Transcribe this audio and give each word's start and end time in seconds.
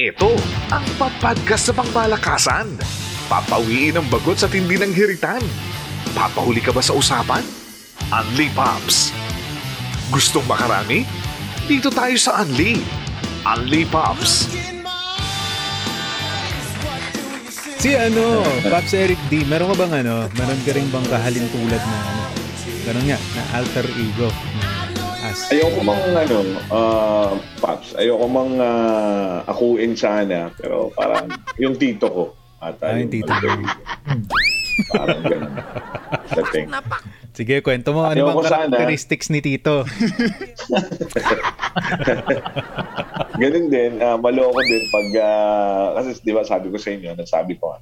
Ito 0.00 0.32
ang 0.72 0.80
papadgas 0.96 1.68
sa 1.68 1.76
pangmalakasan. 1.76 2.72
Papawiin 3.28 4.00
ang 4.00 4.08
bagot 4.08 4.40
sa 4.40 4.48
tindi 4.48 4.80
ng 4.80 4.96
hiritan. 4.96 5.44
Papahuli 6.16 6.64
ka 6.64 6.72
ba 6.72 6.80
sa 6.80 6.96
usapan? 6.96 7.44
Unli 8.08 8.48
Pops. 8.56 9.12
Gustong 10.08 10.48
makarami? 10.48 11.04
Dito 11.68 11.92
tayo 11.92 12.16
sa 12.16 12.40
Unli. 12.40 12.80
Unli 13.44 13.84
Pops. 13.92 14.48
Si 17.76 17.92
ano, 17.92 18.40
Pops 18.64 18.96
Eric 18.96 19.20
D, 19.28 19.44
meron 19.44 19.76
ka 19.76 19.84
bang 19.84 20.00
ano, 20.00 20.32
meron 20.32 20.60
ka 20.64 20.72
rin 20.80 20.88
bang 20.88 21.06
kahalin 21.12 21.44
tulad 21.52 21.82
na 21.84 21.98
ano, 22.08 22.24
ganun 22.88 23.04
nga, 23.04 23.18
na 23.36 23.42
alter 23.52 23.84
ego? 24.00 24.32
As, 25.30 25.46
Ayoko 25.54 25.86
mang 25.86 26.02
ano, 26.10 26.42
uh, 26.74 27.38
Pops, 27.62 27.94
ayoko 27.94 28.26
mang 28.26 28.58
uh, 28.58 29.46
akuin 29.46 29.94
sana, 29.94 30.50
pero 30.58 30.90
parang 30.90 31.30
yung 31.54 31.78
tito 31.78 32.10
ko. 32.10 32.24
At 32.58 32.82
Ah, 32.82 32.98
yung 32.98 33.14
tito 33.14 33.30
mo. 33.30 33.62
Parang 34.90 35.22
ganun. 35.22 35.54
Dating. 36.34 36.66
sige, 37.30 37.62
kwento 37.62 37.94
mo, 37.94 38.10
ano 38.10 38.26
bang 38.26 38.42
sana. 38.42 38.74
characteristics 38.74 39.30
ni 39.30 39.38
Tito? 39.38 39.86
Ganun 43.40 43.66
din, 43.70 44.02
ah, 44.02 44.18
maloko 44.18 44.58
din 44.66 44.82
pag, 44.90 45.08
ah, 45.22 45.86
kasi 45.94 46.18
di 46.26 46.34
ba 46.34 46.42
sabi 46.42 46.74
ko 46.74 46.76
sa 46.76 46.90
inyo, 46.90 47.14
nasabi 47.14 47.54
ko, 47.54 47.78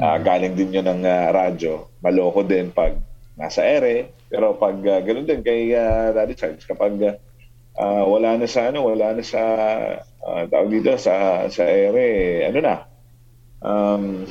ah, 0.00 0.16
galing 0.16 0.56
din 0.56 0.80
yun 0.80 0.88
ng 0.88 1.04
ah, 1.04 1.28
radyo, 1.30 1.92
maloko 2.00 2.40
din 2.40 2.72
pag 2.72 2.96
nasa 3.36 3.62
ere, 3.62 4.10
pero 4.32 4.56
pag 4.56 4.76
ah, 4.88 5.00
ganun 5.04 5.28
din 5.28 5.44
kay 5.44 5.76
ah, 5.76 6.10
Daddy 6.12 6.34
Charles, 6.34 6.64
kapag 6.64 7.20
ah, 7.76 8.04
wala 8.08 8.40
na 8.40 8.48
sa 8.48 8.72
ano, 8.72 8.88
wala 8.88 9.12
na 9.12 9.22
sa, 9.22 9.42
ah, 10.24 10.44
tawag 10.48 10.72
dito, 10.72 10.96
sa, 10.96 11.46
sa 11.52 11.64
ere, 11.68 12.42
ano 12.48 12.58
na, 12.64 12.76
um, 13.60 14.24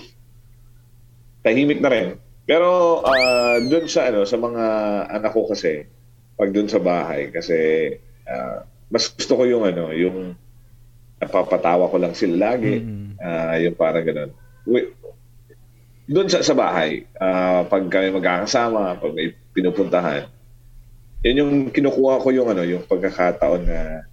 tahimik 1.46 1.80
na 1.80 1.94
rin. 1.94 2.08
Pero 2.46 3.02
ah, 3.06 3.58
doon 3.62 3.90
sa 3.90 4.10
ano 4.10 4.26
sa 4.26 4.38
mga 4.38 4.66
anak 5.10 5.34
ko 5.34 5.50
kasi 5.50 5.86
pag 6.38 6.54
doon 6.54 6.70
sa 6.70 6.78
bahay 6.78 7.34
kasi 7.34 7.90
ah, 8.30 8.66
mas 8.90 9.10
gusto 9.10 9.34
ko 9.34 9.44
yung 9.50 9.66
ano 9.66 9.90
yung 9.94 10.38
napapatawa 11.18 11.90
ko 11.90 11.98
lang 11.98 12.14
sila 12.14 12.54
lagi. 12.54 12.82
Mm. 12.82 13.18
Ah, 13.18 13.58
yung 13.58 13.78
parang 13.78 14.06
ganun. 14.06 14.32
Doon 16.06 16.30
sa, 16.30 16.46
sa 16.46 16.54
bahay, 16.54 17.10
ah, 17.18 17.66
pag 17.66 17.90
kami 17.90 18.14
magkakasama, 18.14 19.02
pag 19.02 19.14
may 19.18 19.34
pinupuntahan, 19.58 20.30
yun 21.26 21.42
yung 21.42 21.54
kinukuha 21.74 22.22
ko 22.22 22.30
yung 22.30 22.54
ano, 22.54 22.62
yung 22.62 22.86
pagkakataon 22.86 23.62
na 23.66 24.06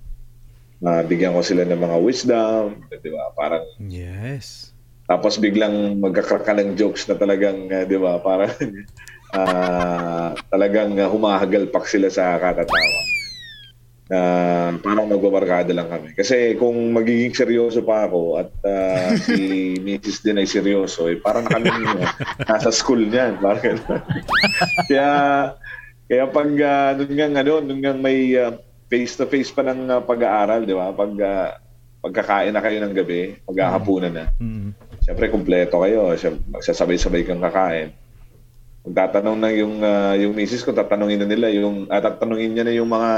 mabigyan 0.80 1.36
ko 1.36 1.44
sila 1.44 1.68
ng 1.68 1.76
mga 1.76 1.96
wisdom, 2.00 2.80
di 2.88 3.10
ba? 3.12 3.28
Parang 3.36 3.64
Yes. 3.76 4.72
tapos 5.04 5.36
biglang 5.36 6.00
magkakrak 6.00 6.48
ka 6.48 6.56
ng 6.56 6.72
jokes 6.80 7.04
na 7.04 7.20
talagang, 7.20 7.68
uh, 7.68 7.84
di 7.84 7.98
ba, 8.00 8.16
parang 8.24 8.48
ah, 9.36 10.32
talagang 10.48 10.96
uh, 10.96 11.08
humahagalpak 11.12 11.84
sila 11.84 12.08
sa 12.08 12.40
katatawa. 12.40 12.88
Na 14.12 14.20
parang 14.84 15.08
magbabarkada 15.08 15.72
lang 15.72 15.88
kami. 15.88 16.12
Kasi 16.12 16.52
kung 16.60 16.76
magiging 16.92 17.32
seryoso 17.32 17.80
pa 17.80 18.04
ako 18.04 18.44
at 18.44 18.52
ah, 18.68 19.16
si 19.24 19.72
Mrs. 19.80 20.20
din 20.20 20.36
ay 20.36 20.44
seryoso, 20.44 21.08
eh, 21.08 21.16
parang 21.16 21.48
kami 21.48 21.72
uh, 21.72 22.04
nasa 22.44 22.68
school 22.68 23.08
niyan. 23.08 23.40
Parang 23.40 23.80
kaya, 24.92 25.08
kaya 26.04 26.24
pag 26.28 26.50
uh, 26.52 26.90
nun 27.00 27.12
nga, 27.16 27.26
ano, 27.40 27.54
nun 27.64 27.80
nga 27.80 27.96
may 27.96 28.36
ah, 28.36 28.52
face-to-face 28.92 29.56
pa 29.56 29.64
ng 29.64 29.88
ah, 29.88 30.04
pag-aaral, 30.04 30.68
di 30.68 30.76
ba? 30.76 30.92
Pag 30.92 31.12
ah, 31.24 31.56
pagkakain 32.04 32.52
na 32.52 32.60
kayo 32.60 32.82
ng 32.84 32.92
gabi, 32.92 33.40
paghahapunan 33.48 34.12
na. 34.12 34.26
Mm. 34.36 34.76
Siyempre, 35.06 35.32
kumpleto 35.32 35.80
kayo. 35.80 36.12
Siyempre, 36.18 36.44
magsasabay-sabay 36.52 37.22
kang 37.24 37.40
kakain. 37.40 37.94
Magtatanong 38.82 39.38
na 39.38 39.50
yung 39.54 39.78
uh, 39.78 40.18
yung 40.18 40.34
misis 40.34 40.66
ko, 40.66 40.74
tatanungin 40.74 41.22
na 41.22 41.30
nila 41.30 41.54
yung 41.54 41.86
at 41.86 42.02
tatanungin 42.02 42.50
niya 42.50 42.66
na 42.66 42.74
yung 42.74 42.90
mga 42.90 43.12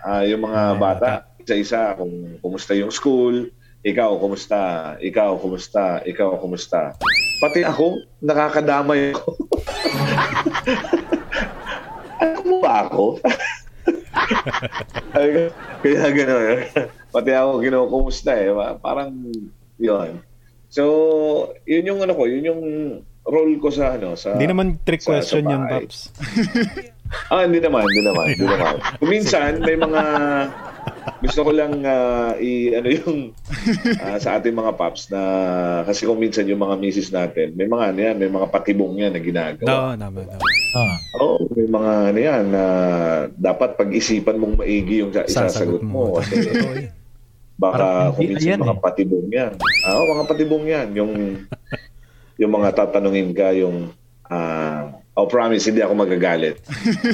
ah, 0.00 0.24
yung 0.24 0.40
mga 0.40 0.60
bata 0.80 1.10
isa-isa 1.40 1.96
kung 1.98 2.38
kumusta 2.40 2.76
yung 2.76 2.92
school, 2.92 3.48
ikaw 3.80 4.12
kumusta, 4.20 4.94
ikaw 5.00 5.40
kumusta, 5.40 6.04
ikaw 6.04 6.36
kumusta. 6.36 6.92
Pati 7.40 7.64
ako, 7.64 8.04
nakakadamay 8.20 9.16
ako. 9.16 9.30
Alam 12.20 12.44
mo 12.44 12.56
ba 12.60 12.84
ako? 12.84 13.04
Ay, 15.16 15.48
Kaya 15.80 16.12
gano'n. 16.12 16.60
Pati 17.08 17.30
ako 17.32 17.64
kinukumusta 17.64 18.36
eh. 18.36 18.52
Parang 18.84 19.16
yun. 19.80 20.20
So, 20.70 20.84
yun 21.64 21.88
yung 21.88 22.04
ano 22.04 22.12
ko, 22.14 22.28
yun 22.28 22.46
yung 22.46 22.62
role 23.22 23.56
ko 23.58 23.68
sa 23.68 23.94
ano 23.94 24.14
sa 24.14 24.34
Hindi 24.34 24.48
naman 24.48 24.80
trick 24.80 25.00
sa- 25.00 25.16
question 25.16 25.42
sa 25.42 25.50
yun, 25.50 25.62
bahay. 25.62 25.84
Pops. 25.84 25.98
Ah, 27.26 27.42
hindi 27.42 27.58
naman, 27.58 27.82
hindi 27.82 28.06
naman, 28.06 28.26
hindi 28.30 28.46
naman. 28.46 28.78
Kung 29.02 29.10
minsan 29.10 29.58
may 29.58 29.74
mga 29.74 30.02
gusto 31.20 31.42
ko 31.42 31.50
lang 31.50 31.82
ah, 31.82 32.38
i 32.38 32.70
ano 32.70 32.86
yung 32.86 33.34
ah, 33.98 34.14
sa 34.16 34.38
ating 34.38 34.54
mga 34.54 34.78
paps 34.78 35.10
na 35.10 35.22
kasi 35.82 36.06
kung 36.06 36.22
minsan 36.22 36.46
yung 36.46 36.62
mga 36.62 36.78
misis 36.78 37.10
natin, 37.10 37.58
may 37.58 37.66
mga 37.66 37.84
ano 37.90 38.00
yan, 38.00 38.16
may 38.16 38.30
mga 38.30 38.46
patibong 38.46 38.94
yan 38.94 39.10
na 39.10 39.18
ginagawa. 39.18 39.66
Oo, 39.68 39.90
naman. 39.98 40.22
Ah, 40.70 40.96
Oo, 41.18 41.50
may 41.50 41.66
mga 41.66 41.92
ano 42.06 42.18
yan 42.20 42.44
na 42.46 42.64
dapat 43.34 43.74
pag-isipan 43.74 44.38
mong 44.38 44.62
maigi 44.62 45.02
yung 45.02 45.10
sa- 45.10 45.26
isasagot 45.26 45.82
mo. 45.82 46.14
Kasi 46.14 46.46
baka 47.58 48.14
kung 48.14 48.22
hindi 48.22 48.38
minsan 48.38 48.50
yan 48.54 48.60
mga 48.62 48.70
eh. 48.72 48.80
patibong 48.80 49.28
yan. 49.28 49.52
Ah, 49.82 49.98
Oo, 49.98 50.04
mga 50.14 50.24
patibong 50.24 50.64
yan. 50.64 50.88
Yung, 50.94 51.12
yung 52.40 52.56
mga 52.56 52.72
tatanungin 52.72 53.36
ka, 53.36 53.52
yung, 53.52 53.92
ah, 54.32 54.96
oh, 55.12 55.28
promise, 55.28 55.68
hindi 55.68 55.84
ako 55.84 55.92
magagalit. 55.92 56.56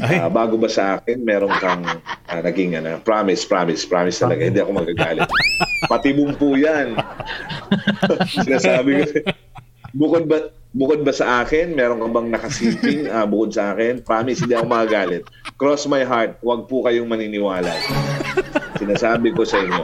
Ah, 0.07 0.31
bago 0.31 0.55
ba 0.55 0.71
sa 0.71 0.99
akin, 0.99 1.19
meron 1.27 1.51
kang 1.59 1.83
ah, 2.31 2.41
naging 2.41 2.79
ano, 2.79 3.03
promise, 3.03 3.43
promise, 3.43 3.83
promise 3.83 4.23
talaga, 4.23 4.47
hindi 4.47 4.63
ako 4.63 4.87
magagalit. 4.87 5.27
Patibong 5.91 6.39
po 6.39 6.55
yan. 6.55 6.95
Sinasabi 8.47 9.03
ko, 9.03 9.05
bukod 9.91 10.31
ba, 10.31 10.55
bukod 10.71 11.03
ba 11.03 11.11
sa 11.11 11.43
akin, 11.43 11.75
meron 11.75 11.99
ka 11.99 12.07
bang 12.07 12.29
nakasiping 12.31 13.01
ah, 13.11 13.27
bukod 13.27 13.51
sa 13.51 13.75
akin, 13.75 13.99
promise, 14.07 14.47
hindi 14.47 14.55
ako 14.55 14.67
magagalit. 14.71 15.27
Cross 15.59 15.91
my 15.91 16.07
heart, 16.07 16.39
wag 16.47 16.71
po 16.71 16.87
kayong 16.87 17.11
maniniwala. 17.11 17.75
Sinasabi 18.79 19.35
ko 19.35 19.43
sa 19.43 19.59
inyo, 19.59 19.83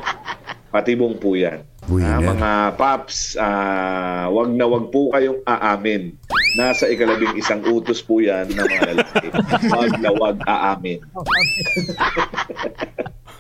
patibong 0.70 1.18
po 1.18 1.34
yan. 1.34 1.66
Ah, 1.82 2.22
mga 2.22 2.50
paps, 2.78 3.34
ah, 3.34 4.30
wag 4.30 4.54
na 4.54 4.64
wag 4.64 4.88
po 4.88 5.10
kayong 5.10 5.42
aamin. 5.42 6.14
Nasa 6.54 6.86
ikalabing 6.86 7.34
isang 7.34 7.58
utos 7.66 7.98
po 7.98 8.22
yan 8.22 8.46
ng 8.46 8.62
mga 8.62 8.86
lalaki. 8.88 9.26
Wag 9.74 9.92
na 9.98 10.10
wag 10.12 10.36
aamin. 10.44 11.00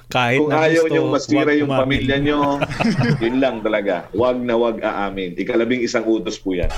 kahit 0.08 0.42
Kung 0.42 0.50
na 0.50 0.66
ayaw 0.66 0.84
gusto, 0.84 0.92
nyo 0.92 1.02
masira 1.06 1.52
yung 1.54 1.70
umamin. 1.70 1.82
pamilya 2.02 2.16
nyo, 2.18 2.38
yun 3.24 3.36
lang 3.38 3.62
talaga. 3.62 4.10
Wag 4.10 4.36
na 4.42 4.54
wag 4.58 4.82
aamin. 4.82 5.38
Ikalabing 5.38 5.80
isang 5.80 6.02
utos 6.04 6.36
po 6.36 6.52
yan. 6.52 6.68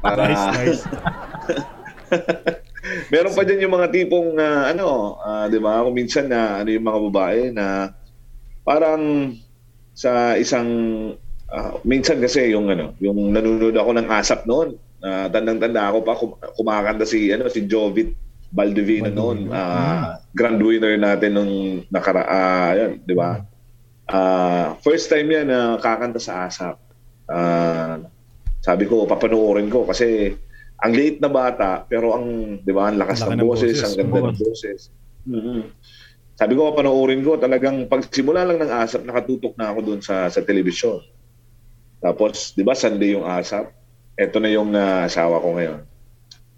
Para, 0.00 0.32
Nice, 0.32 0.48
nice. 0.56 0.82
Meron 3.12 3.36
pa 3.36 3.44
dyan 3.44 3.68
yung 3.68 3.74
mga 3.76 3.88
tipong 3.90 4.32
ah, 4.38 4.72
ano, 4.72 4.86
ah, 5.20 5.46
'di 5.46 5.60
ba? 5.60 5.84
Kung 5.84 5.94
minsan 5.94 6.26
na 6.26 6.58
ano 6.58 6.68
yung 6.68 6.82
mga 6.82 7.00
babae 7.10 7.40
na 7.52 7.94
parang 8.62 9.34
sa 9.92 10.36
isang 10.36 10.68
ah, 11.52 11.76
minsan 11.84 12.18
kasi 12.18 12.52
yung 12.52 12.68
ano, 12.72 12.96
yung 12.98 13.32
nanonood 13.32 13.76
ako 13.76 13.90
ng 13.96 14.08
ASAP 14.08 14.44
noon. 14.48 14.76
Uh, 15.02 15.26
tandang-tanda 15.34 15.90
ako 15.90 15.98
pa 16.06 16.14
kum- 16.14 16.38
kumakanta 16.54 17.02
si 17.02 17.34
ano 17.34 17.50
si 17.50 17.66
Jovit 17.66 18.14
Baldovino 18.54 19.10
noon. 19.10 19.50
ah, 19.50 20.22
grand 20.30 20.62
winner 20.62 20.94
natin 20.94 21.34
nung 21.34 21.52
nakara 21.90 22.22
yun, 22.78 23.02
'di 23.02 23.14
ba? 23.16 23.42
Ah, 24.06 24.78
first 24.78 25.10
time 25.10 25.26
yan 25.26 25.50
na 25.50 25.74
kakanta 25.82 26.22
sa 26.22 26.46
ASAP. 26.46 26.78
Ah, 27.26 27.98
sabi 28.62 28.86
ko 28.86 29.08
papanoorin 29.10 29.66
ko 29.66 29.82
kasi 29.90 30.38
ang 30.78 30.92
liit 30.94 31.18
na 31.18 31.26
bata 31.26 31.82
pero 31.82 32.14
ang 32.14 32.58
'di 32.62 32.70
ba 32.70 32.90
ang 32.92 33.02
lakas 33.02 33.26
Laki 33.26 33.34
ng 33.34 33.42
boses, 33.42 33.76
ang 33.82 33.94
ganda 33.98 34.18
ng 34.30 34.38
boses. 34.38 34.80
Mhm. 35.26 35.60
Sabi 36.42 36.58
ko 36.58 36.74
papanoorin 36.74 37.22
ko 37.22 37.38
talagang 37.38 37.86
pagsimula 37.86 38.42
lang 38.42 38.58
ng 38.58 38.74
ASAP 38.74 39.06
nakatutok 39.06 39.54
na 39.54 39.70
ako 39.70 39.78
doon 39.86 40.00
sa 40.02 40.26
sa 40.26 40.42
telebisyon. 40.42 40.98
Tapos 42.02 42.50
'di 42.58 42.66
ba 42.66 42.74
Sunday 42.74 43.14
yung 43.14 43.22
ASAP? 43.22 43.70
Ito 44.18 44.42
na 44.42 44.50
yung 44.50 44.74
ah, 44.74 45.06
asawa 45.06 45.38
ko 45.38 45.54
ngayon. 45.54 45.86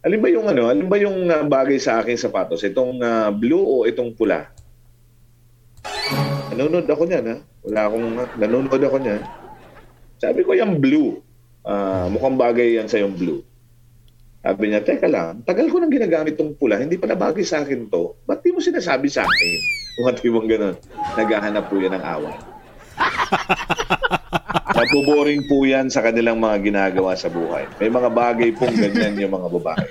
Alin 0.00 0.24
ba 0.24 0.32
yung 0.32 0.48
ano, 0.48 0.72
alin 0.72 0.88
ba 0.88 0.96
yung 0.96 1.28
ah, 1.28 1.44
bagay 1.44 1.76
sa 1.76 2.00
akin 2.00 2.16
sapatos? 2.16 2.64
Itong 2.64 2.96
ah, 3.04 3.28
blue 3.28 3.60
o 3.60 3.84
itong 3.84 4.16
pula? 4.16 4.48
Nanonood 6.48 6.88
ako 6.88 7.04
niyan, 7.04 7.24
ha? 7.28 7.36
Wala 7.68 7.80
akong, 7.84 8.08
nanonood 8.40 8.82
ako 8.88 8.96
niyan. 9.04 9.20
Sabi 10.16 10.40
ko, 10.48 10.56
yung 10.56 10.80
blue. 10.80 11.20
Ah, 11.60 12.08
mukhang 12.08 12.40
bagay 12.40 12.80
yan 12.80 12.88
sa 12.88 13.04
yung 13.04 13.12
blue. 13.12 13.44
Sabi 14.44 14.68
niya, 14.68 14.84
teka 14.84 15.08
lang, 15.08 15.40
tagal 15.48 15.72
ko 15.72 15.80
nang 15.80 15.88
ginagamit 15.88 16.36
tong 16.36 16.52
pula, 16.52 16.76
hindi 16.76 17.00
pala 17.00 17.16
bagay 17.16 17.40
sa 17.40 17.64
akin 17.64 17.88
to. 17.88 18.12
Ba't 18.28 18.44
di 18.44 18.52
mo 18.52 18.60
sinasabi 18.60 19.08
sa 19.08 19.24
akin? 19.24 19.58
Kung 19.96 20.06
at 20.12 20.20
ibang 20.20 20.44
ganun, 20.44 20.76
naghahanap 21.16 21.64
po 21.72 21.80
yan 21.80 21.96
ng 21.96 22.04
away. 22.04 22.36
Napuboring 24.74 25.48
po 25.48 25.64
yan 25.64 25.88
sa 25.88 26.04
kanilang 26.04 26.44
mga 26.44 26.60
ginagawa 26.60 27.16
sa 27.16 27.32
buhay. 27.32 27.64
May 27.80 27.88
mga 27.88 28.10
bagay 28.12 28.50
pong 28.52 28.76
ganyan 28.76 29.16
yung 29.16 29.32
mga 29.32 29.48
babae. 29.48 29.86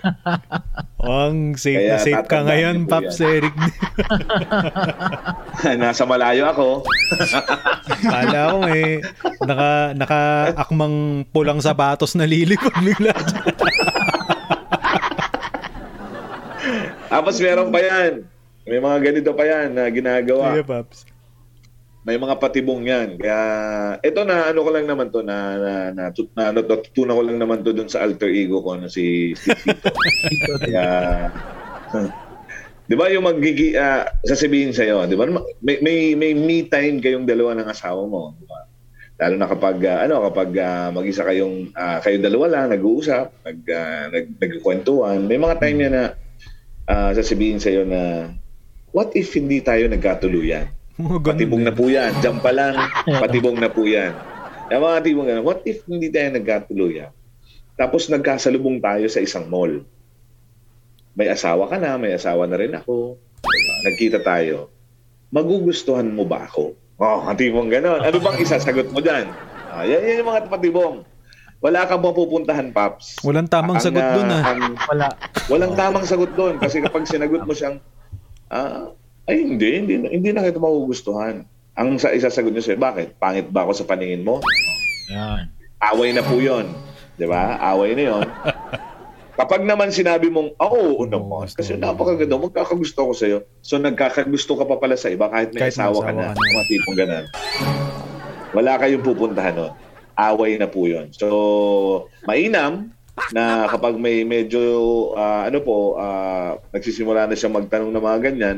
Ang 1.04 1.60
safe 1.60 1.84
Kaya 1.84 1.96
na 1.96 2.04
safe 2.04 2.28
ka 2.28 2.40
ngayon, 2.48 2.78
Paps. 2.88 3.20
Eric. 3.20 3.56
Nasa 5.84 6.04
malayo 6.08 6.48
ako. 6.52 6.68
Kala 8.12 8.40
ko 8.54 8.58
may 8.64 9.04
naka, 9.44 9.72
naka 9.96 10.22
akmang 10.56 11.28
pulang 11.32 11.60
sapatos 11.60 12.16
na 12.16 12.28
lilipad 12.28 12.76
bigla. 12.80 13.16
Tapos 17.14 17.38
meron 17.38 17.70
pa 17.70 17.78
yan. 17.78 18.26
May 18.66 18.80
mga 18.82 18.98
ganito 19.06 19.32
pa 19.38 19.46
yan 19.46 19.78
na 19.78 19.86
ginagawa. 19.94 20.58
Sige, 20.58 20.66
Paps. 20.66 21.00
May 22.04 22.20
mga 22.20 22.36
patibong 22.42 22.84
yan. 22.84 23.16
Kaya, 23.16 23.40
ito 24.02 24.28
na, 24.28 24.52
ano 24.52 24.60
ko 24.66 24.70
lang 24.74 24.90
naman 24.90 25.08
to, 25.14 25.24
na, 25.24 25.38
na, 25.56 25.74
na, 25.94 26.04
na 26.12 26.44
ano, 26.52 26.60
natutunan 26.60 27.16
ko 27.16 27.24
lang 27.24 27.40
naman 27.40 27.64
to 27.64 27.72
dun 27.72 27.88
sa 27.88 28.04
alter 28.04 28.28
ego 28.28 28.60
ko 28.60 28.76
na 28.76 28.92
si, 28.92 29.32
si 29.40 29.48
Tito. 29.56 29.94
Kaya, 30.68 30.86
di 32.90 32.96
ba 33.00 33.08
yung 33.08 33.24
magigi, 33.24 33.80
ah, 33.80 34.04
sasabihin 34.28 34.76
sa'yo, 34.76 35.08
di 35.08 35.16
ba, 35.16 35.32
may, 35.64 35.80
may, 35.80 35.98
may 36.20 36.36
me 36.36 36.68
time 36.68 37.00
kayong 37.00 37.24
dalawa 37.24 37.56
ng 37.56 37.72
asawa 37.72 38.04
mo, 38.04 38.36
di 38.36 38.46
ba? 38.52 38.68
Lalo 39.24 39.36
na 39.40 39.48
kapag, 39.48 39.78
ah, 39.88 40.04
ano, 40.04 40.28
kapag 40.28 40.52
ah, 40.60 40.92
mag-isa 40.92 41.24
kayong, 41.24 41.72
ah, 41.72 42.04
kayong 42.04 42.26
dalawa 42.28 42.46
lang, 42.52 42.76
nag-uusap, 42.76 43.32
nag, 43.48 43.60
nag, 44.12 44.26
nagkukwentuhan, 44.44 45.24
may 45.24 45.40
mga 45.40 45.56
time 45.56 45.78
yan 45.88 45.94
na 45.96 46.06
ah, 46.90 47.12
sasabihin 47.16 47.60
sa'yo 47.60 47.88
na, 47.88 48.34
what 48.92 49.12
if 49.16 49.32
hindi 49.36 49.60
tayo 49.60 49.88
nagkatuluyan? 49.90 50.70
Ganun 51.00 51.26
Patibong 51.26 51.64
eh. 51.64 51.68
na 51.68 51.74
po 51.74 51.86
yan. 51.90 52.12
Diyan 52.22 52.38
pa 52.40 52.52
lang, 52.54 52.74
patibong 53.24 53.58
na 53.58 53.70
po 53.70 53.82
yan. 53.84 54.14
Yung 54.72 54.84
mga 54.86 55.02
tibong 55.06 55.28
ganun, 55.28 55.46
what 55.46 55.62
if 55.68 55.86
hindi 55.86 56.10
tayo 56.10 56.34
nagkatuluyan? 56.34 57.12
Tapos 57.78 58.10
nagkasalubong 58.10 58.82
tayo 58.82 59.06
sa 59.10 59.22
isang 59.22 59.50
mall. 59.50 59.82
May 61.14 61.30
asawa 61.30 61.70
ka 61.70 61.78
na, 61.78 61.98
may 61.98 62.14
asawa 62.14 62.46
na 62.50 62.58
rin 62.58 62.74
ako. 62.74 63.18
Diba? 63.44 63.76
Nagkita 63.86 64.20
tayo. 64.26 64.74
Magugustuhan 65.34 66.10
mo 66.10 66.26
ba 66.26 66.46
ako? 66.46 66.74
Oh, 67.02 67.20
ang 67.26 67.38
tibong 67.38 67.70
gano'n. 67.70 68.06
Ano 68.06 68.18
bang 68.22 68.38
isasagot 68.38 68.94
mo 68.94 69.02
dyan? 69.02 69.30
Ah, 69.74 69.86
yan, 69.86 70.02
yan 70.06 70.22
yung 70.22 70.30
mga 70.30 70.46
patibong. 70.50 70.96
Wala 71.64 71.88
kang 71.88 72.04
mapupuntahan, 72.04 72.70
Paps. 72.70 73.24
Walang 73.24 73.48
tamang 73.48 73.80
Ang, 73.80 73.86
sagot 73.88 74.04
ah, 74.04 74.12
dun 74.12 74.28
ah. 74.28 74.42
ang- 74.46 74.76
Wala. 74.84 75.08
Walang 75.48 75.74
tamang 75.74 76.04
sagot 76.04 76.36
doon 76.36 76.60
kasi 76.60 76.84
kapag 76.84 77.08
sinagot 77.08 77.48
mo 77.48 77.56
siyang 77.56 77.80
ah, 78.52 78.92
ay 79.24 79.40
hindi, 79.40 79.80
hindi, 79.80 79.94
hindi 80.04 80.30
na 80.30 80.44
kita 80.44 80.60
magugustuhan. 80.60 81.48
Ang 81.74 81.96
sa 81.96 82.12
isasagot 82.12 82.52
niyo 82.52 82.62
sa'yo, 82.62 82.78
bakit? 82.78 83.16
Pangit 83.16 83.48
ba 83.48 83.64
ako 83.64 83.72
sa 83.74 83.88
paningin 83.88 84.22
mo? 84.22 84.44
Yan. 85.08 85.48
Away 85.82 86.12
na 86.12 86.22
po 86.22 86.38
yun. 86.38 86.68
Di 87.16 87.24
ba? 87.24 87.56
Away 87.66 87.96
na 87.96 88.04
yun. 88.12 88.26
Kapag 89.34 89.66
naman 89.66 89.90
sinabi 89.90 90.30
mong, 90.30 90.54
oo, 90.60 90.80
oo 90.94 91.04
naman, 91.08 91.50
kasi 91.50 91.74
mo. 91.74 91.82
napakaganda, 91.82 92.38
magkakagusto 92.38 93.02
ko 93.02 93.14
sa'yo. 93.16 93.38
So 93.64 93.80
nagkakagusto 93.80 94.54
ka 94.54 94.68
pa 94.68 94.78
pala 94.78 94.94
sa 94.94 95.10
iba 95.10 95.26
kahit 95.26 95.50
may 95.50 95.66
Kahit 95.66 95.74
asawa 95.74 95.98
ka 95.98 96.12
asawa 96.12 96.14
na. 96.14 96.24
ka 96.28 96.38
na. 96.38 96.52
Mga 96.54 96.64
tipong 96.68 96.98
ganun. 97.00 97.26
Wala 98.54 98.72
kayong 98.78 99.02
pupuntahan 99.02 99.56
nun. 99.56 99.74
Away 100.14 100.58
na 100.58 100.70
po 100.70 100.86
yun. 100.86 101.10
So, 101.12 101.28
mainam 102.24 102.94
na 103.30 103.70
kapag 103.70 103.98
may 103.98 104.26
medyo, 104.26 104.62
ah, 105.14 105.46
ano 105.46 105.62
po, 105.62 105.98
ah, 105.98 106.58
nagsisimula 106.70 107.26
na 107.26 107.38
siya 107.38 107.50
magtanong 107.50 107.90
ng 107.90 108.04
mga 108.04 108.20
ganyan, 108.24 108.58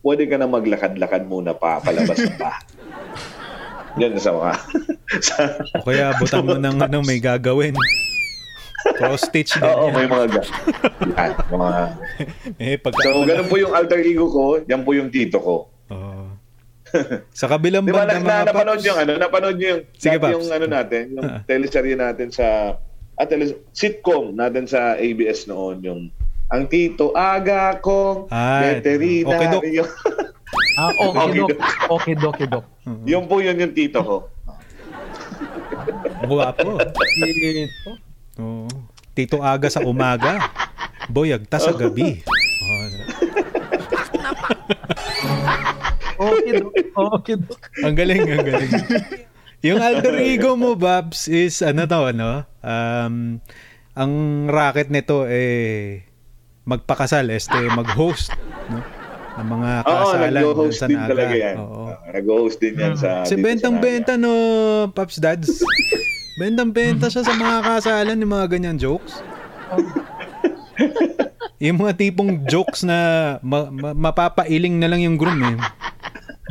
pwede 0.00 0.28
ka 0.28 0.36
na 0.36 0.44
maglakad-lakad 0.44 1.24
muna 1.24 1.52
pa 1.52 1.80
palabas 1.80 2.20
ng 2.20 2.36
bahay. 2.36 2.64
Yan 4.00 4.18
sa 4.18 4.34
mga... 4.34 4.52
sa, 5.26 5.34
O 5.78 5.86
kaya 5.86 6.12
butan 6.18 6.42
mo 6.42 6.58
ng 6.58 6.76
ano, 6.82 6.98
may 7.00 7.22
gagawin. 7.22 7.78
Cross 8.84 9.32
stitch 9.32 9.56
din 9.56 9.64
Oo, 9.70 9.88
yan. 9.88 9.94
may 9.96 10.08
mga 10.10 10.26
ga- 10.28 10.50
Yan, 11.14 11.30
mga... 11.48 11.70
Eh, 12.58 12.76
pagka... 12.76 13.00
So, 13.06 13.22
ganun 13.24 13.48
po 13.48 13.56
yung 13.56 13.72
alter 13.72 14.02
ego 14.02 14.26
ko, 14.28 14.60
yan 14.66 14.82
po 14.82 14.92
yung 14.92 15.08
tito 15.08 15.38
ko. 15.38 15.70
Sa 17.34 17.46
kabilang 17.46 17.82
Di 17.82 17.90
ba, 17.90 18.02
banda 18.02 18.14
na, 18.14 18.18
na, 18.18 18.24
mga 18.24 18.44
napanood 18.46 18.76
paps. 18.76 18.86
yung 18.86 18.98
ano, 18.98 19.12
napanood 19.16 19.56
niyo 19.56 19.68
yung, 19.70 19.82
Sige, 19.94 20.16
yung 20.30 20.46
ano 20.48 20.66
natin, 20.66 21.02
yung 21.10 21.24
Ah. 21.24 21.40
teleserye 21.42 21.94
natin 21.94 22.28
sa, 22.30 22.78
at 23.14 23.26
tele, 23.26 23.44
sitcom 23.70 24.32
natin 24.32 24.64
sa 24.64 24.94
ABS 24.94 25.46
noon, 25.46 25.76
yung 25.80 26.00
ang 26.46 26.66
tito 26.66 27.10
aga 27.10 27.78
kong 27.78 28.28
Ah, 28.28 28.62
veterinaryo. 28.74 29.84
Ah, 30.74 30.90
okay, 30.90 31.30
dok. 31.36 31.50
Okay, 31.88 32.14
dok, 32.14 32.30
okay, 32.30 32.46
dok. 32.46 32.64
yung 33.04 33.26
po 33.26 33.38
yun 33.38 33.54
yung 33.56 33.70
tito 33.70 33.98
ko. 33.98 34.16
Guwapo. 36.26 36.78
Ito. 36.78 37.90
Oo. 38.38 38.66
Tito 39.12 39.38
aga 39.38 39.66
sa 39.66 39.82
umaga. 39.82 40.50
Boyagta 41.06 41.58
sa 41.58 41.70
gabi. 41.70 42.22
Oh, 42.22 42.86
Okay. 46.24 46.60
Okay, 46.94 47.36
ang 47.82 47.94
galing, 47.94 48.22
ang 48.24 48.46
galing. 48.46 48.72
Yung 49.64 49.80
alter 49.80 50.14
ego 50.20 50.54
mo, 50.54 50.76
Babs, 50.76 51.26
is 51.26 51.64
ano 51.64 51.88
to, 51.88 52.12
ano? 52.12 52.44
Um, 52.60 53.40
ang 53.94 54.12
racket 54.50 54.92
nito 54.92 55.24
eh 55.24 56.04
magpakasal, 56.64 57.28
este 57.32 57.56
mag-host, 57.72 58.32
no? 58.68 58.80
Ng 59.34 59.48
mga 59.50 59.70
Oo, 59.82 59.90
kasalan 59.90 60.30
nag-host 60.30 60.78
sa 60.78 60.86
din 60.86 61.00
Naga. 61.00 61.10
talaga 61.10 61.34
yan. 61.34 61.56
Oo. 61.58 61.82
Nag-host 62.06 62.56
din 62.62 62.74
yan 62.78 62.94
sa... 62.94 63.26
Si 63.26 63.34
dito 63.34 63.42
sa 63.42 63.44
bentang-benta 63.50 64.12
no, 64.14 64.32
Paps 64.94 65.18
Dads. 65.18 65.50
Bentang-benta 66.38 67.10
siya 67.10 67.26
sa 67.26 67.34
mga 67.34 67.58
kasalan 67.66 68.14
ng 68.14 68.30
mga 68.30 68.46
ganyan 68.46 68.78
jokes. 68.78 69.18
yung 71.64 71.82
mga 71.82 71.98
tipong 71.98 72.46
jokes 72.46 72.86
na 72.86 72.98
ma- 73.42 73.70
ma- 73.70 73.96
mapapailing 73.96 74.78
na 74.78 74.86
lang 74.86 75.02
yung 75.02 75.18
groom 75.18 75.40
eh. 75.42 75.56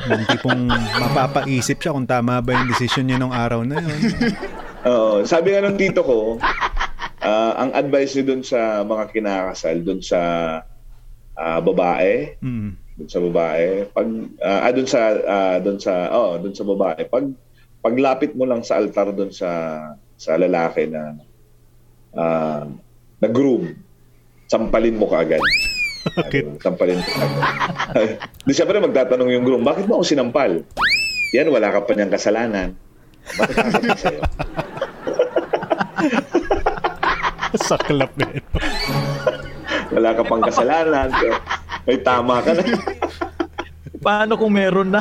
Yung 0.10 0.24
tipong 0.28 0.64
mapapaisip 1.00 1.78
siya 1.80 1.94
kung 1.96 2.08
tama 2.08 2.40
ba 2.40 2.52
yung 2.52 2.68
decision 2.68 3.08
niya 3.08 3.20
nung 3.20 3.32
araw 3.32 3.64
na 3.64 3.80
yun. 3.80 4.00
Oo. 4.84 5.24
Sabi 5.24 5.56
nga 5.56 5.64
ng 5.64 5.80
tito 5.80 6.04
ko, 6.04 6.20
ah, 7.24 7.54
ang 7.58 7.72
advice 7.72 8.16
niyo 8.16 8.36
dun 8.36 8.44
sa 8.44 8.84
mga 8.84 9.04
kinakasal, 9.12 9.78
dun 9.80 10.02
sa 10.04 10.20
ah, 11.34 11.60
babae, 11.64 12.36
Mm. 12.44 12.70
dun 12.94 13.10
sa 13.10 13.20
babae, 13.24 13.66
pag 13.90 14.08
ah, 14.44 14.60
ah, 14.68 14.72
dun 14.72 14.88
sa 14.88 15.02
ah, 15.24 15.58
dun 15.58 15.80
sa 15.80 15.94
oh, 16.12 16.36
dun 16.38 16.54
sa 16.54 16.64
babae, 16.64 17.02
pag 17.08 17.26
paglapit 17.80 18.32
mo 18.36 18.44
lang 18.44 18.62
sa 18.62 18.80
altar 18.80 19.12
dun 19.12 19.32
sa 19.32 19.50
sa 20.16 20.36
lalaki 20.36 20.88
na 20.88 21.16
ah, 22.14 22.68
na 23.18 23.28
groom, 23.32 23.72
sampalin 24.46 25.00
mo 25.00 25.08
kaagad. 25.08 25.42
Bakit? 26.04 26.44
Ano, 26.44 26.60
sampalin 26.60 26.98
mo 26.98 27.04
kaagad. 27.06 27.44
Di 28.44 28.52
siyempre 28.52 28.78
magtatanong 28.78 29.30
yung 29.30 29.44
groom, 29.44 29.64
bakit 29.64 29.88
mo 29.88 29.98
ako 29.98 30.06
sinampal? 30.06 30.52
Yan, 31.32 31.48
wala 31.48 31.72
ka 31.72 31.82
pa 31.82 31.92
niyang 31.94 32.12
kasalanan. 32.12 32.76
Bakit 33.34 33.56
nakakapit 33.56 33.98
sa'yo? 33.98 34.22
Saklap 37.64 38.12
na 38.14 38.26
yun. 38.28 38.46
Wala 39.94 40.10
ka 40.12 40.22
pang 40.24 40.42
kasalanan. 40.42 41.08
May 41.86 41.98
tama 42.00 42.42
ka 42.42 42.52
na. 42.52 42.64
Paano 44.04 44.36
kung 44.36 44.52
meron 44.52 44.92
na? 44.92 45.00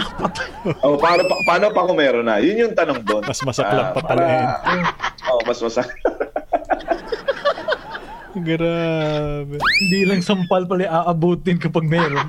Oh, 0.78 0.94
paano, 0.94 1.26
pa, 1.26 1.34
paano 1.42 1.74
pa 1.74 1.82
kung 1.82 1.98
meron 1.98 2.22
na? 2.22 2.38
Yun 2.38 2.70
yung 2.70 2.74
tanong 2.76 3.02
doon. 3.02 3.24
Mas 3.24 3.42
masaklap 3.42 3.90
Ah, 3.90 3.94
pa 3.96 4.00
pala 4.04 4.22
yun. 4.22 4.46
Oo, 5.26 5.34
oh, 5.34 5.42
mas 5.42 5.58
masaklap. 5.58 6.31
Grabe. 8.48 9.56
Hindi 9.60 10.00
lang 10.08 10.20
sampal 10.24 10.64
pala 10.64 10.88
aabutin 10.88 11.60
kapag 11.60 11.84
meron. 11.84 12.28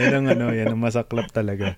Yan 0.00 0.12
ang 0.16 0.26
ano, 0.32 0.46
yan 0.52 0.72
ang 0.72 0.80
masaklap 0.80 1.28
talaga. 1.28 1.76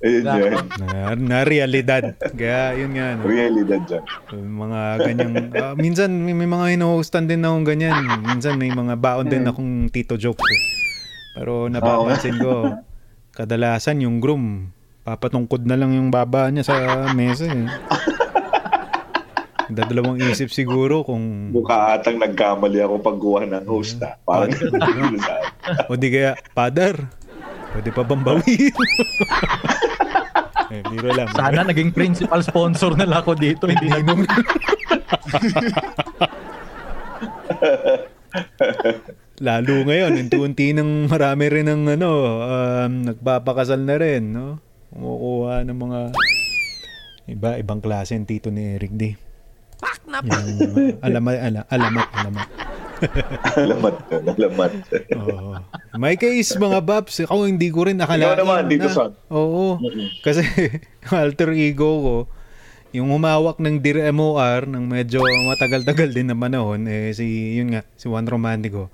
Ayun 0.00 0.22
yun. 0.22 0.64
Na, 0.86 1.18
na 1.18 1.38
realidad. 1.42 2.14
Kaya 2.38 2.78
yun 2.78 2.94
nga. 2.94 3.18
No? 3.18 3.26
Realidad 3.26 3.82
dyan. 3.82 4.04
Yung 4.30 4.56
mga 4.64 4.80
ganyang 5.02 5.34
ah, 5.58 5.74
minsan 5.74 6.10
may, 6.14 6.32
may 6.36 6.46
mga 6.46 6.78
hino-hostan 6.78 7.26
din 7.26 7.42
akong 7.42 7.66
ganyan 7.66 8.22
minsan 8.22 8.54
may 8.54 8.70
mga 8.70 8.94
baon 8.94 9.26
din 9.26 9.42
akong 9.42 9.90
tito 9.90 10.14
jokes 10.14 10.46
eh. 10.46 10.62
pero 11.34 11.66
napapansin 11.66 12.38
ko 12.38 12.78
kadalasan 13.34 13.98
yung 14.06 14.22
groom 14.22 14.70
papatungkod 15.02 15.66
na 15.66 15.74
lang 15.74 15.90
yung 15.90 16.14
baba 16.14 16.48
niya 16.54 16.70
sa 16.70 16.76
mesa 17.10 17.50
eh. 17.50 17.66
dadalawang 19.70 20.20
isip 20.20 20.52
siguro 20.52 21.04
kung 21.04 21.54
Mukha 21.54 21.96
atang 21.96 22.20
nagkamali 22.20 22.80
ako 22.84 23.00
pagkuha 23.00 23.48
ng 23.48 23.66
host 23.68 24.02
ah. 24.04 24.18
Parang 24.24 24.52
o 25.88 25.96
di 25.96 26.08
kaya 26.12 26.36
father 26.52 26.98
pwede 27.72 27.90
pa 27.90 28.02
bang 28.04 28.22
bawiin 28.22 28.74
eh, 30.74 30.82
biro 30.90 31.10
lang 31.14 31.30
Sana 31.30 31.62
naging 31.70 31.94
principal 31.94 32.42
sponsor 32.42 32.98
na 32.98 33.06
lang 33.06 33.22
ako 33.22 33.38
dito. 33.38 33.70
Hindi 33.70 33.86
na 33.86 34.02
Lalo 39.42 39.74
ngayon, 39.82 40.14
unti-unti 40.14 40.74
ng 40.74 41.10
marami 41.10 41.50
rin 41.50 41.66
ng 41.66 41.98
ano, 41.98 42.10
um, 42.42 42.92
nagpapakasal 43.02 43.82
na 43.82 43.98
rin, 43.98 44.30
no? 44.30 44.62
Kumukuha 44.94 45.66
ng 45.66 45.78
mga 45.78 46.00
iba, 47.34 47.50
ibang 47.58 47.82
klase 47.82 48.14
ng 48.14 48.30
tito 48.30 48.54
ni 48.54 48.78
Eric 48.78 48.94
D. 48.94 49.18
Yung, 50.24 50.98
alamat, 51.04 51.36
ala, 51.40 51.60
alamat, 51.68 52.08
alamat. 52.16 52.48
alamat, 53.58 53.94
alamat. 54.10 54.72
Oo. 55.18 55.52
May 55.98 56.16
case 56.16 56.56
mga 56.56 56.80
Babs, 56.80 57.20
ako 57.24 57.46
hindi 57.46 57.68
ko 57.68 57.86
rin 57.86 57.98
nakalain 58.00 58.34
Ikaw 58.34 58.40
naman, 58.40 58.62
dito, 58.70 58.88
na, 58.88 58.94
son. 58.94 59.12
Oo. 59.28 59.78
Kasi 60.24 60.42
alter 61.12 61.52
ego 61.52 61.90
ko, 62.00 62.16
yung 62.94 63.10
humawak 63.10 63.58
ng 63.58 63.82
Dear 63.82 64.14
MOR 64.14 64.70
ng 64.70 64.86
medyo 64.86 65.18
matagal-tagal 65.22 66.14
din 66.14 66.30
na 66.30 66.38
panahon, 66.38 66.86
eh, 66.86 67.10
si, 67.10 67.58
yun 67.58 67.74
nga, 67.74 67.82
si 67.98 68.06
Juan 68.06 68.24
Romantico, 68.24 68.88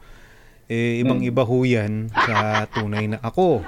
eh, 0.73 1.05
ibang-iba 1.05 1.45
ho 1.45 1.57
yan 1.67 2.09
sa 2.15 2.65
tunay 2.73 3.13
na 3.13 3.21
ako. 3.21 3.61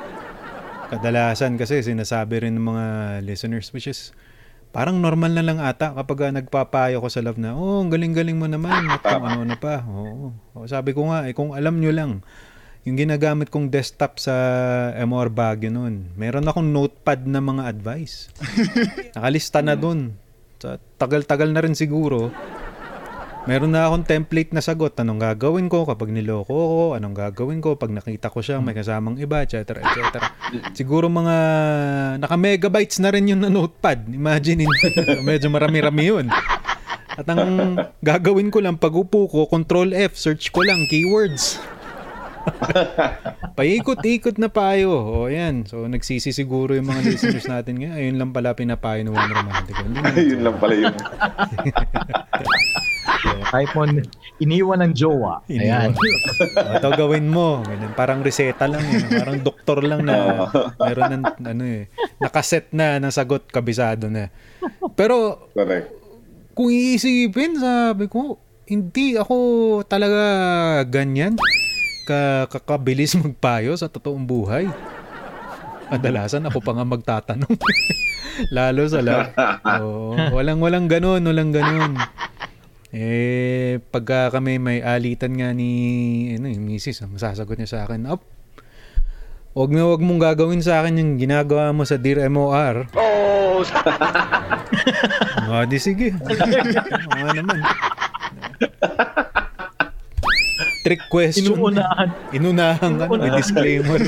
Kadalasan 0.88 1.60
kasi 1.60 1.84
sinasabi 1.84 2.48
rin 2.48 2.56
ng 2.56 2.64
mga 2.64 2.86
listeners, 3.28 3.68
which 3.76 3.84
is, 3.84 4.16
parang 4.72 4.98
normal 4.98 5.36
na 5.36 5.44
lang 5.44 5.60
ata 5.60 5.92
kapag 5.92 6.32
uh, 6.32 6.32
nagpapayo 6.32 6.98
ko 6.98 7.08
sa 7.12 7.20
love 7.20 7.36
na, 7.36 7.52
oh, 7.52 7.84
ang 7.84 7.92
galing-galing 7.92 8.40
mo 8.40 8.48
naman, 8.48 8.88
at 8.92 9.04
kung 9.04 9.22
ano 9.22 9.44
na 9.44 9.56
pa. 9.60 9.84
Oo. 9.84 10.32
Oh, 10.56 10.64
sabi 10.64 10.96
ko 10.96 11.12
nga, 11.12 11.28
eh, 11.28 11.36
kung 11.36 11.52
alam 11.52 11.76
nyo 11.78 11.92
lang, 11.92 12.24
yung 12.82 12.98
ginagamit 12.98 13.52
kong 13.52 13.70
desktop 13.70 14.18
sa 14.18 14.34
MR 14.98 15.30
Baguio 15.30 15.70
noon, 15.70 16.10
meron 16.18 16.48
akong 16.48 16.66
notepad 16.72 17.22
na 17.28 17.38
mga 17.38 17.68
advice. 17.68 18.32
Nakalista 19.14 19.62
na 19.62 19.78
dun. 19.78 20.18
Sa 20.58 20.80
tagal-tagal 20.98 21.52
na 21.54 21.62
rin 21.62 21.78
siguro. 21.78 22.34
Meron 23.42 23.75
na 23.75 23.90
akong 23.90 24.06
template 24.06 24.54
na 24.54 24.62
sagot. 24.62 24.94
Anong 24.94 25.18
gagawin 25.18 25.66
ko 25.66 25.82
kapag 25.82 26.14
niloko 26.14 26.54
ko? 26.54 26.82
Anong 26.94 27.11
gagawin 27.11 27.58
ko 27.58 27.75
pag 27.75 27.90
nakita 27.90 28.30
ko 28.30 28.38
siya 28.38 28.62
may 28.62 28.70
kasamang 28.70 29.18
iba, 29.18 29.42
etc. 29.42 29.82
etc. 29.82 30.30
Siguro 30.78 31.11
mga 31.11 31.37
naka-megabytes 32.22 33.02
na 33.02 33.11
rin 33.11 33.26
yun 33.26 33.42
na 33.42 33.50
notepad. 33.50 34.06
Imagine, 34.06 34.70
medyo 35.26 35.50
marami-rami 35.50 36.04
yun. 36.06 36.26
At 37.12 37.26
ang 37.26 37.76
gagawin 37.99 38.54
ko 38.54 38.62
lang, 38.62 38.78
pag 38.78 38.94
upo 38.94 39.26
ko, 39.26 39.50
control 39.50 39.90
F, 39.90 40.14
search 40.14 40.54
ko 40.54 40.62
lang, 40.62 40.87
keywords. 40.87 41.58
Paikot-ikot 43.58 44.37
na 44.40 44.49
payo. 44.49 44.92
O 44.92 45.28
yan. 45.28 45.68
So 45.68 45.84
nagsisi 45.87 46.32
siguro 46.32 46.75
yung 46.76 46.88
mga 46.88 47.02
listeners 47.12 47.49
natin 47.49 47.78
ngayon. 47.80 47.96
Ayun 47.96 48.16
lang 48.18 48.30
pala 48.32 48.56
pinapayo 48.56 49.04
ng 49.04 49.14
One 49.14 49.32
Romantic. 49.32 49.75
Yun 50.16 50.42
lang 50.42 50.56
pala 50.58 50.75
yun. 50.75 50.94
Type 53.52 53.72
mo, 53.76 53.84
iniwan 54.40 54.80
ng 54.88 54.92
jowa. 54.96 55.44
Ayan. 55.46 55.92
Ito 56.56 56.88
gawin 56.96 57.28
mo. 57.28 57.61
Ganyan. 57.62 57.92
Parang 57.92 58.25
reseta 58.25 58.64
lang. 58.64 58.82
Eh. 58.82 59.20
Parang 59.20 59.38
doktor 59.44 59.84
lang 59.84 60.08
na 60.08 60.49
meron 60.80 61.20
ng 61.20 61.25
ano 61.44 61.64
eh. 61.66 61.92
Nakaset 62.18 62.72
na 62.72 62.96
ng 62.99 63.12
sagot 63.12 63.44
kabisado 63.52 64.08
na. 64.08 64.32
Pero 64.96 65.49
Correct. 65.52 65.92
kung 66.56 66.72
iisipin, 66.72 67.61
sabi 67.61 68.08
ko, 68.08 68.40
hindi 68.64 69.20
ako 69.20 69.37
talaga 69.84 70.25
ganyan 70.88 71.37
ka 72.02 72.50
kakabilis 72.50 73.14
magpayo 73.18 73.75
sa 73.78 73.88
totoong 73.88 74.26
buhay. 74.26 74.66
Kadalasan 75.92 76.49
ako 76.49 76.64
pa 76.64 76.73
nga 76.73 76.87
magtatanong. 76.88 77.56
Lalo 78.56 78.82
sa 78.88 79.04
love. 79.04 79.28
Oo, 79.85 80.16
walang 80.32 80.59
walang 80.64 80.88
ganun, 80.88 81.21
walang 81.21 81.52
ganun. 81.52 82.00
Eh, 82.92 83.80
pagka 83.92 84.32
kami 84.32 84.61
may 84.61 84.85
alitan 84.85 85.32
nga 85.37 85.52
ni 85.56 85.71
ano, 86.37 86.49
yung 86.49 86.64
misis, 86.64 87.00
ang 87.00 87.16
sasagot 87.16 87.56
niya 87.56 87.68
sa 87.68 87.80
akin, 87.88 88.04
Up, 88.09 88.21
Huwag 89.52 89.68
na 89.68 89.85
huwag 89.85 90.00
mong 90.00 90.16
gagawin 90.16 90.64
sa 90.64 90.80
akin 90.80 90.97
yung 90.97 91.12
ginagawa 91.21 91.76
mo 91.76 91.85
sa 91.85 92.00
Dear 92.00 92.25
MOR. 92.32 92.88
Oh! 92.97 93.61
ah, 95.52 95.68
di 95.68 95.76
sige. 95.76 96.16
Oo 97.21 97.30
naman. 97.37 97.61
Trick 100.92 101.08
question. 101.08 101.56
Inuunahan. 101.56 102.08
Inunahan 102.37 102.92
ka. 103.00 103.04
May 103.08 103.32
disclaimer. 103.32 103.96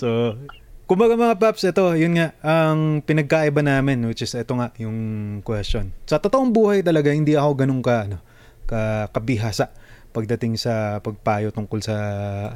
so, 0.00 0.36
kumbaga 0.84 1.16
mga 1.16 1.40
paps, 1.40 1.64
ito, 1.64 1.96
yun 1.96 2.20
nga, 2.20 2.36
ang 2.44 3.00
pinagkaiba 3.00 3.64
namin, 3.64 4.04
which 4.04 4.20
is 4.20 4.36
ito 4.36 4.52
nga, 4.60 4.76
yung 4.76 5.40
question. 5.40 5.96
Sa 6.04 6.20
totoong 6.20 6.52
buhay 6.52 6.84
talaga, 6.84 7.08
hindi 7.08 7.32
ako 7.32 7.64
ganun 7.64 7.80
ka, 7.80 8.12
ano, 8.12 8.20
ka, 8.68 9.08
kabihasa 9.08 9.72
pagdating 10.12 10.60
sa 10.60 11.00
pagpayo 11.04 11.52
tungkol 11.52 11.84
sa 11.84 11.96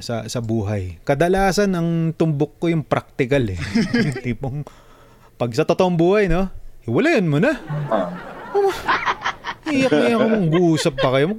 sa 0.00 0.24
sa 0.28 0.40
buhay. 0.40 1.00
Kadalasan 1.04 1.72
ang 1.76 1.88
tumbok 2.16 2.58
ko 2.58 2.72
yung 2.72 2.84
practical 2.84 3.44
eh. 3.48 3.60
Tipong 4.24 4.64
pag 5.36 5.52
sa 5.52 5.64
totoong 5.64 5.96
buhay, 5.96 6.28
no? 6.28 6.48
Hiwalayan 6.84 7.28
mo 7.28 7.38
na. 7.38 7.52
Ah. 7.88 8.08
Oh, 8.52 8.68
iyak 9.70 9.92
na 9.92 10.04
iyak 10.10 10.20
mong 10.22 10.48
guusap 10.50 10.94
pa 10.98 11.08
kayo. 11.14 11.38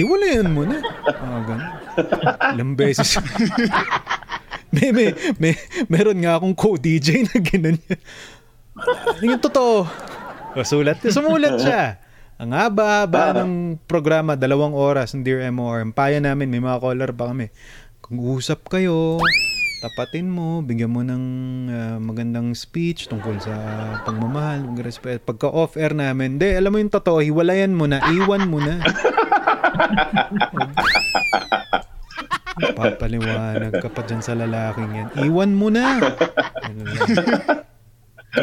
Hiwalayan 0.00 0.50
mo 0.50 0.66
na. 0.66 0.82
Ah, 1.06 1.40
ganun. 1.46 1.68
Ilang 2.58 2.72
beses. 2.74 3.18
may, 4.74 4.90
may, 4.90 5.08
may, 5.38 5.54
meron 5.86 6.18
nga 6.18 6.40
akong 6.40 6.54
co-DJ 6.56 7.30
na 7.30 7.38
ganun. 7.38 7.78
Yung 9.22 9.38
totoo. 9.38 9.86
Sulat. 10.66 10.98
Sumulat 11.06 11.62
siya. 11.62 12.02
Ang 12.34 12.50
haba-haba 12.50 13.30
ng 13.42 13.78
programa, 13.86 14.34
dalawang 14.34 14.74
oras 14.74 15.14
ng 15.14 15.22
Dear 15.22 15.46
MOR. 15.54 15.86
Ang 15.86 15.94
paya 15.94 16.18
namin, 16.18 16.50
may 16.50 16.58
mga 16.58 16.82
caller 16.82 17.10
pa 17.14 17.30
kami. 17.30 17.54
Kung 18.02 18.18
usap 18.18 18.66
kayo, 18.66 19.22
tapatin 19.84 20.32
mo, 20.32 20.64
bigyan 20.64 20.88
mo 20.88 21.04
ng 21.04 21.24
uh, 21.68 22.00
magandang 22.00 22.56
speech 22.56 23.04
tungkol 23.12 23.36
sa 23.36 23.52
pagmamahal, 24.08 24.80
respeto. 24.80 25.20
Pagka 25.28 25.52
off-air 25.52 25.92
namin, 25.92 26.40
de, 26.40 26.56
alam 26.56 26.72
mo 26.72 26.80
yung 26.80 26.88
totoo, 26.88 27.20
hiwalayan 27.20 27.76
mo 27.76 27.84
na, 27.84 28.00
iwan 28.08 28.48
mo 28.48 28.64
na. 28.64 28.80
Papaliwanag 32.80 33.76
ka 33.76 33.92
pa 33.92 34.00
dyan 34.08 34.24
sa 34.24 34.32
lalaking 34.32 34.88
yan. 34.88 35.08
Iwan 35.20 35.52
mo 35.52 35.68
na. 35.68 36.00
Ano. 36.64 36.82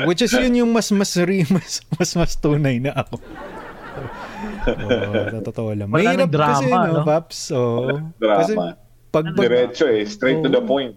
Which 0.06 0.22
is 0.22 0.32
yun 0.36 0.54
yung 0.54 0.72
mas 0.72 0.94
mas 0.94 1.10
mas 1.50 1.82
mas, 1.98 2.10
mas 2.14 2.34
tunay 2.38 2.78
na 2.78 2.94
ako. 2.94 3.18
oh, 4.68 5.42
totoo 5.42 5.74
lang. 5.74 5.90
Mahirap 5.90 6.30
drama, 6.30 6.54
kasi, 6.54 6.70
no, 6.70 7.02
no? 7.02 7.04
Paps? 7.04 7.38
Oh, 7.50 7.98
Drama. 8.22 8.40
Kasi, 8.40 8.54
pag, 9.10 9.26
pag, 9.34 9.42
Diretso 9.42 9.90
eh. 9.90 10.06
Straight 10.06 10.46
to 10.46 10.52
the 10.52 10.62
point. 10.62 10.94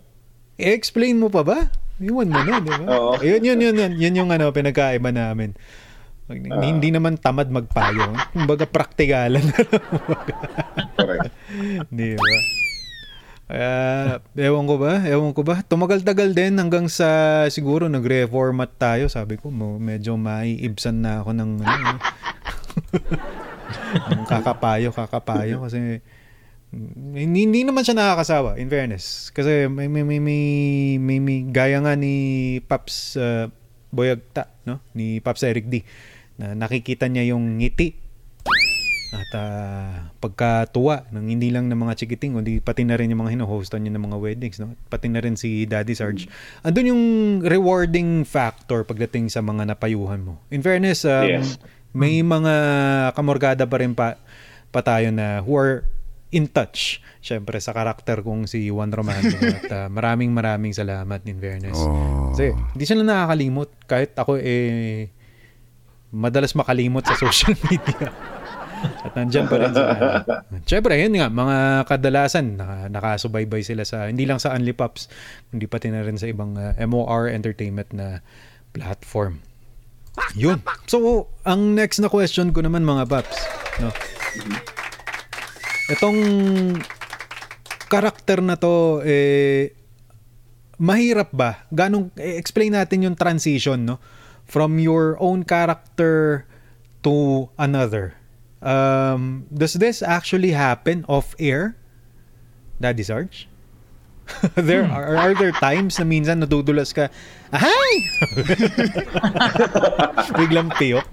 I-explain 0.58 1.18
mo 1.18 1.28
pa 1.30 1.42
ba? 1.42 1.58
Iwan 2.02 2.30
mo 2.30 2.40
na, 2.42 2.58
di 2.58 2.73
ba? 2.75 2.87
Oo. 2.99 3.12
Yun, 3.23 3.42
yun, 3.42 3.58
yun, 3.61 3.76
yun, 3.78 3.92
yun 3.94 4.14
yung 4.18 4.30
ano, 4.34 4.50
pinagkaiba 4.50 5.14
namin. 5.14 5.54
Pag- 6.25 6.40
hindi 6.40 6.88
naman 6.88 7.20
tamad 7.20 7.52
magpayo. 7.52 8.16
Kumbaga, 8.32 8.64
praktikalan 8.64 9.44
na 9.44 9.61
lang. 9.61 9.84
Correct. 10.99 11.32
Di 11.92 12.16
ba? 12.16 12.25
Kaya, 13.44 13.73
ewan 14.40 14.64
ko 14.64 14.75
ba? 14.80 15.04
Ewan 15.04 15.37
ko 15.37 15.44
ba? 15.44 15.61
Tumagal-tagal 15.61 16.32
din 16.32 16.56
hanggang 16.56 16.88
sa 16.88 17.44
siguro 17.52 17.92
nag-reformat 17.92 18.80
tayo. 18.80 19.12
Sabi 19.12 19.37
ko, 19.37 19.52
mo, 19.52 19.76
medyo 19.76 20.16
maiibsan 20.16 21.04
na 21.04 21.20
ako 21.20 21.30
ng 21.37 21.50
ano, 21.61 21.90
ng 24.16 24.25
kakapayo, 24.25 24.96
kakapayo. 24.96 25.61
Kasi 25.61 26.00
hindi, 27.14 27.47
hindi 27.47 27.61
naman 27.62 27.87
siya 27.87 27.95
nakakasawa, 27.95 28.59
in 28.59 28.69
fairness. 28.69 29.31
Kasi 29.31 29.71
may, 29.71 29.87
may, 29.87 30.02
may, 30.02 30.21
may, 30.21 30.43
may, 30.99 31.19
may 31.23 31.38
gaya 31.49 31.78
nga 31.81 31.95
ni 31.95 32.59
Paps 32.66 33.14
uh, 33.16 33.47
Boyagta, 33.95 34.50
no? 34.66 34.83
ni 34.93 35.23
Paps 35.23 35.47
Eric 35.47 35.71
D. 35.71 35.87
Na 36.35 36.59
nakikita 36.59 37.07
niya 37.07 37.31
yung 37.35 37.62
ngiti 37.62 38.04
at 39.14 39.31
ah, 39.38 40.11
pagkatuwa 40.19 41.07
ng 41.14 41.31
hindi 41.31 41.54
lang 41.54 41.71
ng 41.71 41.78
mga 41.78 41.95
chikiting, 42.02 42.35
kundi 42.35 42.59
pati 42.59 42.83
na 42.83 42.99
rin 42.99 43.14
yung 43.14 43.23
mga 43.23 43.38
hino-hostan 43.38 43.87
niya 43.87 43.95
ng 43.95 44.04
mga 44.11 44.19
weddings. 44.19 44.59
No? 44.59 44.75
Pati 44.90 45.07
na 45.07 45.23
rin 45.23 45.38
si 45.38 45.71
Daddy 45.71 45.95
Sarge. 45.95 46.26
Andun 46.66 46.90
yung 46.90 47.04
rewarding 47.47 48.26
factor 48.26 48.83
pagdating 48.83 49.31
sa 49.31 49.38
mga 49.38 49.71
napayuhan 49.71 50.19
mo. 50.19 50.43
In 50.50 50.66
fairness, 50.66 51.07
um, 51.07 51.31
Yes. 51.31 51.62
may 51.95 52.26
mga 52.26 52.54
kamorgada 53.14 53.71
pa 53.71 53.78
rin 53.78 53.95
pa, 53.95 54.19
pa 54.75 54.83
tayo 54.83 55.14
na 55.14 55.38
who 55.47 55.54
are 55.54 55.87
in 56.35 56.50
touch. 56.50 56.99
Siyempre, 57.23 57.57
sa 57.62 57.73
karakter 57.73 58.21
kong 58.21 58.50
si 58.50 58.69
Juan 58.69 58.91
Romano. 58.91 59.31
at 59.62 59.71
ah, 59.71 59.88
maraming 59.88 60.35
maraming 60.35 60.75
salamat 60.75 61.23
in 61.25 61.38
fairness. 61.38 61.79
Kasi 62.35 62.53
hindi 62.53 62.85
sila 62.85 63.07
nakakalimot. 63.07 63.71
Kahit 63.87 64.12
ako 64.19 64.37
eh 64.43 65.09
madalas 66.14 66.55
makalimot 66.55 67.03
sa 67.07 67.19
social 67.19 67.55
media. 67.71 68.11
At 68.85 69.17
nandyan 69.17 69.49
pa 69.49 69.57
rin 69.57 69.73
sila. 69.73 69.95
Siyempre, 70.69 71.00
yun 71.00 71.17
nga, 71.17 71.33
mga 71.33 71.57
kadalasan, 71.88 72.61
naka, 72.61 72.93
nakasubaybay 72.93 73.64
sila 73.64 73.83
sa, 73.88 74.12
hindi 74.12 74.29
lang 74.29 74.37
sa 74.37 74.53
Unli 74.53 74.76
Pops, 74.76 75.09
kundi 75.49 75.64
pati 75.64 75.88
na 75.88 76.05
rin 76.05 76.21
sa 76.21 76.29
ibang 76.29 76.53
uh, 76.61 76.76
MOR 76.85 77.33
Entertainment 77.33 77.88
na 77.97 78.21
platform. 78.76 79.41
Yun. 80.37 80.61
So, 80.87 81.26
ang 81.43 81.75
next 81.75 81.99
na 81.99 82.12
question 82.12 82.53
ko 82.53 82.61
naman 82.61 82.85
mga 82.85 83.09
Paps, 83.09 83.38
no? 83.81 83.91
Itong 85.87 86.19
karakter 87.87 88.41
na 88.41 88.57
to, 88.57 89.05
eh, 89.05 89.76
mahirap 90.81 91.31
ba? 91.31 91.64
Ganong, 91.69 92.09
eh, 92.17 92.41
explain 92.41 92.73
natin 92.73 93.05
yung 93.05 93.17
transition, 93.17 93.85
no? 93.85 94.00
From 94.45 94.81
your 94.81 95.17
own 95.21 95.45
character 95.45 96.45
to 97.03 97.49
another. 97.57 98.17
Um, 98.64 99.45
does 99.53 99.76
this 99.76 100.00
actually 100.00 100.57
happen 100.57 101.05
off-air? 101.05 101.76
Daddy 102.81 103.05
Sarge? 103.05 103.45
there 104.57 104.88
Hmm. 104.88 104.97
are, 104.97 105.17
are 105.21 105.35
there 105.37 105.53
times 105.53 106.00
na 106.00 106.09
minsan 106.09 106.41
nadudulas 106.41 106.97
ka, 106.97 107.12
ahay! 107.53 107.93
Biglang 110.41 110.73
piyok. 110.81 111.05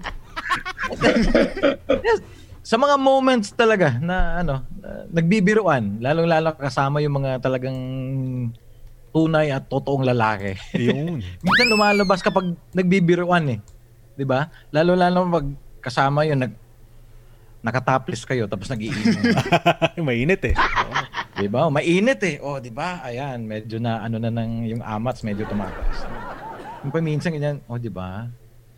Sa 2.62 2.78
mga 2.78 2.94
moments 2.94 3.50
talaga 3.50 3.98
na 3.98 4.38
ano, 4.38 4.62
uh, 4.86 5.04
nagbibiruan, 5.10 5.98
lalong-lalo 5.98 6.54
kasama 6.54 7.02
yung 7.02 7.18
mga 7.18 7.42
talagang 7.42 7.74
tunay 9.10 9.50
at 9.50 9.66
totoong 9.66 10.06
lalaki. 10.06 10.54
Yun. 10.78 11.20
Minsan 11.44 11.68
lumalabas 11.68 12.22
kapag 12.22 12.54
nagbibiruan 12.72 13.44
eh. 13.50 13.58
'Di 14.16 14.24
ba? 14.24 14.48
Lalo-lalo 14.72 15.28
pag 15.28 15.46
kasama 15.82 16.24
yun 16.24 16.40
nag 16.40 16.54
nakataplis 17.62 18.26
kayo 18.26 18.46
tapos 18.46 18.70
nagiinom. 18.72 19.20
Mainit 20.08 20.42
eh. 20.50 20.54
'Di 21.36 21.48
ba? 21.50 21.68
Mainit 21.68 22.20
eh. 22.24 22.36
Oh, 22.40 22.62
'di 22.62 22.72
ba? 22.72 23.04
Ayan, 23.04 23.44
medyo 23.44 23.82
na 23.82 24.00
ano 24.00 24.16
na 24.16 24.32
ng 24.32 24.70
yung 24.70 24.82
amats 24.82 25.26
medyo 25.26 25.44
tumataas. 25.44 26.08
Yung 26.82 26.90
pa 26.90 26.98
minsan 26.98 27.34
ganyan, 27.34 27.58
oh, 27.68 27.76
'di 27.76 27.92
ba? 27.92 28.26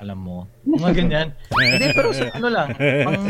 Alam 0.04 0.18
mo. 0.20 0.36
Mga 0.68 0.90
ganyan. 0.92 1.28
Hindi 1.48 1.86
pero 1.96 2.12
sa 2.12 2.28
ano 2.28 2.48
lang, 2.52 2.68
pang 2.76 3.24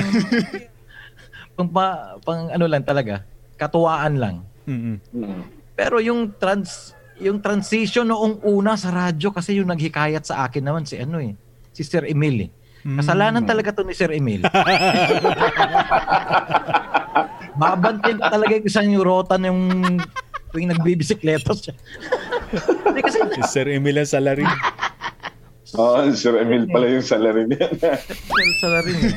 pang, 1.55 1.69
pa- 1.71 2.19
pang 2.21 2.51
ano 2.51 2.67
lang 2.67 2.83
talaga, 2.83 3.23
katuwaan 3.55 4.19
lang. 4.19 4.37
Mm-mm. 4.67 4.99
Mm. 5.15 5.43
Pero 5.79 6.03
yung 6.03 6.35
trans 6.35 6.99
yung 7.23 7.39
transition 7.39 8.11
noong 8.11 8.43
una 8.43 8.75
sa 8.75 8.91
radyo 8.91 9.31
kasi 9.31 9.63
yung 9.63 9.71
naghikayat 9.71 10.27
sa 10.27 10.43
akin 10.43 10.67
naman 10.67 10.83
si 10.83 10.99
ano 10.99 11.23
eh, 11.23 11.39
si 11.71 11.87
Sir 11.87 12.11
Emil 12.11 12.51
eh. 12.51 12.51
Kasalanan 12.85 13.47
talaga 13.47 13.73
to 13.73 13.81
ni 13.81 13.95
Sir 13.95 14.13
Emil. 14.13 14.45
Babantin 17.55 18.19
ko 18.19 18.27
talaga 18.29 18.53
yung 18.59 18.67
isang 18.67 18.87
yung 18.91 19.07
rotan 19.07 19.47
yung 19.47 19.61
tuwing 20.51 20.69
nagbibisikleta 20.69 21.55
siya. 21.55 21.75
Kasi 22.99 23.19
Si 23.35 23.43
Sir 23.49 23.71
Emil 23.71 23.99
ang 23.99 24.11
salarin. 24.11 24.51
Oh, 25.75 26.07
Sir 26.15 26.39
Emil 26.39 26.71
pala 26.71 26.87
yung 26.87 27.03
salary 27.03 27.51
niya. 27.51 27.67
sa 28.63 28.79
rin. 28.87 28.95
eh. 28.95 29.11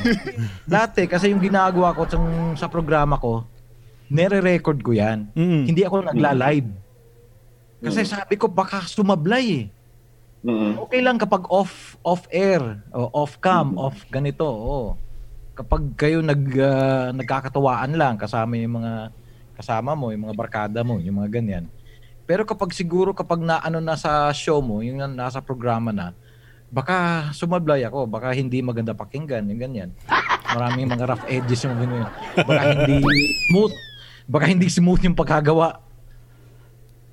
Dati 0.66 1.06
kasi 1.06 1.30
yung 1.30 1.38
ginagawa 1.38 1.94
ko 1.94 2.02
sa, 2.04 2.18
sa 2.58 2.66
programa 2.66 3.14
ko, 3.14 3.46
nire-record 4.10 4.82
ko 4.82 4.90
yan. 4.90 5.30
Mm. 5.38 5.62
Hindi 5.70 5.82
ako 5.86 6.10
nagla-live. 6.10 6.68
Kasi 7.78 8.02
sabi 8.02 8.34
ko 8.34 8.50
baka 8.50 8.82
sumablay 8.90 9.46
eh. 9.54 9.66
Mm. 10.42 10.82
Okay 10.86 11.00
lang 11.02 11.18
kapag 11.18 11.46
off 11.50 11.98
off 12.06 12.26
air 12.30 12.62
o 12.94 13.10
off 13.10 13.38
cam, 13.38 13.74
off 13.78 14.06
ganito. 14.10 14.46
Oo. 14.46 14.94
Kapag 15.54 15.94
kayo 15.98 16.22
nag 16.22 16.42
ah, 16.58 17.10
nagkakatuwaan 17.10 17.94
lang 17.94 18.14
kasama 18.18 18.54
yung 18.58 18.82
mga 18.82 19.10
kasama 19.58 19.98
mo, 19.98 20.10
yung 20.14 20.30
mga 20.30 20.38
barkada 20.38 20.80
mo, 20.86 21.02
yung 21.02 21.22
mga 21.22 21.38
ganyan. 21.38 21.64
Pero 22.22 22.46
kapag 22.46 22.70
siguro 22.74 23.10
kapag 23.14 23.42
na 23.42 23.58
ano 23.58 23.82
na 23.82 23.98
sa 23.98 24.30
show 24.34 24.62
mo, 24.62 24.82
yung 24.82 24.98
na- 24.98 25.26
nasa 25.26 25.42
programa 25.42 25.90
na, 25.90 26.14
baka 26.68 27.28
sumablay 27.32 27.84
ako, 27.88 28.04
baka 28.04 28.32
hindi 28.36 28.60
maganda 28.60 28.92
pakinggan, 28.92 29.48
yung 29.48 29.60
ganyan. 29.60 29.90
Maraming 30.52 30.88
mga 30.88 31.04
rough 31.08 31.24
edges 31.28 31.64
yung 31.64 31.76
ganyan. 31.80 32.08
Baka 32.36 32.62
hindi 32.76 33.00
smooth. 33.48 33.74
Baka 34.28 34.44
hindi 34.48 34.68
smooth 34.68 35.00
yung 35.08 35.16
pagkagawa. 35.16 35.80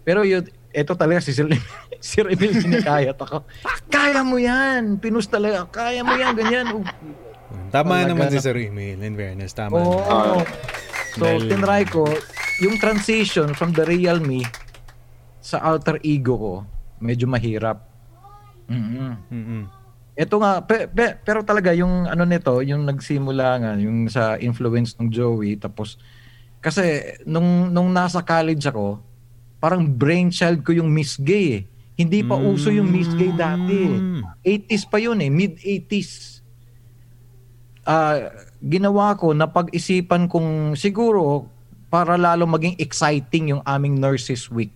Pero 0.04 0.28
yun, 0.28 0.44
eto 0.76 0.94
talaga 0.94 1.24
si 1.24 1.32
Sir, 1.32 1.48
Sir 2.04 2.28
Emil 2.28 2.60
sinikayat 2.60 3.16
ako. 3.16 3.48
Kaya 3.88 4.22
mo 4.22 4.36
yan! 4.36 5.00
Pinus 5.00 5.32
talaga. 5.32 5.66
Kaya 5.72 6.04
mo 6.04 6.14
yan, 6.20 6.36
ganyan. 6.36 6.68
Oh. 6.76 6.84
Tama 7.72 8.04
Talaga 8.04 8.12
naman 8.12 8.28
si 8.30 8.40
Sir 8.44 8.60
Emil, 8.60 9.00
in 9.00 9.16
fairness. 9.16 9.56
Tama. 9.56 9.80
Oo. 9.80 10.04
Ah. 10.04 10.44
So, 11.16 11.24
Dahil- 11.24 11.48
tinry 11.48 11.84
ko, 11.88 12.04
yung 12.60 12.76
transition 12.80 13.56
from 13.56 13.72
the 13.72 13.88
real 13.88 14.20
me 14.20 14.44
sa 15.40 15.64
alter 15.64 15.96
ego 16.04 16.36
ko, 16.36 16.54
medyo 17.00 17.24
mahirap. 17.26 17.95
Mm 18.70 19.14
Mm-mm. 19.32 19.64
Ito 20.16 20.40
nga, 20.40 20.64
pe- 20.64 20.88
pe- 20.88 21.20
pero 21.28 21.44
talaga 21.44 21.76
yung 21.76 22.08
ano 22.08 22.24
nito, 22.24 22.64
yung 22.64 22.88
nagsimula 22.88 23.48
nga, 23.60 23.72
yung 23.76 24.08
sa 24.08 24.40
influence 24.40 24.96
ng 24.96 25.12
Joey, 25.12 25.60
tapos, 25.60 26.00
kasi 26.64 27.04
nung, 27.28 27.68
nung 27.68 27.92
nasa 27.92 28.24
college 28.24 28.64
ako, 28.64 29.04
parang 29.60 29.84
brainchild 29.84 30.64
ko 30.64 30.72
yung 30.72 30.88
Miss 30.88 31.20
Gay 31.20 31.46
eh. 31.60 31.64
Hindi 32.00 32.24
pa 32.24 32.36
uso 32.40 32.72
yung 32.72 32.92
Miss 32.92 33.12
Gay 33.16 33.32
dati. 33.36 33.80
Mm. 33.88 34.24
80s 34.44 34.84
pa 34.88 35.00
yun 35.00 35.20
eh, 35.20 35.32
mid-80s. 35.32 36.44
Ah, 37.84 38.32
ginawa 38.64 39.16
ko 39.20 39.36
na 39.36 39.48
pag-isipan 39.48 40.32
kong 40.32 40.80
siguro 40.80 41.48
para 41.88 42.16
lalo 42.16 42.48
maging 42.48 42.76
exciting 42.80 43.56
yung 43.56 43.64
aming 43.64 44.00
Nurses 44.00 44.48
Week, 44.52 44.72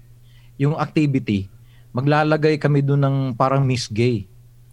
yung 0.56 0.76
activity, 0.80 1.52
maglalagay 1.92 2.62
kami 2.62 2.86
doon 2.86 3.02
ng 3.02 3.18
parang 3.34 3.66
Miss 3.66 3.90
Gay. 3.90 4.30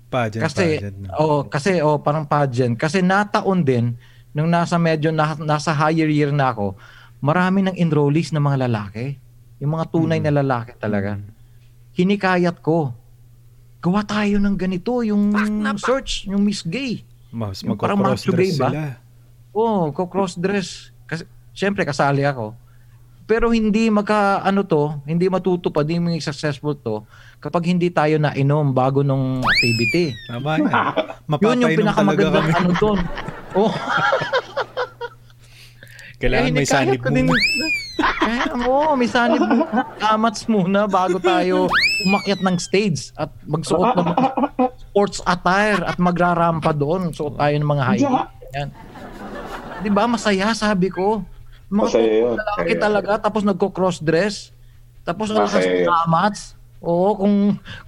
Pageant, 0.06 0.46
Kasi 0.46 0.78
pageant. 0.78 0.96
no? 1.02 1.08
oh, 1.18 1.40
kasi 1.44 1.82
oh 1.82 1.98
parang 1.98 2.22
pageant 2.22 2.78
kasi 2.78 3.02
nataon 3.02 3.66
din 3.66 3.98
nung 4.30 4.52
nasa 4.52 4.76
medyo 4.76 5.10
na, 5.10 5.32
nasa 5.40 5.72
higher 5.72 6.12
year 6.12 6.28
na 6.28 6.52
ako, 6.52 6.76
marami 7.24 7.64
ng 7.64 7.76
enrollees 7.80 8.30
na 8.30 8.38
mga 8.38 8.68
lalaki. 8.68 9.16
Yung 9.56 9.72
mga 9.72 9.88
tunay 9.88 10.20
na 10.20 10.28
lalaki 10.28 10.76
talaga. 10.76 11.16
Hinikayat 11.96 12.60
ko. 12.60 12.92
Gawa 13.80 14.04
tayo 14.04 14.36
ng 14.36 14.52
ganito, 14.52 15.00
yung 15.00 15.32
search, 15.80 16.28
yung 16.28 16.44
Miss 16.44 16.60
Gay. 16.60 17.00
Mas 17.32 17.64
yung 17.64 17.80
parang 17.80 17.96
macho 17.96 18.28
magko-crossdress 18.28 18.52
gay 18.52 18.60
ba? 18.60 18.68
sila. 18.68 18.84
Oh, 19.56 19.88
ko 19.88 20.04
cross 20.04 20.36
dress. 20.36 20.92
Kasi 21.08 21.24
syempre 21.56 21.88
kasali 21.88 22.20
ako. 22.20 22.52
Pero 23.26 23.50
hindi 23.50 23.90
maka 23.90 24.38
ano 24.46 24.62
to, 24.62 25.02
hindi 25.02 25.26
matutupad, 25.26 25.82
hindi 25.82 26.14
maging 26.14 26.30
successful 26.30 26.78
to 26.78 27.02
kapag 27.42 27.66
hindi 27.66 27.90
tayo 27.90 28.22
na 28.22 28.30
inom 28.38 28.70
bago 28.70 29.02
nung 29.02 29.42
activity. 29.42 30.14
Tama 30.30 30.62
yan. 30.62 30.70
Yun 31.42 31.62
yung 31.66 31.74
pinakamagandang 31.74 32.48
ano 32.54 32.72
doon. 32.78 33.00
Oh, 33.56 33.72
Kailangan 36.20 36.52
may 36.52 36.68
sanib 36.68 37.00
muna. 37.00 37.36
Kaya 37.96 38.52
mo, 38.52 38.92
may 38.96 39.08
sanib. 39.08 39.40
Kamats 39.96 40.44
muna 40.44 40.84
bago 40.84 41.16
tayo 41.20 41.68
umakyat 42.04 42.40
ng 42.40 42.56
stage 42.60 43.12
at 43.16 43.32
magsuot 43.44 43.96
ng 43.96 44.08
sports 44.76 45.20
attire 45.24 45.80
at 45.84 45.96
magrarampa 45.96 46.72
doon. 46.72 47.12
Suot 47.12 47.40
tayo 47.40 47.54
ng 47.56 47.68
mga 47.68 47.84
high. 47.84 48.02
Yan. 48.56 48.68
Di 49.84 49.90
ba? 49.92 50.04
Masaya, 50.04 50.56
sabi 50.56 50.88
ko. 50.88 51.20
Mga 51.66 51.86
Masaya 51.90 52.12
yun. 52.14 52.34
lalaki 52.38 52.72
Masaya. 52.72 52.82
talaga, 52.82 53.12
tapos 53.18 53.42
nagko-cross 53.42 53.98
dress. 53.98 54.54
Tapos 55.02 55.30
ng 55.30 55.42
yun. 55.42 55.86
kamats. 55.86 56.54
Oo, 56.82 57.18
kung 57.18 57.36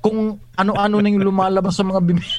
kung 0.02 0.18
ano-ano 0.58 0.98
na 0.98 1.12
yung 1.12 1.22
lumalabas 1.30 1.76
sa 1.76 1.86
mga 1.86 2.00
bimi, 2.02 2.24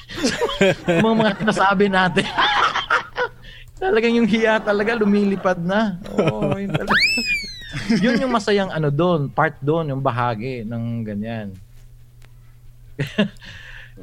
sa 0.84 1.00
mga 1.00 1.16
mga 1.16 1.34
nasabi 1.48 1.86
natin. 1.88 2.26
Talagang 3.80 4.12
yung 4.12 4.28
hiya 4.28 4.60
talaga 4.60 4.92
lumilipad 5.00 5.56
na. 5.64 5.96
Oo, 6.20 6.52
yun, 6.60 6.68
talaga. 6.76 7.00
yun 8.04 8.20
yung 8.20 8.34
masayang 8.36 8.68
ano 8.76 8.92
doon, 8.92 9.32
part 9.32 9.56
doon, 9.64 9.96
yung 9.96 10.04
bahagi 10.04 10.68
ng 10.68 10.84
ganyan. 11.08 11.56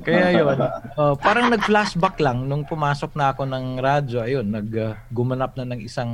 Kaya 0.00 0.32
yun, 0.32 0.56
uh, 0.96 1.12
parang 1.20 1.52
nag-flashback 1.52 2.16
lang 2.24 2.48
nung 2.48 2.64
pumasok 2.64 3.12
na 3.12 3.36
ako 3.36 3.44
ng 3.44 3.76
radyo, 3.76 4.24
ayun, 4.24 4.48
nag 4.48 4.68
uh, 4.72 4.96
gumanap 5.12 5.52
na 5.60 5.76
ng 5.76 5.80
isang 5.84 6.12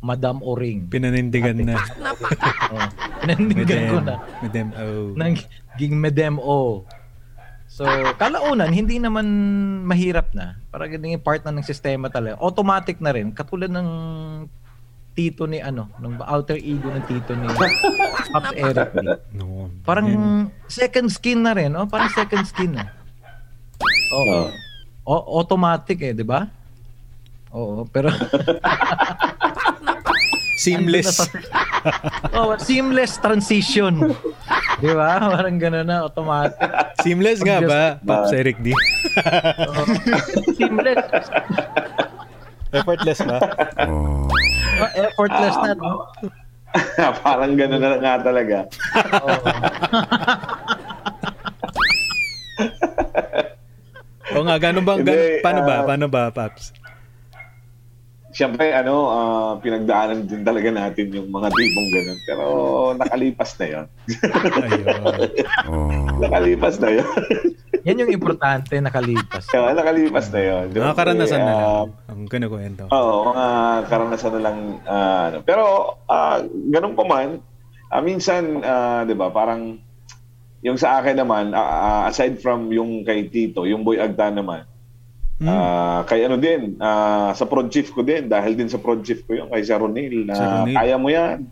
Madam 0.00 0.40
Oring. 0.40 0.88
Pinanindigan 0.88 1.56
na. 1.60 1.76
Oh, 2.70 2.78
Pinandigan 3.26 3.80
ko 3.90 3.98
na. 3.98 4.14
Madam, 4.40 4.66
oh. 4.78 5.10
Naging 5.18 5.94
Medem 5.98 6.38
O. 6.38 6.86
So, 7.66 7.82
kalaunan, 8.14 8.70
hindi 8.70 9.02
naman 9.02 9.26
mahirap 9.82 10.30
na. 10.30 10.54
Para 10.70 10.86
ganyan 10.86 11.18
yung 11.18 11.24
part 11.26 11.42
na 11.42 11.50
ng 11.50 11.66
sistema 11.66 12.06
talaga. 12.06 12.38
Automatic 12.38 13.02
na 13.02 13.10
rin. 13.10 13.34
Katulad 13.34 13.70
ng 13.70 13.88
tito 15.18 15.50
ni 15.50 15.58
ano, 15.58 15.90
ng 15.98 16.22
alter 16.22 16.56
ego 16.62 16.86
ng 16.94 17.04
tito 17.10 17.34
ni 17.34 17.46
Pops 18.32 18.54
Eric. 18.54 18.94
No. 19.34 19.66
Parang 19.82 20.06
Yan. 20.06 20.54
second 20.70 21.10
skin 21.10 21.42
na 21.42 21.50
rin. 21.50 21.74
Oh, 21.74 21.90
parang 21.90 22.10
second 22.14 22.46
skin 22.46 22.78
na. 22.78 22.86
Oo. 24.14 24.46
Oh. 24.46 24.46
O- 25.10 25.42
automatic 25.42 25.98
eh, 26.06 26.14
di 26.14 26.22
ba? 26.22 26.46
Oo, 27.50 27.82
pero 27.90 28.14
Seamless. 30.60 31.24
oh, 32.36 32.52
seamless 32.60 33.16
transition. 33.16 34.12
Di 34.76 34.92
ba? 34.92 35.16
Parang 35.32 35.56
gano'n 35.56 35.88
na, 35.88 36.04
automatic. 36.04 36.60
Seamless 37.00 37.40
nga 37.40 37.64
ba, 37.64 37.82
Pops 38.04 38.36
Eric 38.36 38.60
D? 38.60 38.76
Oo. 38.76 39.82
seamless. 40.60 41.00
Effortless 42.76 43.20
ba? 43.24 43.38
Ah, 43.80 44.90
effortless 45.00 45.56
na, 45.64 45.72
no? 45.80 46.04
Parang 47.24 47.56
gano'n 47.56 47.80
na 47.80 47.96
nga 47.96 48.14
talaga. 48.20 48.58
O 54.30 54.44
nga, 54.46 54.56
ganun 54.62 54.84
ba? 54.86 54.94
Hindi, 54.94 55.10
Gan- 55.10 55.42
paano 55.42 55.60
ba? 55.66 55.74
ah, 55.74 55.86
Paano 55.88 56.06
ba, 56.06 56.22
Paps? 56.30 56.70
Siyempre, 58.30 58.70
ano, 58.70 59.10
ah, 59.10 59.52
pinagdaanan 59.58 60.22
din 60.22 60.46
talaga 60.46 60.70
natin 60.70 61.10
yung 61.10 61.28
mga 61.28 61.50
tipong 61.50 61.88
ganun. 61.90 62.18
Pero 62.22 62.44
nakalipas 62.94 63.50
na 63.58 63.66
yon. 63.66 63.86
Ayun. 64.62 65.28
nakalipas 66.22 66.78
na 66.78 66.88
yon. 66.94 67.10
Yan 67.82 68.00
yung 68.06 68.12
importante, 68.12 68.78
nakalipas. 68.78 69.50
Kaya 69.50 69.74
nakalipas 69.74 70.30
na 70.30 70.40
yon. 70.40 70.66
Mga 70.70 70.94
karanasan 70.94 71.40
na 71.40 71.52
lang. 71.52 71.58
Ah, 71.58 72.12
Ang 72.12 72.20
kinukwento. 72.30 72.84
Oo, 72.86 73.34
mga 73.34 73.46
karanasan 73.90 74.32
na 74.38 74.42
lang. 74.46 74.58
ah, 74.86 75.22
ano. 75.26 75.38
Pero, 75.42 75.64
ah, 76.06 76.38
ganun 76.70 76.94
pa 76.94 77.02
man, 77.02 77.28
ah, 77.90 77.98
minsan, 77.98 78.62
ah, 78.62 79.02
di 79.02 79.18
ba, 79.18 79.34
parang, 79.34 79.74
yung 80.60 80.78
sa 80.78 81.02
akin 81.02 81.18
naman, 81.18 81.50
ah, 81.50 81.66
ah, 81.66 82.02
aside 82.06 82.38
from 82.38 82.70
yung 82.70 83.02
kay 83.02 83.26
Tito, 83.26 83.66
yung 83.66 83.82
Boy 83.82 83.98
Agda 83.98 84.30
naman, 84.30 84.69
Hmm. 85.40 85.48
ah, 85.48 86.00
kay 86.04 86.28
ano 86.28 86.36
din, 86.36 86.76
ah, 86.84 87.32
sa 87.32 87.48
prod 87.48 87.72
chief 87.72 87.88
ko 87.96 88.04
din, 88.04 88.28
dahil 88.28 88.52
din 88.52 88.68
sa 88.68 88.76
prod 88.76 89.00
chief 89.00 89.24
ko 89.24 89.32
yung 89.32 89.48
kay 89.48 89.64
Sir 89.64 89.80
Ronil, 89.80 90.28
na 90.28 90.34
Sir 90.36 90.48
Ronil. 90.52 90.76
kaya 90.76 90.96
mo 91.00 91.08
yan. 91.08 91.48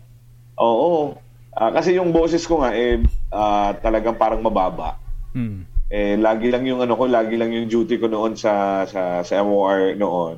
Oo. 0.61 1.17
Ah, 1.57 1.73
kasi 1.73 1.97
yung 1.97 2.13
boses 2.13 2.45
ko 2.45 2.61
nga, 2.61 2.69
eh, 2.77 3.01
ah, 3.33 3.73
talagang 3.81 4.13
parang 4.13 4.45
mababa. 4.45 5.01
Hmm. 5.33 5.65
Eh, 5.89 6.21
lagi 6.21 6.53
lang 6.53 6.69
yung 6.69 6.85
ano 6.85 6.93
ko, 6.93 7.09
lagi 7.09 7.33
lang 7.33 7.49
yung 7.49 7.65
duty 7.65 7.97
ko 7.97 8.05
noon 8.05 8.37
sa, 8.37 8.85
sa, 8.85 9.25
sa 9.25 9.33
MOR 9.41 9.97
noon 9.97 10.37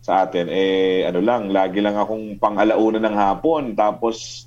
sa 0.00 0.22
atin, 0.24 0.46
eh, 0.48 1.02
ano 1.02 1.18
lang, 1.18 1.50
lagi 1.50 1.82
lang 1.82 1.98
akong 1.98 2.38
pang 2.38 2.54
alauna 2.56 3.02
ng 3.02 3.16
hapon, 3.18 3.74
tapos 3.74 4.46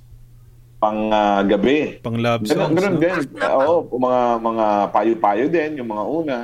pang 0.79 1.11
ah, 1.11 1.43
gabi. 1.43 1.99
Pang 1.99 2.15
love 2.15 2.47
Ganun, 2.47 2.73
songs. 2.73 2.75
ganun 2.79 2.95
no? 2.95 3.01
din. 3.03 3.17
Oo, 3.43 3.73
mga 3.99 4.21
mga 4.39 4.65
payo-payo 4.95 5.45
din, 5.51 5.71
yung 5.83 5.89
mga 5.91 6.03
una. 6.07 6.37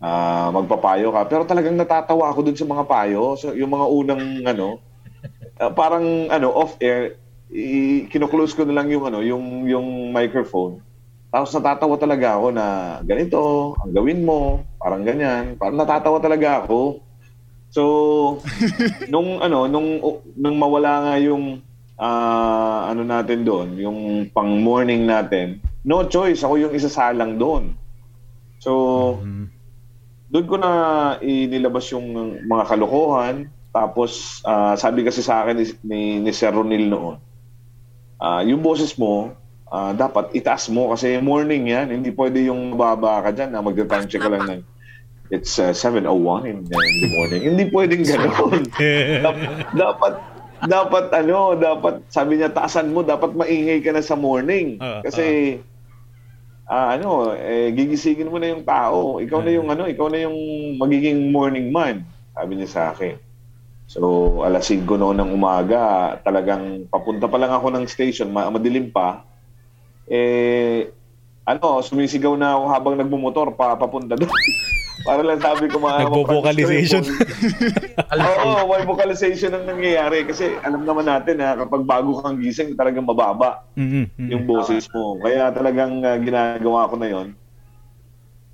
Ah, 0.00 0.48
magpapayo 0.48 1.12
ka. 1.12 1.28
Pero 1.28 1.44
talagang 1.44 1.76
natatawa 1.76 2.32
ako 2.32 2.40
dun 2.42 2.56
sa 2.56 2.64
mga 2.64 2.88
payo. 2.88 3.36
So, 3.36 3.52
yung 3.52 3.68
mga 3.68 3.86
unang 3.86 4.24
ano, 4.48 4.80
ah, 5.60 5.68
parang 5.70 6.28
ano, 6.28 6.48
off 6.50 6.80
air, 6.80 7.20
i- 7.52 8.08
kino-close 8.08 8.56
ko 8.56 8.64
na 8.64 8.80
lang 8.80 8.88
yung 8.88 9.04
ano, 9.04 9.20
yung 9.20 9.68
yung 9.68 9.86
microphone. 10.10 10.80
Tapos 11.30 11.52
natatawa 11.52 11.94
talaga 11.94 12.40
ako 12.40 12.48
na 12.50 12.66
ganito, 13.04 13.40
ang 13.78 13.92
gawin 13.92 14.24
mo, 14.24 14.64
parang 14.80 15.04
ganyan. 15.04 15.54
Parang 15.54 15.76
natatawa 15.78 16.18
talaga 16.18 16.64
ako. 16.64 17.04
So, 17.70 17.82
nung 19.12 19.38
ano, 19.38 19.68
nung 19.68 20.00
nung 20.34 20.56
mawala 20.56 21.06
nga 21.06 21.14
yung 21.20 21.60
ah, 22.00 22.88
ano 22.88 23.04
natin 23.04 23.44
doon, 23.44 23.68
yung 23.76 23.98
pang 24.32 24.48
morning 24.48 25.04
natin, 25.04 25.60
no 25.84 26.08
choice, 26.08 26.40
ako 26.40 26.56
yung 26.56 26.72
isasalang 26.72 27.36
doon. 27.36 27.76
So, 28.58 28.72
Hmm. 29.20 29.52
Doon 30.30 30.46
ko 30.46 30.56
na 30.56 30.70
inilabas 31.18 31.90
yung 31.90 32.38
mga 32.46 32.64
kalokohan. 32.70 33.50
Tapos, 33.70 34.42
ah, 34.46 34.74
sabi 34.78 35.02
kasi 35.02 35.22
sa 35.22 35.42
akin 35.42 35.58
ni, 35.58 35.66
ni, 35.82 36.00
ni 36.22 36.30
Sir 36.30 36.54
Ronil 36.54 36.86
noon, 36.86 37.18
ah, 38.22 38.42
yung 38.46 38.62
boses 38.62 38.94
mo, 38.94 39.34
ah, 39.70 39.90
dapat 39.90 40.30
itaas 40.34 40.70
mo 40.70 40.94
kasi 40.94 41.18
morning 41.18 41.70
yan. 41.70 41.90
Hindi 41.90 42.14
pwede 42.14 42.46
yung 42.46 42.74
mababa 42.74 43.26
ka 43.26 43.30
dyan 43.34 43.50
na 43.54 43.62
magta-time 43.62 44.06
check 44.06 44.22
ka 44.22 44.30
lang 44.30 44.46
ng 44.46 44.62
it's 45.30 45.62
uh, 45.62 45.70
7.01 45.70 46.42
in, 46.42 46.66
in 46.66 46.96
the 47.06 47.10
morning. 47.14 47.42
Hindi 47.54 47.64
pwedeng 47.70 48.02
gano'n. 48.02 48.66
Dap- 49.22 49.46
dapat 49.86 50.14
dapat 50.60 51.04
ano, 51.16 51.56
dapat 51.56 52.04
sabi 52.12 52.36
niya 52.36 52.52
taasan 52.52 52.92
mo, 52.92 53.00
dapat 53.00 53.32
maingay 53.32 53.80
ka 53.80 53.94
na 53.94 54.02
sa 54.02 54.18
morning. 54.18 54.76
Kasi 55.06 55.56
ah, 56.70 56.94
ano, 56.94 57.34
eh, 57.34 57.74
gigisingin 57.74 58.30
mo 58.30 58.38
na 58.38 58.54
yung 58.54 58.62
tao. 58.62 59.18
Ikaw 59.18 59.42
na 59.42 59.50
yung 59.50 59.68
ano, 59.74 59.90
ikaw 59.90 60.06
na 60.06 60.22
yung 60.22 60.38
magiging 60.78 61.34
morning 61.34 61.74
man, 61.74 62.06
sabi 62.30 62.54
niya 62.54 62.70
sa 62.70 62.82
akin. 62.94 63.18
So, 63.90 64.46
alas 64.46 64.70
5 64.70 64.86
noon 64.86 65.18
ng 65.18 65.34
umaga, 65.34 66.14
talagang 66.22 66.86
papunta 66.86 67.26
pa 67.26 67.42
lang 67.42 67.50
ako 67.50 67.74
ng 67.74 67.90
station, 67.90 68.30
ma- 68.30 68.46
madilim 68.46 68.86
pa. 68.94 69.26
Eh, 70.06 70.94
ano, 71.42 71.82
sumisigaw 71.82 72.38
na 72.38 72.54
ako 72.54 72.64
habang 72.70 72.94
nagmumotor 73.02 73.50
pa 73.58 73.74
papunta 73.74 74.14
doon. 74.14 74.30
Para 75.00 75.22
lang 75.24 75.40
sabi 75.40 75.66
ko 75.72 75.80
mga 75.80 76.06
Nagvo-vocalization. 76.06 77.02
Oo, 78.20 78.68
may 78.68 78.84
vocalization 78.84 79.52
ang 79.56 79.64
nangyayari 79.64 80.28
kasi 80.28 80.56
alam 80.60 80.84
naman 80.84 81.08
natin 81.08 81.40
na 81.40 81.56
kapag 81.56 81.82
bago 81.88 82.20
kang 82.20 82.36
gising 82.40 82.76
talagang 82.76 83.08
mababa 83.08 83.64
Mm, 83.80 84.12
mm, 84.12 84.28
yung 84.28 84.44
boses 84.44 84.84
mo. 84.92 85.16
Kaya 85.22 85.48
talagang 85.54 86.04
uh, 86.04 86.20
ginagawa 86.20 86.90
ko 86.90 86.96
na 87.00 87.08
yon. 87.08 87.28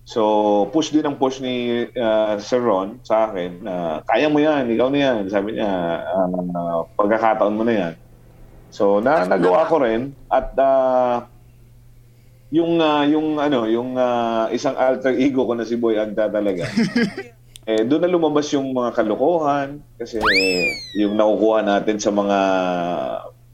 So, 0.06 0.22
push 0.70 0.94
din 0.94 1.02
ang 1.02 1.18
push 1.18 1.42
ni 1.42 1.82
uh, 1.90 2.38
Sir 2.38 2.62
Ron 2.62 3.02
sa 3.02 3.26
akin 3.26 3.66
na 3.66 3.74
kaya 4.06 4.30
mo 4.30 4.38
yan, 4.38 4.70
ikaw 4.70 4.86
na 4.86 4.98
yan. 5.02 5.20
Sabi 5.26 5.58
niya, 5.58 5.66
uh, 6.06 6.86
pagkakataon 6.94 7.58
mo 7.58 7.66
na 7.66 7.74
yan. 7.74 7.94
So, 8.70 9.02
na 9.02 9.26
nagawa 9.26 9.66
ko 9.66 9.82
rin 9.82 10.14
at 10.30 10.54
uh, 10.54 11.26
yung 12.54 12.78
uh, 12.78 13.02
yung 13.06 13.42
ano, 13.42 13.66
yung 13.66 13.98
uh, 13.98 14.46
isang 14.54 14.78
alter 14.78 15.14
ego 15.18 15.46
ko 15.46 15.54
na 15.58 15.66
si 15.66 15.74
Boy 15.74 15.98
Agda 15.98 16.30
talaga. 16.30 16.66
eh 17.66 17.82
doon 17.82 18.06
na 18.06 18.14
lumabas 18.14 18.46
yung 18.54 18.70
mga 18.70 18.94
kalokohan 18.94 19.82
kasi 19.98 20.22
yung 20.94 21.18
nakukuha 21.18 21.66
natin 21.66 21.98
sa 21.98 22.14
mga 22.14 22.38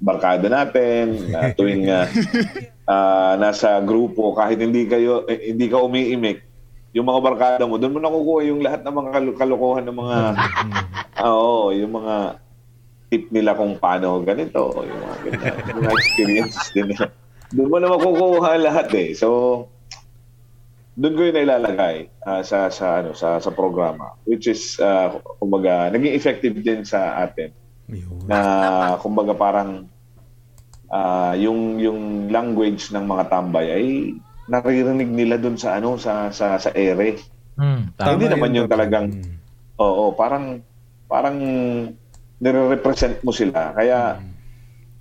barkada 0.05 0.53
natin 0.53 1.33
na 1.33 1.57
tuwing 1.57 1.89
uh, 1.89 2.05
ah, 2.93 3.41
nasa 3.41 3.81
grupo 3.81 4.37
kahit 4.37 4.61
hindi 4.61 4.85
kayo 4.85 5.25
eh, 5.25 5.57
hindi 5.57 5.65
ka 5.73 5.81
umiimik 5.81 6.45
yung 6.93 7.09
mga 7.09 7.21
barkada 7.25 7.65
mo 7.65 7.81
doon 7.81 7.97
mo 7.97 8.01
nakukuha 8.05 8.41
yung 8.53 8.61
lahat 8.61 8.85
ng 8.85 8.95
mga 9.01 9.11
kal- 9.17 9.39
kalokohan 9.41 9.85
ng 9.89 9.97
mga 9.97 10.17
ah, 11.25 11.33
oo 11.33 11.73
yung 11.73 11.97
mga 11.97 12.37
tip 13.09 13.25
nila 13.33 13.57
kung 13.57 13.81
paano 13.81 14.21
ganito 14.21 14.77
yung 14.77 15.01
mga 15.09 15.17
ganyan, 15.25 15.57
yung 15.73 15.85
mga 15.89 15.97
experiences 16.05 16.69
din 16.77 16.87
nila 16.93 17.09
doon 17.53 17.69
mo 17.71 17.77
na 17.79 17.93
makukuha 17.93 18.51
lahat 18.69 18.89
eh 18.97 19.09
so 19.17 19.29
doon 20.93 21.17
ko 21.17 21.21
yung 21.25 21.37
nailalagay 21.41 22.13
ah, 22.25 22.45
sa 22.45 22.69
sa 22.69 23.01
ano 23.01 23.17
sa 23.17 23.41
sa 23.41 23.51
programa 23.53 24.13
which 24.29 24.45
is 24.45 24.77
uh, 24.77 25.17
kumbaga 25.41 25.89
naging 25.89 26.13
effective 26.13 26.53
din 26.61 26.85
sa 26.85 27.17
atin 27.25 27.53
Ayun. 27.89 28.29
na 28.29 28.39
kumbaga 29.01 29.33
parang 29.33 29.89
ah, 30.93 31.33
yung 31.33 31.81
yung 31.81 32.29
language 32.29 32.93
ng 32.93 33.05
mga 33.09 33.25
tambay 33.33 33.67
ay 33.73 33.87
naririnig 34.53 35.09
nila 35.09 35.41
doon 35.41 35.57
sa 35.57 35.81
ano 35.81 35.97
sa 35.97 36.29
sa 36.35 36.61
sa 36.61 36.71
ere. 36.77 37.17
Hmm, 37.57 37.95
tama. 37.97 38.17
Hindi 38.17 38.27
naman 38.29 38.51
yun, 38.53 38.59
yung 38.65 38.71
talagang 38.71 39.07
Mm. 39.13 39.37
oo, 39.81 40.13
parang 40.13 40.61
parang 41.09 41.37
nire-represent 42.43 43.25
mo 43.25 43.33
sila. 43.33 43.73
Kaya 43.73 44.19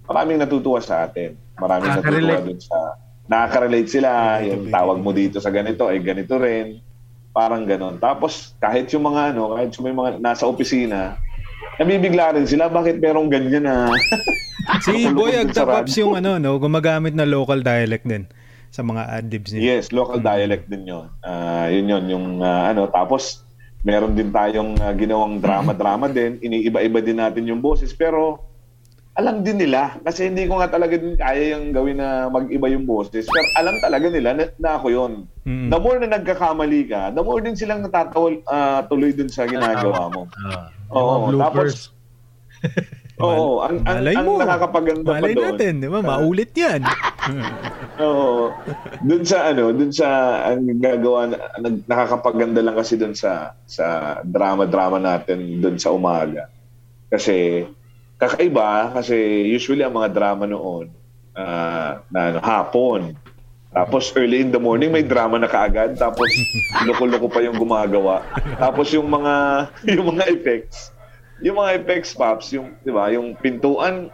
maraming 0.05 0.39
natutuwa 0.39 0.79
sa 0.79 1.07
atin. 1.07 1.35
Natutuwa 1.67 2.01
Nakaka-relate. 2.01 2.45
doon 2.47 2.61
sa 2.61 2.77
nakaka-relate 3.31 3.89
sila, 3.89 4.09
yung 4.43 4.67
tawag 4.67 4.97
mo 4.99 5.11
dito 5.15 5.39
sa 5.39 5.53
ganito 5.53 5.87
ay 5.87 6.03
ganito 6.03 6.35
rin. 6.35 6.83
Parang 7.31 7.63
ganon. 7.63 7.95
Tapos 7.95 8.57
kahit 8.59 8.91
yung 8.91 9.07
mga 9.07 9.31
ano, 9.31 9.55
kahit 9.55 9.71
yung 9.79 9.85
may 9.87 9.95
mga 9.95 10.19
nasa 10.19 10.43
opisina, 10.43 11.15
nabibigla 11.79 12.35
rin 12.35 12.43
sila 12.43 12.67
bakit 12.67 12.99
merong 12.99 13.31
ganyan 13.31 13.63
na 13.63 13.87
Si 14.85 15.09
Boy 15.09 15.33
Nakulukod 15.35 15.55
sa 15.55 15.63
Agta 15.63 15.63
Paps 15.65 15.93
radyo. 15.95 16.01
yung 16.05 16.13
ano, 16.17 16.31
no, 16.37 16.57
gumagamit 16.61 17.13
na 17.17 17.25
local 17.25 17.59
dialect 17.65 18.05
din 18.05 18.29
sa 18.71 18.81
mga 18.85 19.01
ad-libs 19.19 19.51
niya. 19.51 19.61
Yes, 19.77 19.91
local 19.91 20.23
dialect 20.23 20.71
din 20.71 20.87
yun. 20.87 21.11
Ah, 21.25 21.67
yun 21.67 21.91
yun, 21.91 22.03
yung 22.07 22.25
ah, 22.39 22.71
ano. 22.71 22.87
Tapos, 22.87 23.43
meron 23.83 24.15
din 24.15 24.31
tayong 24.31 24.79
ah, 24.79 24.95
ginawang 24.95 25.43
drama-drama 25.43 26.07
din. 26.07 26.39
Iniiba-iba 26.39 26.99
din 27.03 27.19
natin 27.19 27.43
yung 27.51 27.59
boses. 27.59 27.91
Pero, 27.91 28.39
alam 29.11 29.43
din 29.43 29.59
nila. 29.59 29.99
Kasi 29.99 30.31
hindi 30.31 30.47
ko 30.47 30.55
nga 30.57 30.71
talaga 30.71 30.95
din 30.95 31.19
kaya 31.19 31.53
yung 31.53 31.75
gawin 31.75 31.99
na 31.99 32.31
mag-iba 32.31 32.71
yung 32.71 32.87
boses. 32.87 33.27
Pero 33.27 33.47
alam 33.57 33.75
talaga 33.77 34.07
nila 34.07 34.29
na, 34.31 34.43
na 34.55 34.79
ako 34.79 34.87
yun. 34.87 35.11
Mm. 35.43 35.67
The 35.67 35.79
more 35.79 35.97
na 35.99 36.09
nagkakamali 36.15 36.81
ka, 36.87 37.11
the 37.11 37.19
more 37.19 37.43
din 37.43 37.59
silang 37.59 37.83
natatawa 37.83 38.31
ah, 38.47 38.81
tuloy 38.87 39.11
dun 39.11 39.27
sa 39.27 39.43
ginagawa 39.43 40.07
mo. 40.07 40.31
Ah, 40.39 40.71
Oo, 40.91 41.27
yung 41.27 41.37
mga 41.37 41.51
bloopers. 41.51 41.91
Oo, 43.21 43.61
ang, 43.61 43.85
ang, 43.85 44.01
Malay 44.01 44.15
ang 44.17 44.25
mo. 44.25 44.41
nakakapaganda 44.41 45.05
pa 45.05 45.13
Malay 45.21 45.33
doon. 45.37 45.45
natin, 45.53 45.71
di 45.77 45.89
ba? 45.91 45.99
Maulit 46.01 46.51
yan. 46.57 46.81
Oo. 48.01 48.49
Doon 49.05 49.23
sa 49.27 49.53
ano, 49.53 49.69
doon 49.69 49.93
sa 49.93 50.07
ang 50.49 50.65
gagawa 50.81 51.29
na- 51.29 51.53
nag- 51.61 51.85
nakakapaganda 51.85 52.65
lang 52.65 52.73
kasi 52.73 52.97
doon 52.97 53.13
sa 53.13 53.53
sa 53.69 53.85
drama-drama 54.25 54.97
natin 54.97 55.61
doon 55.61 55.77
sa 55.77 55.93
umaga. 55.93 56.49
Kasi 57.13 57.67
kakaiba 58.21 58.93
kasi 58.93 59.17
usually 59.49 59.81
ang 59.81 59.97
mga 59.97 60.13
drama 60.13 60.45
noon 60.45 60.93
ah, 61.33 62.05
na 62.13 62.19
ano, 62.29 62.39
hapon. 62.45 63.17
Tapos 63.71 64.13
early 64.13 64.45
in 64.45 64.53
the 64.53 64.61
morning 64.61 64.93
may 64.93 65.01
drama 65.01 65.41
na 65.41 65.49
kaagad 65.49 65.97
tapos 65.97 66.29
loko-loko 66.87 67.25
pa 67.25 67.41
yung 67.41 67.57
gumagawa. 67.57 68.21
Tapos 68.61 68.93
yung 68.93 69.09
mga 69.09 69.33
yung 69.97 70.13
mga 70.13 70.29
effects 70.29 70.93
yung 71.41 71.57
mga 71.57 71.71
effects 71.81 72.13
pops, 72.13 72.53
yung, 72.53 72.77
di 72.85 72.93
ba, 72.93 73.09
yung 73.09 73.33
pintuan, 73.33 74.13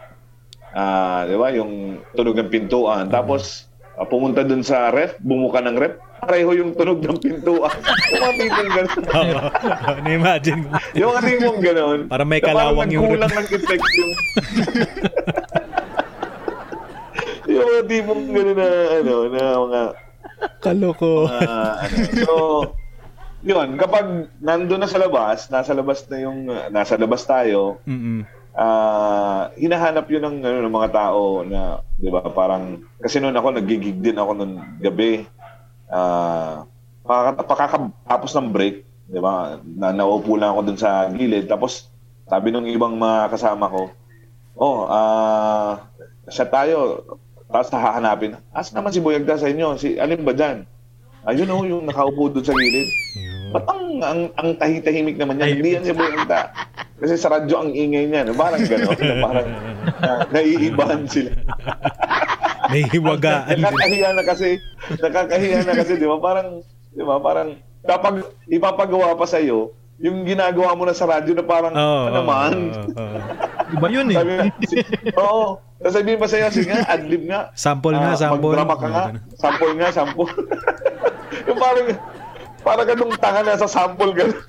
ah, 0.72 1.28
di 1.28 1.36
ba, 1.36 1.52
yung 1.52 2.02
tunog 2.16 2.36
ng 2.40 2.50
pintuan. 2.50 3.12
Tapos, 3.12 3.68
ah, 4.00 4.08
pumunta 4.08 4.40
dun 4.42 4.64
sa 4.64 4.88
ref, 4.88 5.20
bumuka 5.20 5.60
ng 5.60 5.76
ref, 5.76 6.00
pareho 6.28 6.50
yung 6.60 6.76
tunog 6.76 7.00
ng 7.00 7.18
pintuan. 7.24 7.72
yung 8.12 8.20
mga 8.20 8.34
tipong 8.36 8.68
ganun. 8.68 9.00
Oo. 9.16 9.38
Na-imagine 10.04 10.60
ko. 10.60 10.76
yung 10.92 11.08
mga 11.08 11.22
tipong 11.24 11.60
ganun. 11.64 11.98
Para 12.12 12.24
may 12.28 12.40
kalawang 12.44 12.92
yung 12.92 13.08
nagkulang 13.08 13.32
ng 13.32 13.48
effects 13.48 13.92
yung... 13.96 14.12
yung 17.56 17.64
mga 17.64 17.82
tipong 17.88 18.22
ganun 18.28 18.56
na, 18.60 18.68
ano, 19.00 19.14
na 19.32 19.40
mga 19.56 19.82
Kaloko. 20.60 21.26
Ah, 21.26 21.82
ano. 21.82 21.96
So, 22.22 22.34
yun, 23.42 23.78
kapag 23.78 24.34
nandun 24.42 24.82
na 24.82 24.90
sa 24.90 24.98
labas, 24.98 25.46
nasa 25.50 25.74
labas 25.74 26.06
na 26.10 26.18
yung, 26.22 26.50
uh, 26.50 26.66
nasa 26.70 26.98
labas 26.98 27.22
tayo, 27.26 27.78
Mm-mm. 27.86 28.26
ah 28.58 29.50
hinahanap 29.54 30.10
yun 30.10 30.22
ng, 30.26 30.36
ano, 30.42 30.58
ng 30.66 30.74
mga 30.74 30.90
tao 30.90 31.46
na, 31.46 31.82
di 31.94 32.10
ba, 32.10 32.22
parang, 32.30 32.82
kasi 32.98 33.22
noon 33.22 33.34
ako, 33.34 33.48
nagigig 33.54 34.02
din 34.02 34.18
ako 34.18 34.30
noon 34.34 34.52
gabi. 34.82 35.22
Ah, 35.88 36.68
pakaka- 37.04 37.48
pakakatapos 37.48 38.32
ng 38.36 38.48
break, 38.52 38.76
di 39.08 39.20
ba, 39.20 39.56
na, 39.64 39.96
naupo 39.96 40.36
lang 40.36 40.52
ako 40.52 40.60
dun 40.68 40.78
sa 40.78 41.08
gilid. 41.08 41.48
Tapos, 41.48 41.88
sabi 42.28 42.52
nung 42.52 42.68
ibang 42.68 43.00
mga 43.00 43.32
kasama 43.32 43.72
ko, 43.72 43.88
oh, 44.60 44.84
ah, 44.84 45.88
siya 46.28 46.46
tayo, 46.52 47.04
tapos 47.48 47.72
hahanapin, 47.72 48.36
asa 48.52 48.76
naman 48.76 48.92
si 48.92 49.00
Boyagda 49.00 49.40
sa 49.40 49.48
inyo? 49.48 49.80
Si, 49.80 49.96
alin 49.96 50.20
ba 50.20 50.36
dyan? 50.36 50.68
Ayun 51.24 51.52
oh, 51.52 51.64
yung 51.64 51.84
nakaupo 51.88 52.28
doon 52.28 52.44
sa 52.44 52.52
gilid. 52.52 52.88
Ba't 53.48 53.64
ang, 53.64 53.84
ang, 54.04 54.20
ang 54.36 54.48
tahi-tahimik 54.60 55.16
naman 55.16 55.40
yan? 55.40 55.56
Hindi 55.56 55.68
yan 55.80 55.84
si 55.88 55.96
Boyagda. 55.96 56.52
Kasi 57.00 57.14
sa 57.16 57.32
radyo 57.32 57.56
ang 57.56 57.70
ingay 57.72 58.04
niya. 58.10 58.28
Parang 58.36 58.60
gano'n. 58.60 58.98
parang 59.24 59.48
na, 60.04 60.12
naiibahan 60.34 61.08
sila. 61.08 61.32
May 62.68 62.82
hiwagaan. 62.84 63.48
din. 63.50 63.60
nakakahiya 63.60 64.10
na 64.12 64.22
kasi. 64.22 64.48
Nakakahiya 64.94 65.60
na 65.64 65.72
kasi, 65.74 65.92
di 65.96 66.04
ba? 66.04 66.16
Parang, 66.18 66.60
di 66.90 67.02
ba? 67.02 67.16
Parang, 67.18 67.48
kapag 67.82 68.14
ipapagawa 68.46 69.14
pa 69.14 69.24
sa'yo, 69.24 69.72
yung 69.98 70.22
ginagawa 70.22 70.76
mo 70.76 70.84
na 70.84 70.92
sa 70.92 71.08
radyo 71.08 71.32
na 71.32 71.42
parang, 71.42 71.72
Oo. 71.72 72.02
ano 72.06 72.14
naman? 72.14 72.52
oo, 72.70 72.92
oo. 72.94 73.18
Iba 73.68 73.86
yun 73.90 74.08
eh. 74.08 74.16
Sabi 74.16 74.32
oo. 75.16 75.58
Sasabihin 75.78 76.18
pa 76.18 76.26
sa'yo, 76.26 76.46
sige 76.50 76.68
nga, 76.68 76.86
adlib 76.88 77.22
nga. 77.24 77.40
Sample 77.54 77.94
nga, 77.94 78.12
Ah, 78.12 78.18
sample. 78.18 78.50
Magdrama 78.50 78.76
ka 78.76 78.86
nga. 78.86 79.04
Sample 79.34 79.72
nga, 79.74 79.88
sample. 79.90 80.30
yung 81.48 81.58
parang, 81.58 81.86
parang 82.60 82.86
ganung 82.86 83.14
tanga 83.16 83.42
na 83.42 83.54
sa 83.54 83.66
sample 83.66 84.12
ganun. 84.12 84.38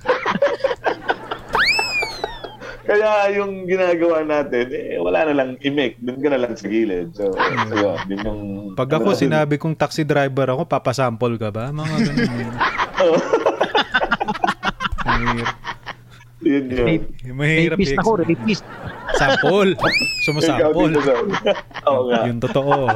Kaya 2.90 3.30
yung 3.38 3.70
ginagawa 3.70 4.26
natin, 4.26 4.66
eh, 4.74 4.98
wala 4.98 5.30
na 5.30 5.34
lang 5.38 5.54
i-make. 5.62 5.94
Doon 6.02 6.18
ka 6.18 6.28
na 6.34 6.42
lang 6.42 6.58
sa 6.58 6.66
gilid. 6.66 7.14
So, 7.14 7.30
so 7.30 7.38
yun, 7.38 8.02
yun 8.10 8.18
yung... 8.26 8.40
Pag 8.74 8.98
ako 8.98 9.14
ano, 9.14 9.20
sinabi 9.22 9.62
kong 9.62 9.78
taxi 9.78 10.02
driver 10.02 10.50
ako, 10.50 10.66
papasample 10.66 11.38
ka 11.38 11.54
ba? 11.54 11.70
Mga 11.70 11.96
ganun. 12.10 12.26
yun. 12.34 12.50
Mahirap. 15.06 15.54
Yun 16.42 16.64
yun. 16.66 16.86
Rape- 16.88 17.14
Mahirap 17.30 17.78
Rapist 17.78 17.94
ako, 18.00 18.10
rapist. 18.26 18.64
Sample. 19.14 19.70
Sa... 20.42 20.58
Oo 21.86 22.02
nga. 22.10 22.26
Yung 22.26 22.42
totoo. 22.42 22.90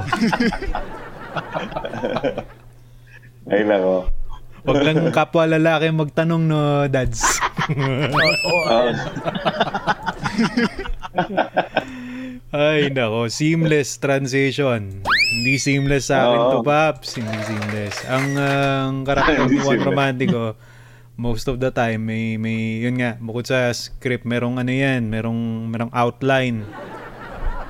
Ay 3.46 3.62
nako. 3.62 4.08
Huwag 4.64 4.80
lang 4.80 5.12
kapwa 5.12 5.44
lalaki 5.44 5.92
magtanong 5.92 6.44
no, 6.48 6.88
dads. 6.88 7.20
Oo. 8.48 8.80
Ay, 12.54 12.88
nako. 12.88 13.28
Seamless 13.28 13.98
transition. 13.98 15.02
Hindi 15.04 15.54
seamless 15.58 16.08
sa 16.08 16.30
akin 16.30 16.40
to. 16.48 16.58
Paps. 16.62 17.18
Hindi 17.18 17.38
seamless. 17.44 17.96
Ang 18.08 18.26
uh, 18.38 18.88
karakter 19.04 19.50
ni 19.50 19.58
Juan. 19.58 19.82
Romantico, 19.82 20.54
most 21.18 21.50
of 21.50 21.58
the 21.58 21.74
time, 21.74 22.06
may, 22.06 22.38
may, 22.38 22.78
yun 22.78 22.94
nga, 22.98 23.18
bukod 23.18 23.44
sa 23.44 23.74
script, 23.74 24.22
merong 24.22 24.62
ano 24.62 24.70
yan, 24.70 25.10
merong, 25.10 25.66
merong 25.66 25.90
outline. 25.90 26.62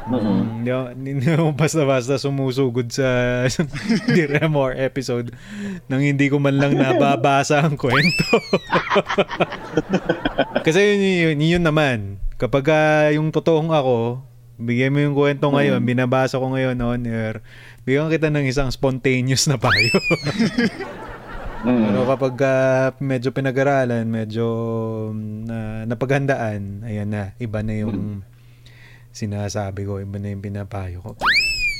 Mm, 0.04 0.68
Hindi 0.92 1.28
ako- 1.32 1.56
basta-basta 1.56 2.20
sumusugod 2.20 2.92
sa 2.92 3.08
direm 4.04 4.52
or 4.52 4.76
episode 4.76 5.32
nang 5.88 6.04
hindi 6.04 6.28
ko 6.28 6.36
man 6.36 6.60
lang 6.60 6.76
nababasa 6.76 7.64
ang 7.64 7.80
kwento. 7.80 8.28
Kasi 10.66 10.76
yun, 10.76 11.00
yun, 11.40 11.56
yun 11.56 11.64
naman. 11.64 12.20
Kapag 12.36 12.64
ah, 12.68 13.08
yung 13.16 13.32
totoong 13.32 13.72
ako, 13.72 14.20
bigyan 14.60 14.92
mo 14.92 15.00
yung 15.00 15.16
kwento 15.16 15.48
ngayon, 15.48 15.80
binabasa 15.80 16.36
ko 16.36 16.52
ngayon 16.52 16.76
on 16.84 17.08
air, 17.08 17.40
bigyan 17.88 18.12
kita 18.12 18.28
ng 18.28 18.44
isang 18.44 18.68
spontaneous 18.68 19.48
na 19.48 19.56
payo. 19.56 19.96
Mm. 21.64 21.80
Pero 21.80 22.04
kapag 22.04 22.36
ah, 22.44 22.92
medyo 23.00 23.32
pinag-aralan, 23.32 24.04
medyo 24.04 24.44
mm, 25.16 25.48
na 25.48 25.58
napaghandaan, 25.88 26.84
ayan 26.84 27.08
na, 27.08 27.32
iba 27.40 27.64
na 27.64 27.72
yung 27.72 28.20
sinasabi 29.14 29.86
ko, 29.86 30.02
iba 30.02 30.18
na 30.18 30.34
yung 30.34 30.42
pinapayo 30.42 30.98
ko. 31.00 31.10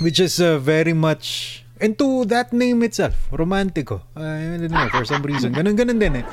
Which 0.00 0.22
is 0.22 0.38
uh, 0.38 0.62
very 0.62 0.94
much 0.94 1.60
into 1.82 2.22
that 2.30 2.54
name 2.54 2.86
itself, 2.86 3.28
romantiko. 3.34 4.06
I 4.14 4.62
don't 4.62 4.70
know, 4.70 4.86
for 4.94 5.02
some 5.02 5.26
reason. 5.26 5.50
Ganun, 5.50 5.74
ganun 5.74 5.98
din 5.98 6.22
eh. 6.22 6.26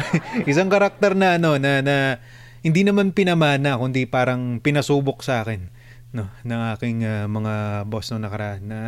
Isang 0.50 0.70
karakter 0.70 1.18
na 1.18 1.36
ano, 1.36 1.58
na, 1.58 1.82
na 1.82 2.22
hindi 2.62 2.86
naman 2.86 3.10
pinamana, 3.10 3.76
kundi 3.76 4.06
parang 4.06 4.62
pinasubok 4.62 5.26
sa 5.26 5.42
akin 5.42 5.84
no 6.14 6.30
ng 6.46 6.62
aking 6.78 7.02
uh, 7.02 7.26
mga 7.26 7.84
boss 7.90 8.14
no 8.14 8.22
nakaraan 8.22 8.70
na 8.70 8.80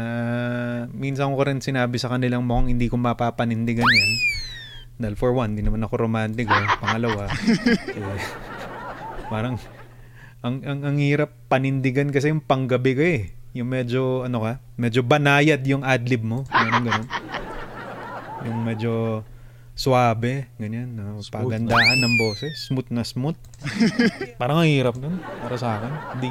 minsan 0.94 1.35
ko 1.35 1.42
rin 1.42 1.59
sinabi 1.59 1.98
sa 1.98 2.07
kanilang 2.07 2.46
mukhang 2.46 2.70
hindi 2.70 2.87
ko 2.87 2.94
mapapanindigan 3.02 3.83
yan 3.83 4.12
dahil 4.96 5.12
for 5.12 5.37
one, 5.37 5.52
hindi 5.52 5.61
naman 5.61 5.85
ako 5.85 6.09
romantic 6.09 6.48
eh. 6.48 6.66
pangalawa 6.81 7.29
eh, 8.00 8.22
parang 9.29 9.61
ang, 10.46 10.62
ang 10.62 10.80
ang 10.87 10.96
hirap 11.02 11.35
panindigan 11.50 12.14
kasi 12.14 12.30
yung 12.30 12.38
panggabi 12.38 12.94
ko 12.94 13.02
eh 13.02 13.35
yung 13.59 13.66
medyo 13.66 14.22
ano 14.22 14.46
ka 14.46 14.62
medyo 14.78 15.02
banayad 15.02 15.59
yung 15.66 15.82
adlib 15.82 16.22
mo 16.22 16.46
ganun 16.46 16.87
ganun 16.87 17.09
yung 18.46 18.62
medyo 18.62 19.26
suabe 19.74 20.46
ganyan 20.56 20.94
no? 20.94 21.18
pagandahan 21.26 21.98
ng 21.98 22.14
boses 22.14 22.54
smooth 22.70 22.87
na 22.94 23.02
smooth 23.02 23.35
parang 24.40 24.62
ang 24.62 24.70
hirap 24.70 24.94
nun 24.94 25.18
para 25.18 25.59
sa 25.59 25.82
akin 25.82 25.92
hindi 26.16 26.28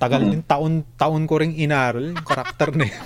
tagal 0.00 0.24
din 0.24 0.40
taon 0.46 0.86
taon 0.96 1.28
ko 1.28 1.36
ring 1.36 1.52
inaral 1.58 2.16
yung 2.16 2.24
karakter 2.24 2.72
na 2.72 2.88
yun 2.88 3.04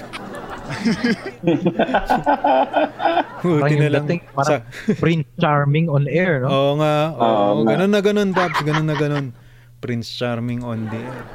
Buti 3.42 3.58
Parang 3.58 3.74
na 3.74 3.82
yung 3.82 3.92
lang 3.92 4.06
dating, 4.06 4.22
sa, 4.22 4.30
parang 4.38 4.62
Prince 5.02 5.26
Charming 5.36 5.90
on 5.90 6.06
air, 6.06 6.38
no? 6.40 6.48
Oo 6.48 6.72
nga. 6.78 6.94
Oo, 7.18 7.66
nga. 7.66 7.74
ganun 7.74 7.90
na 7.90 8.00
ganun, 8.00 8.30
Pops. 8.30 8.62
Ganun 8.62 8.86
na 8.86 8.94
ganun. 8.94 9.34
Prince 9.82 10.14
Charming 10.14 10.62
on 10.62 10.86
the 10.86 11.02
air. 11.02 11.26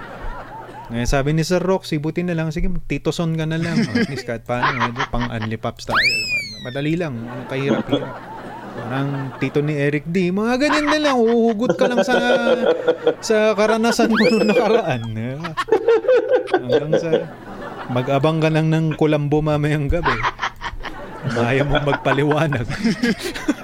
Ngayon 0.87 1.09
sabi 1.11 1.35
ni 1.35 1.43
Sir 1.43 1.59
Roxy, 1.59 1.99
buti 1.99 2.23
na 2.23 2.31
lang. 2.31 2.47
Sige, 2.55 2.71
Tito 2.87 3.11
Son 3.11 3.35
ka 3.35 3.43
na 3.43 3.59
lang. 3.59 3.75
At 3.83 4.07
least 4.07 4.23
kahit 4.23 4.47
paano. 4.47 4.87
Medyo 4.87 5.03
pang 5.11 5.27
Unli 5.27 5.59
Pops 5.59 5.83
tayo. 5.83 5.99
Madali 6.63 6.95
lang. 6.95 7.27
Kahirap-hirap. 7.51 8.37
Parang 8.77 9.33
tito 9.41 9.59
ni 9.59 9.73
Eric 9.75 10.07
D. 10.07 10.31
Mga 10.31 10.53
ganyan 10.63 10.87
na 10.87 10.99
lang. 11.01 11.15
Uhugot 11.19 11.75
ka 11.75 11.91
lang 11.91 12.05
sa 12.07 12.15
sa 13.19 13.51
karanasan 13.57 14.13
mo 14.13 14.23
nung 14.31 14.47
nakaraan. 14.47 15.01
Hanggang 16.55 16.93
sa 16.95 17.09
mag-abang 17.91 18.39
ka 18.39 18.47
lang 18.47 18.71
ng 18.71 18.95
kulambo 18.95 19.43
mamayang 19.43 19.91
gabi. 19.91 20.13
Kaya 21.27 21.67
mo 21.67 21.83
magpaliwanag. 21.83 22.63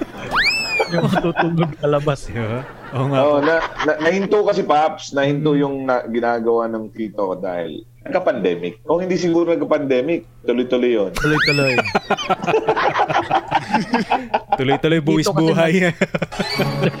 yung 0.94 1.10
matutulog 1.10 1.70
sa 1.76 1.88
labas. 1.90 2.18
Di 2.30 2.38
ba? 2.38 2.60
Oo 2.94 3.06
nga. 3.10 3.18
Oo, 3.20 3.36
na, 3.42 3.54
na, 3.84 3.92
nahinto 3.98 4.46
kasi 4.46 4.62
Paps, 4.62 5.10
nahinto 5.10 5.58
yung 5.58 5.84
na, 5.84 6.06
ginagawa 6.06 6.70
ng 6.70 6.94
tito 6.94 7.20
ko 7.20 7.34
dahil 7.34 7.82
nagka-pandemic. 8.04 8.84
O 8.84 9.00
hindi 9.00 9.16
siguro 9.16 9.50
nagka-pandemic, 9.50 10.44
tuloy-tuloy 10.44 10.92
yun. 10.92 11.10
Tuloy-tuloy. 11.16 11.74
Tuloy-tuloy 14.54 15.00
buwis 15.02 15.28
buhay. 15.30 15.90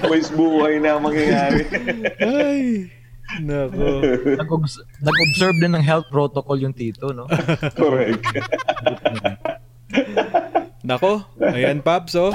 Boys 0.02 0.28
buhay 0.38 0.82
na 0.82 0.98
ang 0.98 1.02
mangyayari. 1.04 1.62
Ay. 2.18 2.90
Nako. 3.40 4.04
Nag-obs- 4.36 4.84
Nag-observe 5.00 5.56
din 5.58 5.72
ng 5.74 5.84
health 5.84 6.08
protocol 6.12 6.60
yung 6.60 6.74
tito, 6.76 7.10
no? 7.10 7.24
Correct. 7.78 8.20
Nako. 10.84 11.24
Ayan, 11.40 11.80
Paps, 11.80 12.14
oh. 12.16 12.32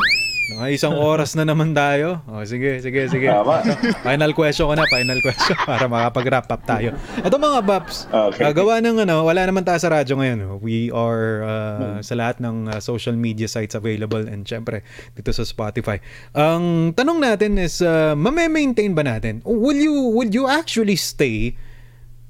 Mga 0.49 0.65
isang 0.73 0.97
oras 0.97 1.37
na 1.37 1.45
naman 1.45 1.71
tayo. 1.71 2.25
O, 2.25 2.41
sige, 2.41 2.81
sige, 2.81 3.05
sige. 3.05 3.29
Tama. 3.29 3.61
Final 4.01 4.33
question 4.33 4.65
ko 4.65 4.73
na, 4.73 4.89
final 4.89 5.21
question 5.21 5.53
para 5.69 5.85
makapag-wrap 5.85 6.49
up 6.49 6.61
tayo. 6.65 6.97
Ito 7.21 7.37
mga 7.37 7.59
Baps, 7.61 8.09
Okay. 8.09 8.49
uh, 8.49 8.53
gawa 8.53 8.81
ng 8.81 9.05
ano, 9.05 9.21
wala 9.23 9.45
naman 9.45 9.61
tayo 9.61 9.77
sa 9.77 9.93
radyo 9.93 10.17
ngayon. 10.17 10.39
oh. 10.43 10.57
We 10.57 10.89
are 10.89 11.45
uh, 11.45 11.97
sa 12.01 12.17
lahat 12.17 12.41
ng 12.41 12.65
uh, 12.65 12.81
social 12.81 13.13
media 13.13 13.45
sites 13.45 13.77
available 13.77 14.25
and 14.25 14.41
syempre 14.41 14.81
dito 15.13 15.29
sa 15.29 15.45
Spotify. 15.45 16.01
Ang 16.33 16.97
tanong 16.97 17.21
natin 17.21 17.61
is, 17.61 17.77
uh, 17.79 18.17
mame-maintain 18.17 18.97
ba 18.97 19.05
natin? 19.05 19.45
Will 19.45 19.77
you, 19.77 19.93
would 20.17 20.33
you 20.33 20.49
actually 20.49 20.97
stay 20.97 21.53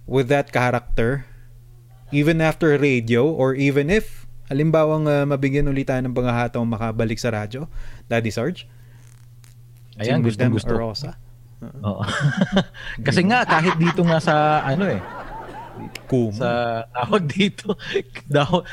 with 0.04 0.28
that 0.28 0.52
character 0.52 1.24
even 2.12 2.42
after 2.44 2.76
radio 2.76 3.24
or 3.24 3.56
even 3.56 3.88
if 3.88 4.28
halimbawang 4.50 5.06
uh, 5.06 5.30
mabigyan 5.30 5.70
ulit 5.70 5.86
tayo 5.86 6.02
ng 6.02 6.18
panghahatong 6.18 6.66
makabalik 6.66 7.22
sa 7.22 7.30
radyo, 7.30 7.70
Daddy 8.10 8.34
Sarge? 8.34 8.66
Ayan, 10.00 10.26
gusto. 10.26 10.42
or 10.66 10.80
Rosa? 10.80 11.16
Oo. 11.84 12.04
Kasi 13.06 13.22
nga, 13.28 13.44
kahit 13.44 13.76
dito 13.76 14.02
nga 14.08 14.18
sa, 14.18 14.64
ano 14.64 14.88
eh, 14.88 15.02
Kumu. 16.08 16.34
sa 16.36 16.82
tawag 16.92 17.24
dito, 17.28 17.76
daw, 18.32 18.64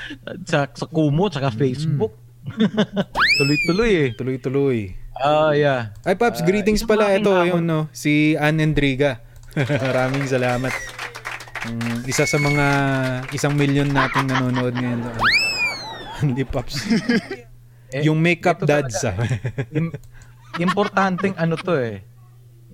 sa, 0.47 0.71
sa 0.71 0.87
Kumu, 0.87 1.29
saka 1.29 1.51
Facebook. 1.51 2.15
Tuloy-tuloy 3.39 3.91
eh. 3.91 4.09
Tuloy-tuloy. 4.15 4.95
Ah, 5.19 5.51
yeah. 5.51 5.91
Ay, 6.07 6.15
Paps, 6.15 6.41
Ah, 6.41 6.47
greetings 6.47 6.87
pala. 6.87 7.11
Ito, 7.11 7.43
yung 7.43 7.67
no, 7.67 7.89
si 7.91 8.39
Ann 8.39 8.63
Endriga. 8.63 9.19
Maraming 9.57 10.29
salamat. 10.29 10.71
Um, 11.67 12.05
isa 12.07 12.23
sa 12.23 12.39
mga 12.39 12.67
isang 13.35 13.57
milyon 13.59 13.91
natin 13.91 14.31
nanonood 14.31 14.77
ngayon. 14.77 15.01
sa 15.03 15.13
Only 16.23 16.45
Pops. 16.47 16.77
Eh, 17.97 18.05
yung 18.05 18.21
makeup 18.21 18.61
dads. 18.61 19.01
ah. 19.09 19.17
Im- 19.73 19.97
importanteng 20.61 21.33
ano 21.41 21.57
to 21.57 21.73
eh. 21.81 22.05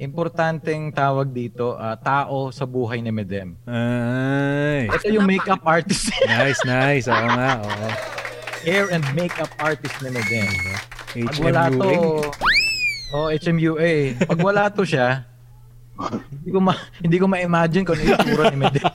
Importanteng 0.03 0.91
tawag 0.91 1.31
dito, 1.31 1.79
ah, 1.79 1.95
tao 1.95 2.51
sa 2.51 2.67
buhay 2.67 2.99
ni 2.99 3.15
Medem. 3.15 3.55
Ay. 3.63 4.91
Ito 4.91 5.07
yung 5.15 5.31
makeup 5.31 5.63
artist. 5.63 6.11
Nice, 6.27 6.59
nice. 6.67 7.07
Oo 7.07 7.29
nga, 7.39 7.63
oo. 7.63 7.87
Hair 8.67 8.91
and 8.91 9.05
makeup 9.15 9.51
artist 9.63 9.95
ni 10.03 10.11
Medem. 10.11 10.51
Pag 11.13 11.39
wala 11.39 11.63
to, 11.71 11.89
oh, 13.15 13.29
HMUA. 13.31 14.27
Pag 14.27 14.39
wala 14.43 14.67
to 14.75 14.83
siya, 14.83 15.23
hindi 16.43 16.51
ko 16.51 16.59
ma 16.59 16.73
hindi 16.99 17.17
ko 17.21 17.27
ma-imagine 17.31 17.85
kung 17.87 17.95
ano 17.95 18.03
yung 18.03 18.51
ni 18.51 18.59
Medem. 18.59 18.83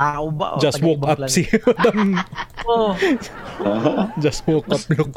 Tao 0.00 0.32
ba? 0.32 0.56
O 0.56 0.58
Just 0.58 0.80
woke 0.80 1.04
up 1.04 1.20
si? 1.28 1.44
Madam. 1.44 2.16
Oh, 2.70 2.94
Just 4.24 4.46
woke 4.46 4.68
up 4.70 4.80
look. 4.88 5.10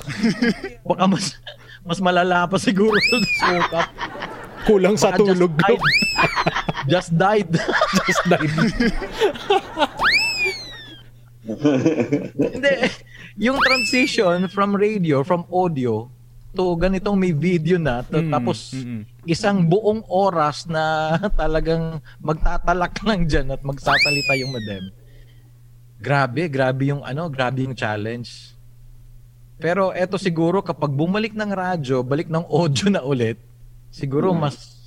baka 0.83 1.05
mas 1.05 1.37
mas 1.85 1.99
malala 2.01 2.43
pa 2.49 2.57
siguro 2.57 2.95
sa 2.97 3.15
just 3.19 3.43
woke 3.45 3.73
up. 3.77 3.87
Kulang 4.65 4.95
sa 4.97 5.11
Baka 5.11 5.21
just 5.21 5.29
tulog 5.37 5.53
died. 5.55 5.71
look. 5.75 5.83
Just 6.91 7.11
died. 7.15 7.47
Just 8.03 8.23
died. 8.27 8.51
Hindi. 11.43 12.73
Yung 13.39 13.57
transition 13.59 14.47
from 14.47 14.75
radio, 14.75 15.23
from 15.23 15.43
audio, 15.47 16.07
to 16.53 16.77
ganitong 16.77 17.17
may 17.17 17.33
video 17.33 17.81
na, 17.81 18.05
to, 18.05 18.21
Mm, 18.21 18.29
tapos 18.29 18.71
mm, 18.77 18.85
mm. 18.85 19.01
isang 19.25 19.65
buong 19.65 20.05
oras 20.05 20.69
na 20.69 21.17
talagang 21.41 21.99
magtatalak 22.21 22.93
lang 23.01 23.25
dyan 23.25 23.57
at 23.57 23.61
magsasalita 23.65 24.37
yung 24.37 24.53
madem. 24.53 24.93
Grabe, 25.97 26.45
grabe 26.47 26.93
yung 26.93 27.01
ano, 27.01 27.25
grabe 27.27 27.65
yung 27.65 27.73
challenge. 27.73 28.53
Pero 29.57 29.95
eto 29.95 30.19
siguro 30.19 30.59
kapag 30.61 30.91
bumalik 30.91 31.33
ng 31.33 31.51
radyo, 31.51 32.03
balik 32.03 32.27
ng 32.27 32.45
audio 32.45 32.87
na 32.91 33.01
ulit, 33.01 33.39
siguro 33.89 34.35
mas 34.35 34.83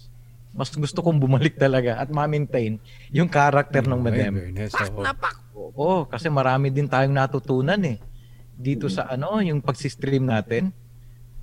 mas 0.57 0.73
gusto 0.73 1.05
kong 1.05 1.21
bumalik 1.21 1.61
talaga 1.61 2.01
at 2.01 2.09
ma-maintain 2.09 2.81
yung 3.13 3.29
character 3.29 3.85
ng 3.85 4.01
madem. 4.01 4.33
Ay, 4.33 4.41
fairness, 4.41 4.73
oo. 4.73 5.05
Oo, 5.77 6.09
kasi 6.09 6.33
marami 6.33 6.73
din 6.73 6.89
tayong 6.89 7.13
natutunan 7.13 7.81
eh. 7.85 8.01
Dito 8.57 8.89
sa 8.89 9.05
ano, 9.09 9.37
yung 9.45 9.61
pag-stream 9.61 10.25
natin. 10.25 10.73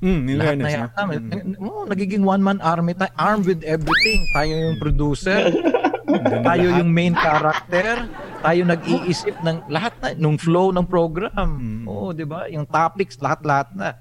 Mm, 0.04 0.36
Lahat 0.36 0.58
na 0.58 0.70
yata. 0.70 1.02
may- 1.08 1.16
Mm. 1.16 1.64
oh, 1.64 1.88
nagiging 1.88 2.22
one-man 2.22 2.60
army 2.60 2.92
tayo. 2.92 3.08
Armed 3.16 3.48
with 3.48 3.64
everything. 3.64 4.28
Tayo 4.30 4.52
yung 4.62 4.78
producer. 4.78 5.48
tayo 6.44 6.68
yung 6.76 6.92
main 6.92 7.16
character. 7.16 8.04
Tayo 8.38 8.62
nag-iisip 8.68 9.40
ng 9.40 9.72
lahat 9.72 9.96
na, 9.98 10.12
nung 10.14 10.36
flow 10.36 10.70
ng 10.70 10.84
program. 10.84 11.32
Mm. 11.56 11.84
Oo, 11.88 12.12
di 12.12 12.28
ba? 12.28 12.52
Yung 12.52 12.68
topics, 12.68 13.16
lahat-lahat 13.18 13.72
na. 13.72 13.96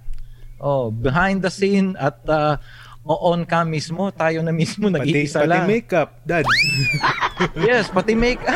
Oh, 0.58 0.90
behind 0.90 1.38
the 1.38 1.50
scene 1.50 1.94
at 1.96 2.18
uh, 2.26 2.58
on 3.02 3.42
cam 3.42 3.66
mismo, 3.66 4.10
tayo 4.10 4.42
na 4.42 4.50
mismo 4.50 4.86
Pati, 4.86 4.94
nag-iisa 4.96 5.38
pati 5.40 5.48
lang. 5.48 5.66
makeup, 5.66 6.10
dads. 6.22 6.50
Yes, 7.58 7.90
pati 7.90 8.14
make 8.14 8.38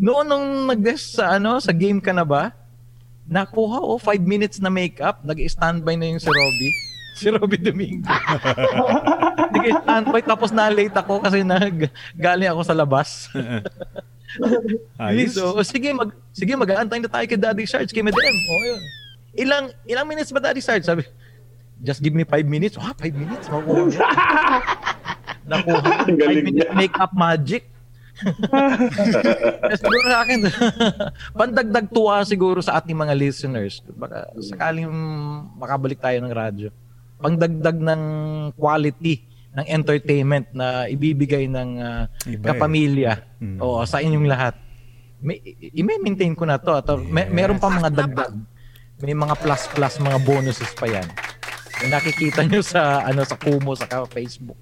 Noon 0.00 0.26
nung 0.26 0.46
nag-guest 0.66 1.14
sa 1.14 1.36
ano, 1.36 1.60
sa 1.60 1.70
game 1.70 2.00
ka 2.00 2.10
na 2.10 2.24
ba? 2.24 2.50
Nakuha 3.30 3.78
oh, 3.78 3.94
5 3.94 4.26
minutes 4.26 4.58
na 4.58 4.74
makeup, 4.74 5.22
nag-standby 5.22 5.94
na 5.94 6.10
yung 6.10 6.18
si 6.18 6.26
Robby. 6.26 6.70
Si 7.14 7.26
Robby 7.30 7.62
Domingo. 7.62 8.10
Nag-standby 9.54 10.20
tapos 10.26 10.50
na-late 10.50 10.98
ako 10.98 11.22
kasi 11.22 11.46
nag 11.46 11.94
galing 12.18 12.50
ako 12.50 12.66
sa 12.66 12.74
labas. 12.74 13.30
Ayos. 14.98 15.38
So, 15.38 15.62
sige, 15.62 15.94
mag 15.94 16.10
sige 16.34 16.58
mag-aantay 16.58 16.98
na 17.02 17.10
tayo 17.10 17.26
kay 17.30 17.38
Daddy 17.38 17.70
Sarge, 17.70 17.94
kay 17.94 18.02
Medem. 18.02 18.34
Oh, 18.34 18.62
yun. 18.66 18.80
Ilang 19.46 19.64
ilang 19.86 20.06
minutes 20.10 20.34
ba 20.34 20.42
Daddy 20.42 20.62
Sarge? 20.62 20.86
Sabi, 20.86 21.06
just 21.82 22.02
give 22.02 22.14
me 22.14 22.26
5 22.26 22.46
minutes. 22.50 22.74
Ah, 22.82 22.94
5 22.98 23.14
minutes? 23.14 23.46
Makuha. 23.46 23.78
Nakuha. 25.50 25.78
Ang 26.02 26.18
5 26.18 26.18
galing 26.18 26.44
minutes 26.50 26.70
makeup 26.74 27.14
magic. 27.14 27.70
Siguro 29.76 30.04
sa 30.06 30.18
akin, 30.24 30.38
pandagdag 31.40 31.86
tuwa 31.88 32.22
siguro 32.24 32.58
sa 32.60 32.78
ating 32.80 32.96
mga 32.96 33.14
listeners. 33.16 33.80
Baka 33.96 34.28
sakaling 34.40 34.88
makabalik 35.56 36.00
tayo 36.00 36.20
ng 36.22 36.32
radyo. 36.32 36.68
Pangdagdag 37.20 37.76
ng 37.76 38.02
quality 38.56 39.28
ng 39.50 39.66
entertainment 39.66 40.46
na 40.54 40.86
ibibigay 40.86 41.50
ng 41.50 41.70
ah, 41.82 42.04
Iba 42.24 42.44
eh. 42.44 42.48
kapamilya. 42.54 43.12
Mm. 43.42 43.58
Oo, 43.58 43.82
sa 43.82 43.98
inyong 43.98 44.28
lahat. 44.30 44.54
May, 45.20 45.42
i-maintain 45.76 46.32
ko 46.32 46.48
na 46.48 46.56
to. 46.56 46.72
At 46.72 46.86
may, 46.96 47.28
meron 47.28 47.60
pa 47.60 47.68
mga 47.68 47.90
dagdag. 47.92 48.34
May 49.00 49.16
mga 49.16 49.34
plus 49.40 49.64
plus 49.72 49.94
mga 49.96 50.18
bonuses 50.22 50.70
pa 50.76 50.84
yan. 50.84 51.08
Yung 51.80 51.92
nakikita 51.92 52.44
nyo 52.44 52.60
sa 52.60 53.00
ano 53.04 53.24
sa 53.24 53.36
Kumu 53.40 53.72
sa 53.72 53.88
Facebook. 54.08 54.56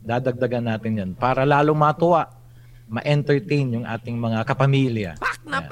Dadagdagan 0.00 0.64
natin 0.64 0.92
yan 0.96 1.10
para 1.16 1.44
lalong 1.44 1.76
matuwa, 1.76 2.28
ma-entertain 2.90 3.78
yung 3.78 3.86
ating 3.86 4.18
mga 4.18 4.42
kapamilya. 4.42 5.14
Yan. 5.46 5.64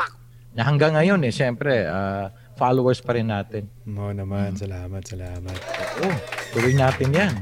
Na 0.54 0.62
hanggang 0.66 0.94
ngayon 0.94 1.22
eh, 1.26 1.35
syempre, 1.35 1.87
ah, 1.87 2.31
followers 2.59 2.98
pa 2.98 3.14
rin 3.14 3.31
natin. 3.31 3.70
Oo 3.87 4.11
naman, 4.11 4.54
salamat, 4.59 5.02
salamat. 5.07 5.59
Oo, 6.02 6.11
tuloy 6.54 6.74
natin 6.74 7.09
yan. 7.14 7.35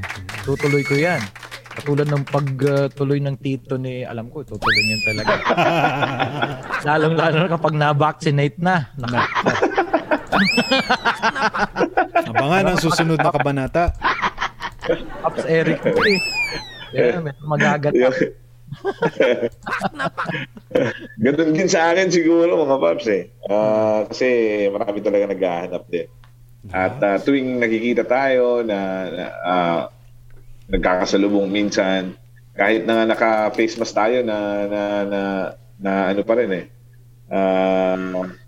Tutuloy 0.45 0.85
ko 0.85 0.93
yan. 0.93 1.21
Katulad 1.77 2.09
ng 2.09 2.25
pagtuloy 2.25 3.21
ng 3.21 3.37
tito 3.37 3.77
ni, 3.77 4.01
alam 4.01 4.33
ko, 4.33 4.41
tutuloy 4.41 4.81
niyan 4.81 5.01
talaga. 5.05 5.33
Lalong-lalo 6.89 7.35
na 7.45 7.49
kapag 7.53 7.73
na-vaccinate 7.77 8.57
na. 8.57 8.89
Naka, 8.97 9.21
Abangan 12.29 12.65
ang 12.73 12.79
susunod 12.81 13.17
na 13.17 13.33
kabanata. 13.33 13.93
Pops 15.21 15.45
Eric 15.45 15.81
eh. 15.89 16.19
Yeah, 16.93 17.19
may 17.19 17.33
magagat. 17.43 17.93
Ganun 21.23 21.55
din 21.55 21.69
sa 21.71 21.91
akin 21.91 22.11
siguro 22.11 22.67
mga 22.67 22.81
paps 22.81 23.07
eh. 23.09 23.23
Ah, 23.47 24.03
kasi 24.07 24.27
marami 24.69 24.99
talaga 25.01 25.31
naghahanap 25.31 25.83
din. 25.89 26.07
At 26.69 26.99
ah, 26.99 27.17
tuwing 27.21 27.61
nakikita 27.61 28.03
tayo 28.03 28.61
na, 28.61 28.79
na 29.07 29.25
ah, 29.43 29.81
nagkakasalubong 30.67 31.47
minsan, 31.47 32.17
kahit 32.57 32.83
na 32.83 33.07
naka-face 33.07 33.79
mask 33.79 33.95
tayo 33.95 34.19
na, 34.25 34.37
na, 34.67 34.81
na, 35.05 35.21
na 35.77 35.91
ano 36.11 36.21
pa 36.27 36.33
rin 36.35 36.51
eh, 36.51 36.65
ah, 37.31 37.95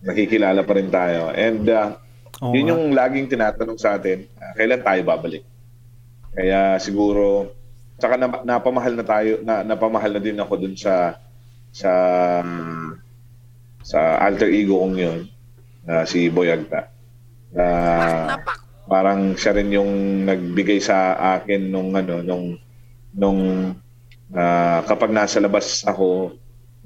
nakikilala 0.04 0.62
pa 0.68 0.74
rin 0.76 0.90
tayo. 0.92 1.32
And 1.32 1.64
Oo 2.40 2.56
yun 2.56 2.72
yung 2.72 2.86
laging 2.96 3.28
tinatanong 3.28 3.80
sa 3.80 4.00
atin, 4.00 4.28
ah, 4.40 4.56
kailan 4.56 4.84
tayo 4.84 5.02
babalik? 5.04 5.44
Kaya 6.32 6.80
siguro, 6.80 7.52
saka 8.00 8.15
na, 8.15 8.27
napamahal 8.47 8.93
na 8.95 9.06
tayo, 9.06 9.43
na, 9.43 9.62
napamahal 9.62 10.15
na 10.15 10.21
din 10.23 10.39
ako 10.39 10.54
dun 10.56 10.75
sa 10.79 11.19
sa 11.69 11.91
sa 13.85 14.00
alter 14.23 14.50
ego 14.50 14.81
kong 14.81 14.97
yun, 14.97 15.19
na 15.85 16.08
si 16.08 16.31
Boy 16.31 16.50
Agta. 16.50 16.89
Na 17.54 17.65
parang 18.89 19.37
siya 19.37 19.54
rin 19.54 19.69
yung 19.75 20.25
nagbigay 20.25 20.81
sa 20.81 21.13
akin 21.37 21.69
nung 21.69 21.93
ano 21.93 22.25
nung 22.25 22.58
nung 23.13 23.41
ah, 24.33 24.81
kapag 24.87 25.13
nasa 25.13 25.37
labas 25.37 25.85
ako 25.85 26.33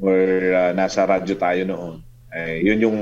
or 0.04 0.18
ah, 0.52 0.72
nasa 0.76 1.08
radyo 1.08 1.36
tayo 1.40 1.64
noon 1.64 1.96
Eh, 2.34 2.66
yun 2.66 2.82
yung 2.82 3.00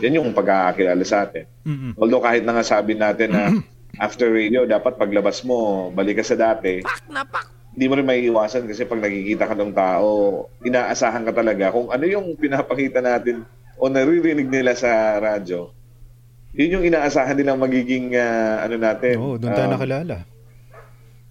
yun 0.00 0.16
yung 0.16 0.28
pagkakakilala 0.32 1.04
sa 1.04 1.28
atin. 1.28 1.44
Mm-mm. 1.68 1.92
Although 2.00 2.24
kahit 2.24 2.48
na 2.48 2.56
nga 2.56 2.64
sabi 2.64 2.96
natin 2.96 3.28
na 3.28 3.52
after 3.98 4.30
radio, 4.30 4.68
dapat 4.68 4.94
paglabas 5.00 5.42
mo, 5.42 5.90
balik 5.90 6.22
ka 6.22 6.24
sa 6.24 6.36
dati. 6.38 6.84
Hindi 7.70 7.84
mo 7.86 7.94
rin 7.98 8.06
may 8.06 8.22
iwasan 8.26 8.66
kasi 8.66 8.86
pag 8.86 9.02
nakikita 9.02 9.50
ka 9.50 9.54
ng 9.54 9.72
tao, 9.74 10.46
inaasahan 10.62 11.26
ka 11.26 11.32
talaga 11.34 11.74
kung 11.74 11.90
ano 11.90 12.04
yung 12.06 12.34
pinapakita 12.38 13.02
natin 13.02 13.46
o 13.80 13.88
naririnig 13.88 14.46
nila 14.46 14.76
sa 14.76 15.18
radyo. 15.18 15.72
Yun 16.54 16.78
yung 16.78 16.84
inaasahan 16.90 17.38
nilang 17.38 17.62
magiging 17.62 18.14
ah, 18.18 18.66
ano 18.66 18.74
natin. 18.74 19.14
Oo, 19.16 19.38
doon 19.38 19.54
tayo 19.54 19.70
um, 19.70 19.74
nakilala. 19.78 20.16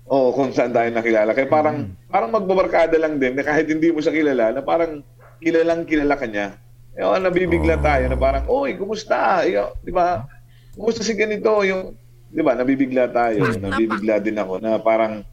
Oo, 0.10 0.34
kung 0.34 0.50
saan 0.56 0.74
tayo 0.74 0.90
nakilala. 0.90 1.36
Kaya 1.38 1.46
parang, 1.46 1.94
parang 2.10 2.34
magbabarkada 2.34 2.98
lang 2.98 3.22
din 3.22 3.36
na 3.38 3.46
kahit 3.46 3.70
hindi 3.70 3.94
mo 3.94 4.02
siya 4.02 4.16
kilala, 4.16 4.56
na 4.56 4.64
parang 4.66 5.06
kilalang 5.38 5.86
kilala 5.86 6.16
ka 6.18 6.26
niya. 6.26 6.58
Eh, 6.98 7.06
oh, 7.06 7.20
nabibigla 7.20 7.78
tayo 7.78 8.10
na 8.10 8.18
parang, 8.18 8.48
oy, 8.50 8.74
kumusta? 8.80 9.46
Ikaw, 9.46 9.86
di 9.86 9.92
ba? 9.94 10.26
Kumusta 10.74 11.06
si 11.06 11.14
ganito? 11.14 11.52
Yung, 11.62 11.94
di 12.30 12.42
ba, 12.46 12.54
nabibigla 12.54 13.10
tayo. 13.10 13.50
Nabibigla 13.58 14.22
din 14.22 14.38
ako 14.38 14.62
na 14.62 14.78
parang 14.78 15.26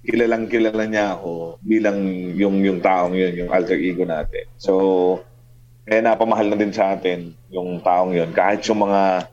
kilalang 0.00 0.48
kilala 0.48 0.84
niya 0.88 1.20
ako 1.20 1.60
bilang 1.60 2.00
yung 2.32 2.64
yung 2.64 2.80
taong 2.80 3.12
yun, 3.12 3.44
yung 3.44 3.50
alter 3.52 3.76
ego 3.76 4.08
natin. 4.08 4.48
So, 4.56 4.72
kaya 5.84 6.00
napamahal 6.00 6.48
na 6.48 6.56
din 6.56 6.72
sa 6.72 6.96
atin 6.96 7.36
yung 7.52 7.80
taong 7.84 8.16
yun. 8.16 8.32
Kahit 8.32 8.64
yung 8.68 8.88
mga 8.88 9.28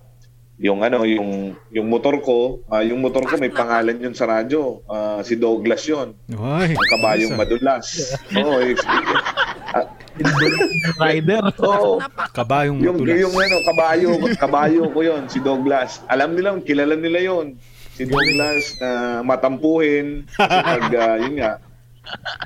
yung 0.55 0.80
ano, 0.84 1.03
yung 1.03 1.51
yung 1.72 1.88
motor 1.88 2.16
ko, 2.24 2.63
ah, 2.72 2.80
yung 2.80 3.03
motor 3.03 3.28
ko 3.28 3.36
may 3.36 3.51
pangalan 3.51 3.99
yun 3.99 4.16
sa 4.16 4.28
radyo. 4.28 4.84
Ah, 4.88 5.20
si 5.24 5.36
Douglas 5.36 5.84
yun. 5.84 6.16
Ay, 6.32 6.76
Ang 6.76 6.89
kabayong 6.91 7.36
madulas. 7.36 7.86
Ah, 9.76 9.91
Rider. 10.95 11.43
oo. 11.59 11.99
Kabayong 12.32 12.80
yung 12.80 12.97
madulas. 12.99 13.20
yung 13.20 13.36
ano, 13.36 13.55
kabayo, 13.68 14.09
kabayo 14.39 14.82
ko 14.91 14.99
yun, 15.03 15.22
si 15.28 15.39
Douglas. 15.43 15.99
Alam 16.07 16.36
nila, 16.39 16.55
kilala 16.63 16.95
nila 16.95 17.20
yun. 17.20 17.59
Si 17.95 18.03
Douglas 18.07 18.76
na 18.80 18.89
matampuhin. 19.24 20.24
Kasi 20.36 20.59
pag, 20.63 20.86
ah, 20.95 21.18
yun 21.20 21.36
nga, 21.39 21.51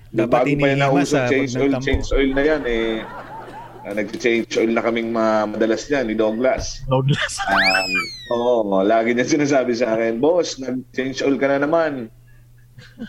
Dapat 0.09 0.47
bago 0.47 0.55
pa 0.55 0.67
yan 0.71 0.79
nauso, 0.79 1.15
ah, 1.19 1.27
change 1.27 1.53
oil, 1.59 1.73
change 1.83 2.07
oil 2.15 2.31
na 2.31 2.43
yan 2.47 2.61
eh. 2.63 3.03
Uh, 3.79 3.95
nag-change 3.95 4.51
oil 4.59 4.71
na 4.75 4.83
kaming 4.83 5.07
ma- 5.11 5.47
madalas 5.47 5.87
yan 5.87 6.07
ni 6.07 6.15
Douglas. 6.15 6.83
Douglas. 6.87 7.33
Um, 7.47 7.91
oo, 8.35 8.83
lagi 8.83 9.15
niya 9.15 9.27
sinasabi 9.27 9.71
sa 9.75 9.95
akin, 9.95 10.19
Boss, 10.19 10.59
nag-change 10.59 11.23
oil 11.23 11.35
ka 11.39 11.47
na 11.47 11.63
naman. 11.63 12.07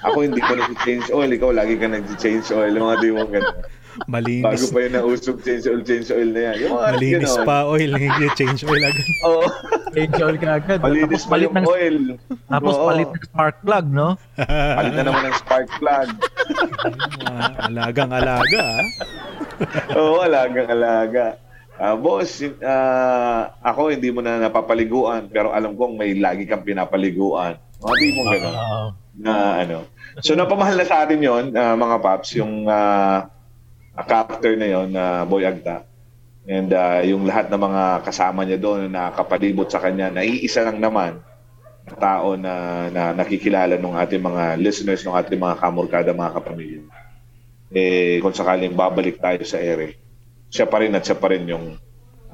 Ako 0.02 0.18
hindi 0.20 0.38
ko 0.38 0.52
nag-change 0.54 1.06
oil, 1.10 1.30
ikaw 1.30 1.50
lagi 1.50 1.74
ka 1.74 1.86
nag-change 1.86 2.46
oil. 2.50 2.70
Yung 2.70 2.84
mga 2.84 2.98
di 2.98 3.10
mo 3.10 3.24
ganun. 3.24 3.58
Bago 3.90 4.06
Malinis. 4.08 4.70
pa 4.70 4.78
yun 4.80 4.92
nausog 4.94 5.42
change 5.42 5.66
oil, 5.66 5.82
change 5.82 6.08
oil 6.10 6.30
na 6.30 6.40
yan. 6.40 6.56
Yung 6.62 6.72
mga 6.72 6.86
Malinis 6.94 7.32
ganon. 7.32 7.44
pa 7.44 7.56
oil. 7.66 7.90
Hindi 7.92 8.26
change 8.32 8.60
oil 8.64 8.82
agad. 8.82 9.06
Oo, 9.24 9.44
Change 9.90 10.18
oil 10.22 10.36
ka 10.36 10.48
agad. 10.54 10.78
malinis 10.78 11.02
Tapos 11.10 11.22
pa 11.22 11.30
palit 11.32 11.44
yung 11.44 11.56
ng, 11.56 11.66
oil. 11.66 11.96
tapos 12.46 12.74
Oo. 12.74 12.86
palit 12.86 13.08
ng 13.08 13.22
spark 13.24 13.56
plug, 13.60 13.86
no? 13.88 14.08
Palit 14.38 14.92
na 14.92 15.02
naman 15.02 15.22
ng 15.26 15.36
spark 15.36 15.68
plug. 15.76 16.08
Ah, 17.26 17.66
alagang 17.66 18.10
alaga. 18.10 18.60
ah. 18.62 18.84
Oo, 19.92 20.22
alagang 20.22 20.68
alaga. 20.68 21.26
Ah, 21.74 21.96
boss, 21.96 22.30
ah, 22.60 23.56
ako 23.58 23.88
hindi 23.88 24.08
mo 24.08 24.20
na 24.20 24.38
napapaliguan 24.38 25.26
pero 25.26 25.50
alam 25.50 25.74
kong 25.74 25.96
may 25.96 26.14
lagi 26.14 26.44
kang 26.44 26.60
pinapaliguan. 26.60 27.56
Mga 27.80 27.94
di 27.96 28.08
mo 28.12 28.22
gano'n. 28.28 28.90
Na 29.20 29.32
ano. 29.64 29.88
So 30.20 30.36
napamahal 30.36 30.76
na 30.76 30.86
sa 30.86 31.04
atin 31.04 31.20
'yon, 31.20 31.44
ah, 31.56 31.76
mga 31.76 31.96
paps, 32.00 32.36
yung 32.36 32.68
ah, 32.68 33.28
character 34.04 34.56
na 34.56 34.68
'yon 34.68 34.88
na 34.92 35.24
Boy 35.24 35.48
Agta. 35.48 35.88
And 36.44 36.68
ah, 36.76 37.00
yung 37.00 37.24
lahat 37.24 37.48
ng 37.48 37.60
mga 37.60 37.82
kasama 38.04 38.44
niya 38.44 38.58
doon 38.60 38.92
na 38.92 39.12
kapalibot 39.12 39.68
sa 39.68 39.80
kanya, 39.80 40.12
naiisa 40.12 40.64
lang 40.64 40.80
naman 40.80 41.20
na 41.88 41.94
tao 41.96 42.36
na, 42.36 42.86
na 42.92 43.02
nakikilala 43.16 43.80
ng 43.80 43.96
ating 43.96 44.22
mga 44.22 44.44
listeners, 44.60 45.00
ng 45.04 45.16
ating 45.16 45.40
mga 45.40 45.56
kamorkada, 45.58 46.12
mga 46.12 46.34
kapamilya. 46.36 46.80
Eh, 47.70 48.18
kung 48.20 48.34
sakaling 48.34 48.74
babalik 48.74 49.22
tayo 49.22 49.40
sa 49.46 49.62
ere, 49.62 49.96
siya 50.50 50.66
pa 50.66 50.82
rin 50.82 50.92
at 50.92 51.06
siya 51.06 51.16
pa 51.16 51.30
rin 51.30 51.46
yung 51.46 51.78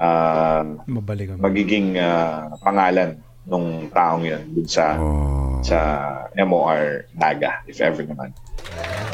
ah, 0.01 0.65
Mabalik 0.89 1.37
magiging 1.37 1.95
ah, 2.01 2.51
pangalan 2.59 3.21
ng 3.47 3.87
taong 3.95 4.23
yun 4.27 4.43
dun 4.51 4.67
sa 4.67 4.99
sa 5.63 5.79
MOR 6.35 7.07
Naga, 7.15 7.63
if 7.65 7.79
ever 7.79 8.03
naman. 8.03 8.35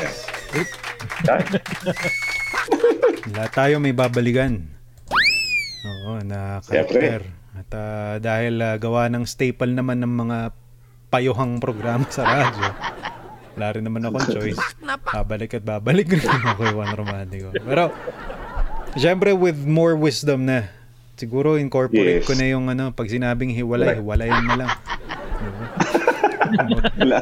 Yeah. 0.01 1.41
Tayo 3.57 3.79
may 3.79 3.93
babalikan. 3.95 4.73
Oo, 5.83 6.19
na 6.25 6.59
character. 6.65 7.23
At 7.53 7.69
ah, 7.77 8.15
dahil 8.17 8.57
ah, 8.59 8.75
gawa 8.81 9.07
ng 9.13 9.29
staple 9.29 9.77
naman 9.77 10.01
ng 10.01 10.09
mga 10.09 10.37
payuhang 11.13 11.61
programa 11.61 12.09
sa 12.09 12.25
radyo, 12.25 12.69
wala 13.53 13.67
rin 13.77 13.85
naman 13.85 14.01
akong 14.09 14.29
choice. 14.33 14.57
Babalik 15.13 15.61
at 15.61 15.63
babalik 15.63 16.09
rin 16.09 16.25
ako 16.25 16.49
kay 16.57 16.71
Juan 16.73 16.91
Romantico. 16.97 17.53
Pero, 17.53 17.93
syempre 18.97 19.37
with 19.37 19.61
more 19.61 19.93
wisdom 19.93 20.49
na. 20.49 20.73
Siguro 21.13 21.55
incorporate 21.55 22.21
Yes. 22.21 22.27
ko 22.27 22.33
na 22.33 22.45
yung 22.47 22.65
ano, 22.67 22.89
pag 22.89 23.05
sinabing 23.05 23.53
hiwalay, 23.53 23.97
hiwalayan 23.97 24.43
na 24.43 24.55
lang. 24.57 24.71
wala, 26.99 27.17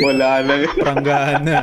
wala 0.00 0.28
na 0.42 0.54
yun. 0.56 0.74
Pranggahan 0.76 1.40
na. 1.42 1.58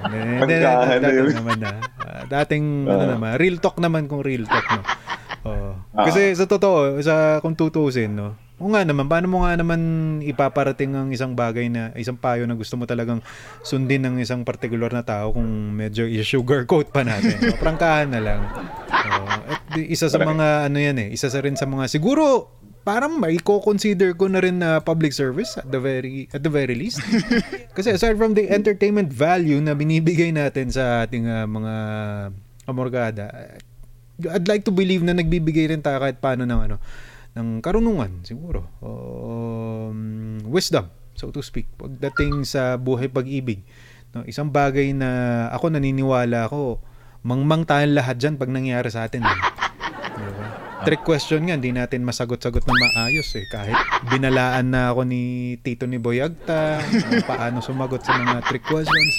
Hindi, 0.00 0.16
hindi, 0.16 0.54
Pranggahan 0.62 1.00
na 1.00 1.10
yun. 1.10 1.26
naman 1.34 1.58
na. 1.58 1.70
Ah, 1.98 2.22
dating, 2.24 2.64
ano 2.86 3.02
Ah. 3.04 3.10
naman, 3.14 3.30
real 3.36 3.58
talk 3.58 3.76
naman 3.76 4.06
kung 4.06 4.22
real 4.22 4.46
talk, 4.46 4.66
no? 4.68 4.82
Oo. 5.44 5.70
Ah. 5.92 6.06
Kasi 6.06 6.34
sa 6.34 6.46
totoo, 6.46 6.98
sa 7.00 7.38
kung 7.38 7.54
tutusin, 7.54 8.14
no? 8.14 8.34
O 8.58 8.66
nga 8.74 8.82
naman, 8.82 9.06
paano 9.06 9.30
mo 9.30 9.46
nga 9.46 9.54
naman 9.54 9.80
ipaparating 10.18 10.90
ang 10.90 11.14
isang 11.14 11.38
bagay 11.38 11.70
na, 11.70 11.94
isang 11.94 12.18
payo 12.18 12.42
na 12.42 12.58
gusto 12.58 12.74
mo 12.74 12.90
talagang 12.90 13.22
sundin 13.62 14.02
ng 14.02 14.18
isang 14.18 14.42
particular 14.42 14.90
na 14.90 15.06
tao 15.06 15.30
kung 15.30 15.46
medyo 15.78 16.02
i-sugarcoat 16.10 16.90
pa 16.90 17.06
natin. 17.06 17.38
So, 17.38 17.54
prangkahan 17.62 18.10
na 18.10 18.18
lang. 18.18 18.40
Oo. 18.90 19.26
at 19.46 19.62
isa 19.78 20.10
sa 20.10 20.18
mga, 20.18 20.66
ano 20.66 20.78
yan 20.78 20.98
eh, 21.06 21.08
isa 21.14 21.30
sa 21.30 21.38
rin 21.38 21.54
sa 21.54 21.70
mga, 21.70 21.86
siguro, 21.86 22.50
parang 22.82 23.14
may 23.14 23.38
consider 23.38 24.18
ko 24.18 24.26
na 24.26 24.42
rin 24.42 24.58
na 24.58 24.82
public 24.82 25.14
service 25.14 25.54
at 25.54 25.70
the 25.70 25.78
very 25.78 26.24
at 26.32 26.40
the 26.42 26.48
very 26.48 26.72
least. 26.72 26.98
Kasi 27.76 27.94
aside 27.94 28.16
from 28.16 28.32
the 28.32 28.48
entertainment 28.48 29.12
value 29.12 29.60
na 29.60 29.76
binibigay 29.76 30.32
natin 30.32 30.72
sa 30.72 31.04
ating 31.06 31.28
ah, 31.28 31.44
mga 31.44 31.74
amorgada, 32.64 33.54
I'd 34.18 34.50
like 34.50 34.66
to 34.66 34.74
believe 34.74 35.04
na 35.04 35.14
nagbibigay 35.14 35.70
rin 35.70 35.84
tayo 35.84 36.02
kahit 36.02 36.18
paano 36.18 36.42
ng 36.48 36.60
ano 36.64 36.76
ng 37.38 37.62
karunungan 37.62 38.26
siguro. 38.26 38.66
Um, 38.82 40.42
wisdom, 40.50 40.90
so 41.14 41.30
to 41.30 41.38
speak. 41.38 41.70
Pagdating 41.78 42.42
sa 42.42 42.74
buhay 42.74 43.06
pag-ibig. 43.06 43.62
No, 44.10 44.26
isang 44.26 44.50
bagay 44.50 44.90
na 44.90 45.46
ako 45.54 45.70
naniniwala 45.70 46.50
ako, 46.50 46.82
mangmang 47.22 47.62
tayong 47.62 47.94
lahat 47.94 48.18
dyan 48.18 48.34
pag 48.34 48.50
nangyari 48.50 48.90
sa 48.90 49.06
atin. 49.06 49.22
Eh. 49.22 49.38
Diba? 50.18 50.46
Trick 50.82 51.02
question 51.02 51.46
nga, 51.46 51.54
hindi 51.58 51.74
natin 51.74 52.02
masagot-sagot 52.02 52.64
na 52.66 52.74
maayos 52.74 53.28
eh. 53.38 53.46
Kahit 53.50 53.78
binalaan 54.10 54.72
na 54.74 54.90
ako 54.94 55.06
ni 55.06 55.54
Tito 55.62 55.86
ni 55.86 55.98
Boyagta, 55.98 56.82
paano 57.26 57.62
sumagot 57.62 58.02
sa 58.02 58.16
mga 58.16 58.42
trick 58.46 58.64
questions. 58.66 59.14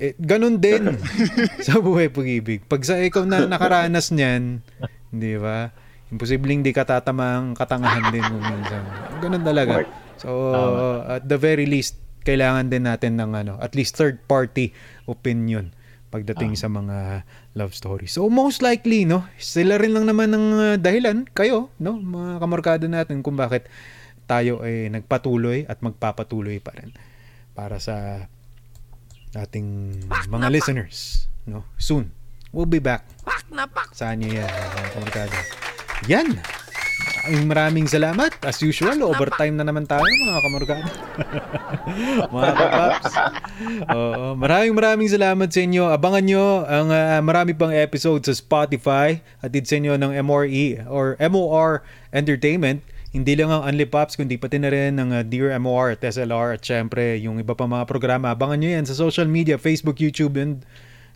Eh, 0.00 0.16
ganun 0.16 0.58
din 0.60 0.96
sa 1.66 1.78
buhay 1.80 2.12
pag-ibig. 2.12 2.66
Pag 2.66 2.82
sa 2.84 2.98
ikaw 3.00 3.24
na 3.24 3.46
nakaranas 3.46 4.12
niyan, 4.12 4.64
di 5.12 5.34
ba? 5.40 5.72
Imposibleng 6.10 6.66
di 6.66 6.74
katatamang 6.74 7.54
katangahan 7.54 8.10
din 8.10 8.26
mo 8.26 8.38
minsan. 8.42 8.82
Ganun 9.22 9.42
talaga. 9.46 9.86
So, 10.18 10.52
at 11.06 11.24
the 11.24 11.38
very 11.38 11.64
least, 11.64 11.96
kailangan 12.26 12.68
din 12.68 12.84
natin 12.84 13.16
ng 13.16 13.32
ano, 13.32 13.56
at 13.62 13.72
least 13.72 13.96
third 13.96 14.20
party 14.28 14.74
opinion 15.08 15.72
pagdating 16.10 16.58
sa 16.58 16.66
mga 16.66 17.22
love 17.54 17.70
story. 17.70 18.10
So 18.10 18.26
most 18.26 18.66
likely, 18.66 19.06
no, 19.06 19.30
sila 19.38 19.78
rin 19.78 19.94
lang 19.94 20.10
naman 20.10 20.34
ng 20.34 20.46
uh, 20.52 20.76
dahilan 20.76 21.30
kayo, 21.30 21.70
no, 21.78 21.94
mga 21.94 22.42
kamorkada 22.42 22.86
natin 22.90 23.22
kung 23.22 23.38
bakit 23.38 23.70
tayo 24.26 24.58
ay 24.66 24.90
nagpatuloy 24.90 25.70
at 25.70 25.78
magpapatuloy 25.78 26.58
pa 26.58 26.74
rin 26.74 26.90
para 27.54 27.78
sa 27.78 28.26
ating 29.38 30.02
mga 30.26 30.50
listeners, 30.50 31.30
no. 31.46 31.62
Soon, 31.78 32.10
we'll 32.50 32.66
be 32.66 32.82
back. 32.82 33.06
Saan 33.94 34.18
niyo 34.18 34.42
yan, 34.42 34.50
mga 34.50 34.90
kamorkada? 34.98 35.38
Yan. 36.08 36.40
Maraming 37.28 37.84
salamat. 37.84 38.32
As 38.40 38.64
usual, 38.64 38.96
overtime 39.04 39.52
na 39.52 39.64
naman 39.68 39.84
tayo, 39.84 40.00
mga 40.08 40.40
kamorkada. 40.40 40.88
mga 42.32 42.52
kapaps. 42.56 43.14
Oo, 43.92 44.32
maraming 44.40 44.72
maraming 44.72 45.10
salamat 45.12 45.48
sa 45.52 45.60
inyo. 45.60 45.84
Abangan 45.92 46.24
nyo 46.24 46.64
ang 46.64 46.88
ah, 46.88 47.20
marami 47.20 47.52
pang 47.52 47.68
episode 47.68 48.24
sa 48.24 48.32
Spotify 48.32 49.20
at 49.44 49.52
sa 49.52 49.74
inyo 49.76 50.00
ng 50.00 50.16
MRE 50.24 50.88
or 50.88 51.20
MOR 51.20 51.84
Entertainment. 52.16 52.80
Hindi 53.10 53.34
lang 53.34 53.50
ang 53.50 53.66
Unli 53.66 53.84
Pops, 53.90 54.14
kundi 54.14 54.38
pati 54.38 54.56
na 54.56 54.72
rin 54.72 54.96
ng 54.96 55.10
ah, 55.12 55.24
Dear 55.26 55.52
MOR 55.60 55.98
at 55.98 56.00
SLR 56.00 56.56
at 56.56 56.62
syempre 56.64 57.20
yung 57.20 57.36
iba 57.36 57.52
pa 57.52 57.68
mga 57.68 57.84
programa. 57.84 58.32
Abangan 58.32 58.56
nyo 58.56 58.70
yan 58.80 58.88
sa 58.88 58.96
social 58.96 59.28
media, 59.28 59.60
Facebook, 59.60 60.00
YouTube, 60.00 60.40
and 60.40 60.64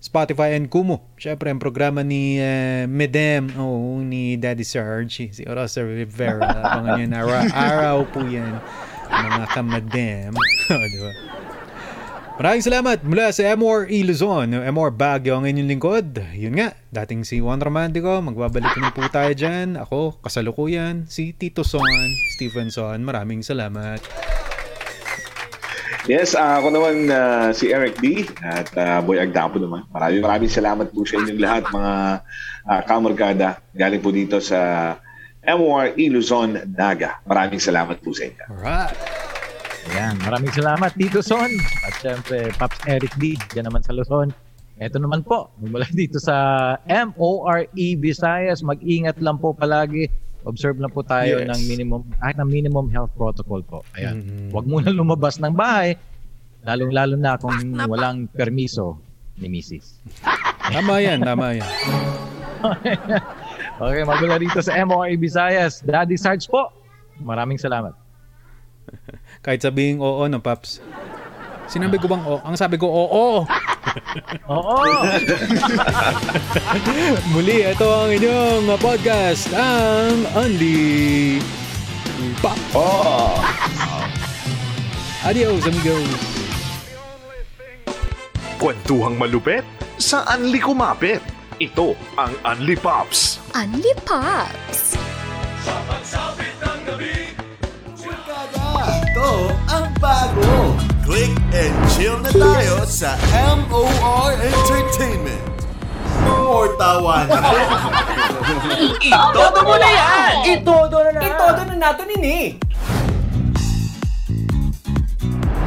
Spotify 0.03 0.57
and 0.57 0.71
Kumu. 0.71 1.01
Siyempre, 1.17 1.51
ang 1.51 1.61
programa 1.63 2.05
ni 2.05 2.39
uh, 2.39 2.85
Medem, 2.87 3.51
oh, 3.59 4.01
ni 4.01 4.37
Daddy 4.37 4.65
Sarge, 4.65 5.33
si 5.33 5.43
Rosa 5.45 5.83
Rivera. 5.83 6.45
Abangan 6.45 6.93
nyo 7.01 7.07
na 7.09 7.19
ara- 7.25 7.53
araw 7.55 7.99
po 8.09 8.21
yan. 8.25 8.59
Mga 9.09 9.45
kamadem. 9.53 10.33
oh, 10.75 10.87
di 10.89 10.99
ba? 11.01 11.13
Maraming 12.35 12.67
salamat 12.67 12.99
mula 13.07 13.31
sa 13.31 13.47
MOR 13.55 13.87
Luzon, 13.87 14.59
MOR 14.75 14.91
Baguio 14.91 15.39
ang 15.39 15.47
inyong 15.47 15.71
lingkod. 15.71 16.19
Yun 16.35 16.59
nga, 16.59 16.75
dating 16.91 17.23
si 17.23 17.39
Juan 17.39 17.63
Romantico, 17.63 18.11
magbabalik 18.19 18.75
na 18.83 18.91
po 18.91 19.07
tayo 19.07 19.31
dyan. 19.31 19.79
Ako, 19.79 20.19
kasalukuyan, 20.19 21.07
si 21.07 21.31
Tito 21.31 21.63
Son, 21.63 22.11
Stevenson. 22.35 22.99
Maraming 23.07 23.47
salamat. 23.47 24.03
Yes, 26.05 26.37
uh, 26.37 26.61
ako 26.61 26.69
naman 26.69 27.09
uh, 27.09 27.49
si 27.57 27.73
Eric 27.73 27.97
D 27.97 28.29
at 28.45 28.69
uh, 28.77 29.01
Boy 29.01 29.17
Agdapo 29.17 29.57
naman. 29.57 29.89
Maraming 29.89 30.21
maraming 30.21 30.53
salamat 30.53 30.93
po 30.93 31.01
sa 31.09 31.17
inyong 31.17 31.41
lahat 31.41 31.63
mga 31.73 31.95
uh, 32.69 32.81
kamarkada 32.85 33.49
galing 33.73 34.05
po 34.05 34.13
dito 34.13 34.37
sa 34.37 34.93
MOR 35.49 35.97
Luzon, 35.97 36.61
Naga. 36.77 37.25
Maraming 37.25 37.57
salamat 37.57 38.05
po 38.05 38.13
sa 38.13 38.29
inyo. 38.29 38.45
Alright. 38.53 38.97
Ayan, 39.93 40.17
maraming 40.25 40.53
salamat 40.53 40.91
Tito 40.97 41.21
Son. 41.21 41.49
At 41.85 41.95
syempre, 42.01 42.53
Pops 42.57 42.81
Eric 42.89 43.13
D, 43.21 43.37
dyan 43.53 43.69
naman 43.69 43.85
sa 43.85 43.93
Luzon. 43.93 44.33
Ito 44.81 45.01
naman 45.01 45.25
po, 45.25 45.53
mula 45.61 45.89
dito 45.93 46.21
sa 46.21 46.77
MORE 46.85 47.69
Visayas, 47.73 48.61
mag-ingat 48.61 49.21
lang 49.25 49.41
po 49.41 49.53
palagi. 49.53 50.09
Observe 50.45 50.77
lang 50.77 50.93
po 50.93 51.01
tayo 51.01 51.41
Yes. 51.41 51.49
ng 51.49 51.61
minimum, 51.67 52.01
kahit 52.21 52.37
ng 52.37 52.49
minimum 52.49 52.87
health 52.93 53.13
protocol 53.17 53.65
po. 53.65 53.81
Ayan. 53.97 54.21
Mhm. 54.21 54.49
Huwag 54.53 54.67
muna 54.69 54.93
lumabas 54.93 55.41
ng 55.41 55.53
bahay, 55.53 55.97
lalong-lalo 56.63 57.17
na 57.17 57.37
kung 57.37 57.57
walang 57.89 58.29
permiso 58.29 59.01
ni 59.37 59.49
Mrs. 59.49 59.99
Tama 60.75 60.97
yan, 60.97 61.21
tama 61.21 61.61
yan. 61.61 61.69
okay, 63.85 64.01
magmula 64.01 64.41
dito 64.41 64.65
sa 64.65 64.73
MORE 64.81 65.13
Visayas, 65.17 65.85
Daddy 65.85 66.17
Sarge 66.17 66.49
po. 66.49 66.73
Maraming 67.21 67.61
salamat. 67.61 67.93
Kahit 69.45 69.61
sabihin 69.61 70.01
oo, 70.01 70.25
no, 70.25 70.41
Paps. 70.41 70.81
Sinabi 71.65 71.97
ko 71.97 72.07
bang 72.07 72.23
oo? 72.25 72.39
Ang 72.45 72.57
sabi 72.57 72.77
ko, 72.77 72.87
oo. 72.87 73.45
Oo! 74.51 74.75
Muli, 77.33 77.63
ito 77.63 77.87
ang 77.87 78.11
inyong 78.11 78.67
podcast, 78.83 79.55
ang 79.55 80.27
Only 80.35 81.39
Pop. 82.43 82.59
Oh! 82.75 83.39
Adios, 85.25 85.65
amigos. 85.65 86.11
Kwentuhang 88.61 89.17
malupet 89.17 89.65
sa 89.97 90.27
Anli 90.29 90.61
Kumapit. 90.61 91.23
Ito 91.63 91.95
ang 92.19 92.35
Anli 92.45 92.77
Pops. 92.77 93.41
Unli 93.55 93.95
Pops! 94.05 94.99
Ito 98.85 99.31
ang 99.71 99.87
bago. 100.03 100.74
Click 101.05 101.37
and 101.53 101.77
chill 101.93 102.17
na 102.25 102.33
tayo 102.33 102.81
sa 102.89 103.13
MOR 103.69 104.33
Entertainment. 104.41 105.53
More 106.25 106.73
tawanan. 106.81 107.45
Itodo 109.05 109.61
mo 109.69 109.77
na 109.77 109.91
yan! 109.93 110.33
Itodo 110.49 110.97
na 111.05 111.11
na! 111.13 111.21
Itodo 111.29 111.61
na 111.69 111.75
natin 111.77 112.09
ini! 112.17 112.57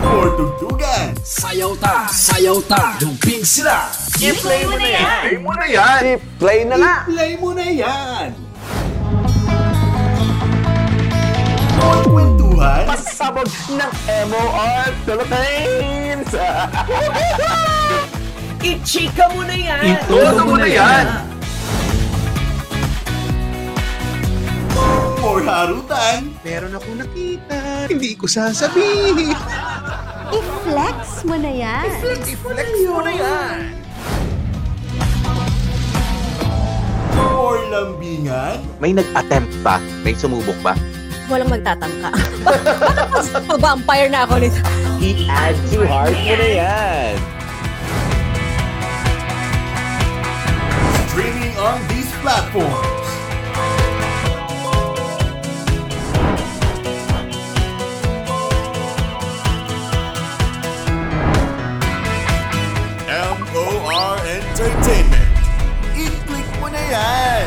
More 0.01 0.33
tugtugan. 0.33 1.13
Sayaw 1.21 1.77
ta, 1.77 2.09
sayaw 2.09 2.57
ta, 2.65 2.97
jumping 2.97 3.45
sila. 3.45 3.93
I-play 4.17 4.65
mo 4.65 4.73
na 4.73 4.89
yan! 4.89 5.21
Ay 5.21 5.35
mo 5.37 5.53
na 5.53 5.65
yan! 5.69 6.03
Play 6.41 6.59
na 6.65 6.75
na! 6.81 7.05
Play 7.05 7.37
mo 7.37 7.53
na 7.53 7.65
yan. 7.69 8.33
More 11.77 12.01
kwentuhan. 12.57 12.83
Pasabog 12.89 13.49
ng 13.69 13.91
MOR 14.33 14.89
Philippines! 15.05 16.31
I-chika 18.67 19.29
mo 19.31 19.45
na 19.45 19.55
yan! 19.55 20.01
Itodo 20.01 20.41
mo 20.43 20.55
na 20.57 20.67
yan. 20.67 21.05
More 25.21 25.43
harutan. 25.45 26.33
Meron 26.41 26.73
ako 26.73 26.89
nakita, 26.97 27.85
hindi 27.85 28.17
ko 28.17 28.25
sasabihin. 28.25 29.37
I-flex 30.33 31.23
mo 31.23 31.37
na 31.37 31.51
yan! 31.53 31.85
I-flex 31.85 32.25
mo 32.89 32.99
na 33.05 33.13
yan! 33.13 33.57
More 37.17 37.61
lambingan. 37.69 38.57
May 38.81 38.97
nag-attempt 38.97 39.53
ba? 39.61 39.77
May 40.01 40.17
sumubok 40.17 40.57
ba? 40.65 40.73
Walang 41.27 41.51
magtatangka. 41.51 42.09
Baka 43.35 43.55
vampire 43.59 44.07
na 44.07 44.23
ako 44.23 44.39
nito. 44.39 44.59
I-add 45.03 45.55
to 45.75 45.83
heart 45.83 46.15
mo 46.15 46.33
na 46.39 46.49
yan! 46.55 47.13
Streaming 51.11 51.55
on 51.59 51.77
these 51.91 52.07
platforms. 52.23 53.07
MOR 63.57 64.15
Entertainment. 64.27 65.31
I-click 65.97 66.47
mo 66.61 66.67
na 66.69 66.81
yan. 66.93 67.45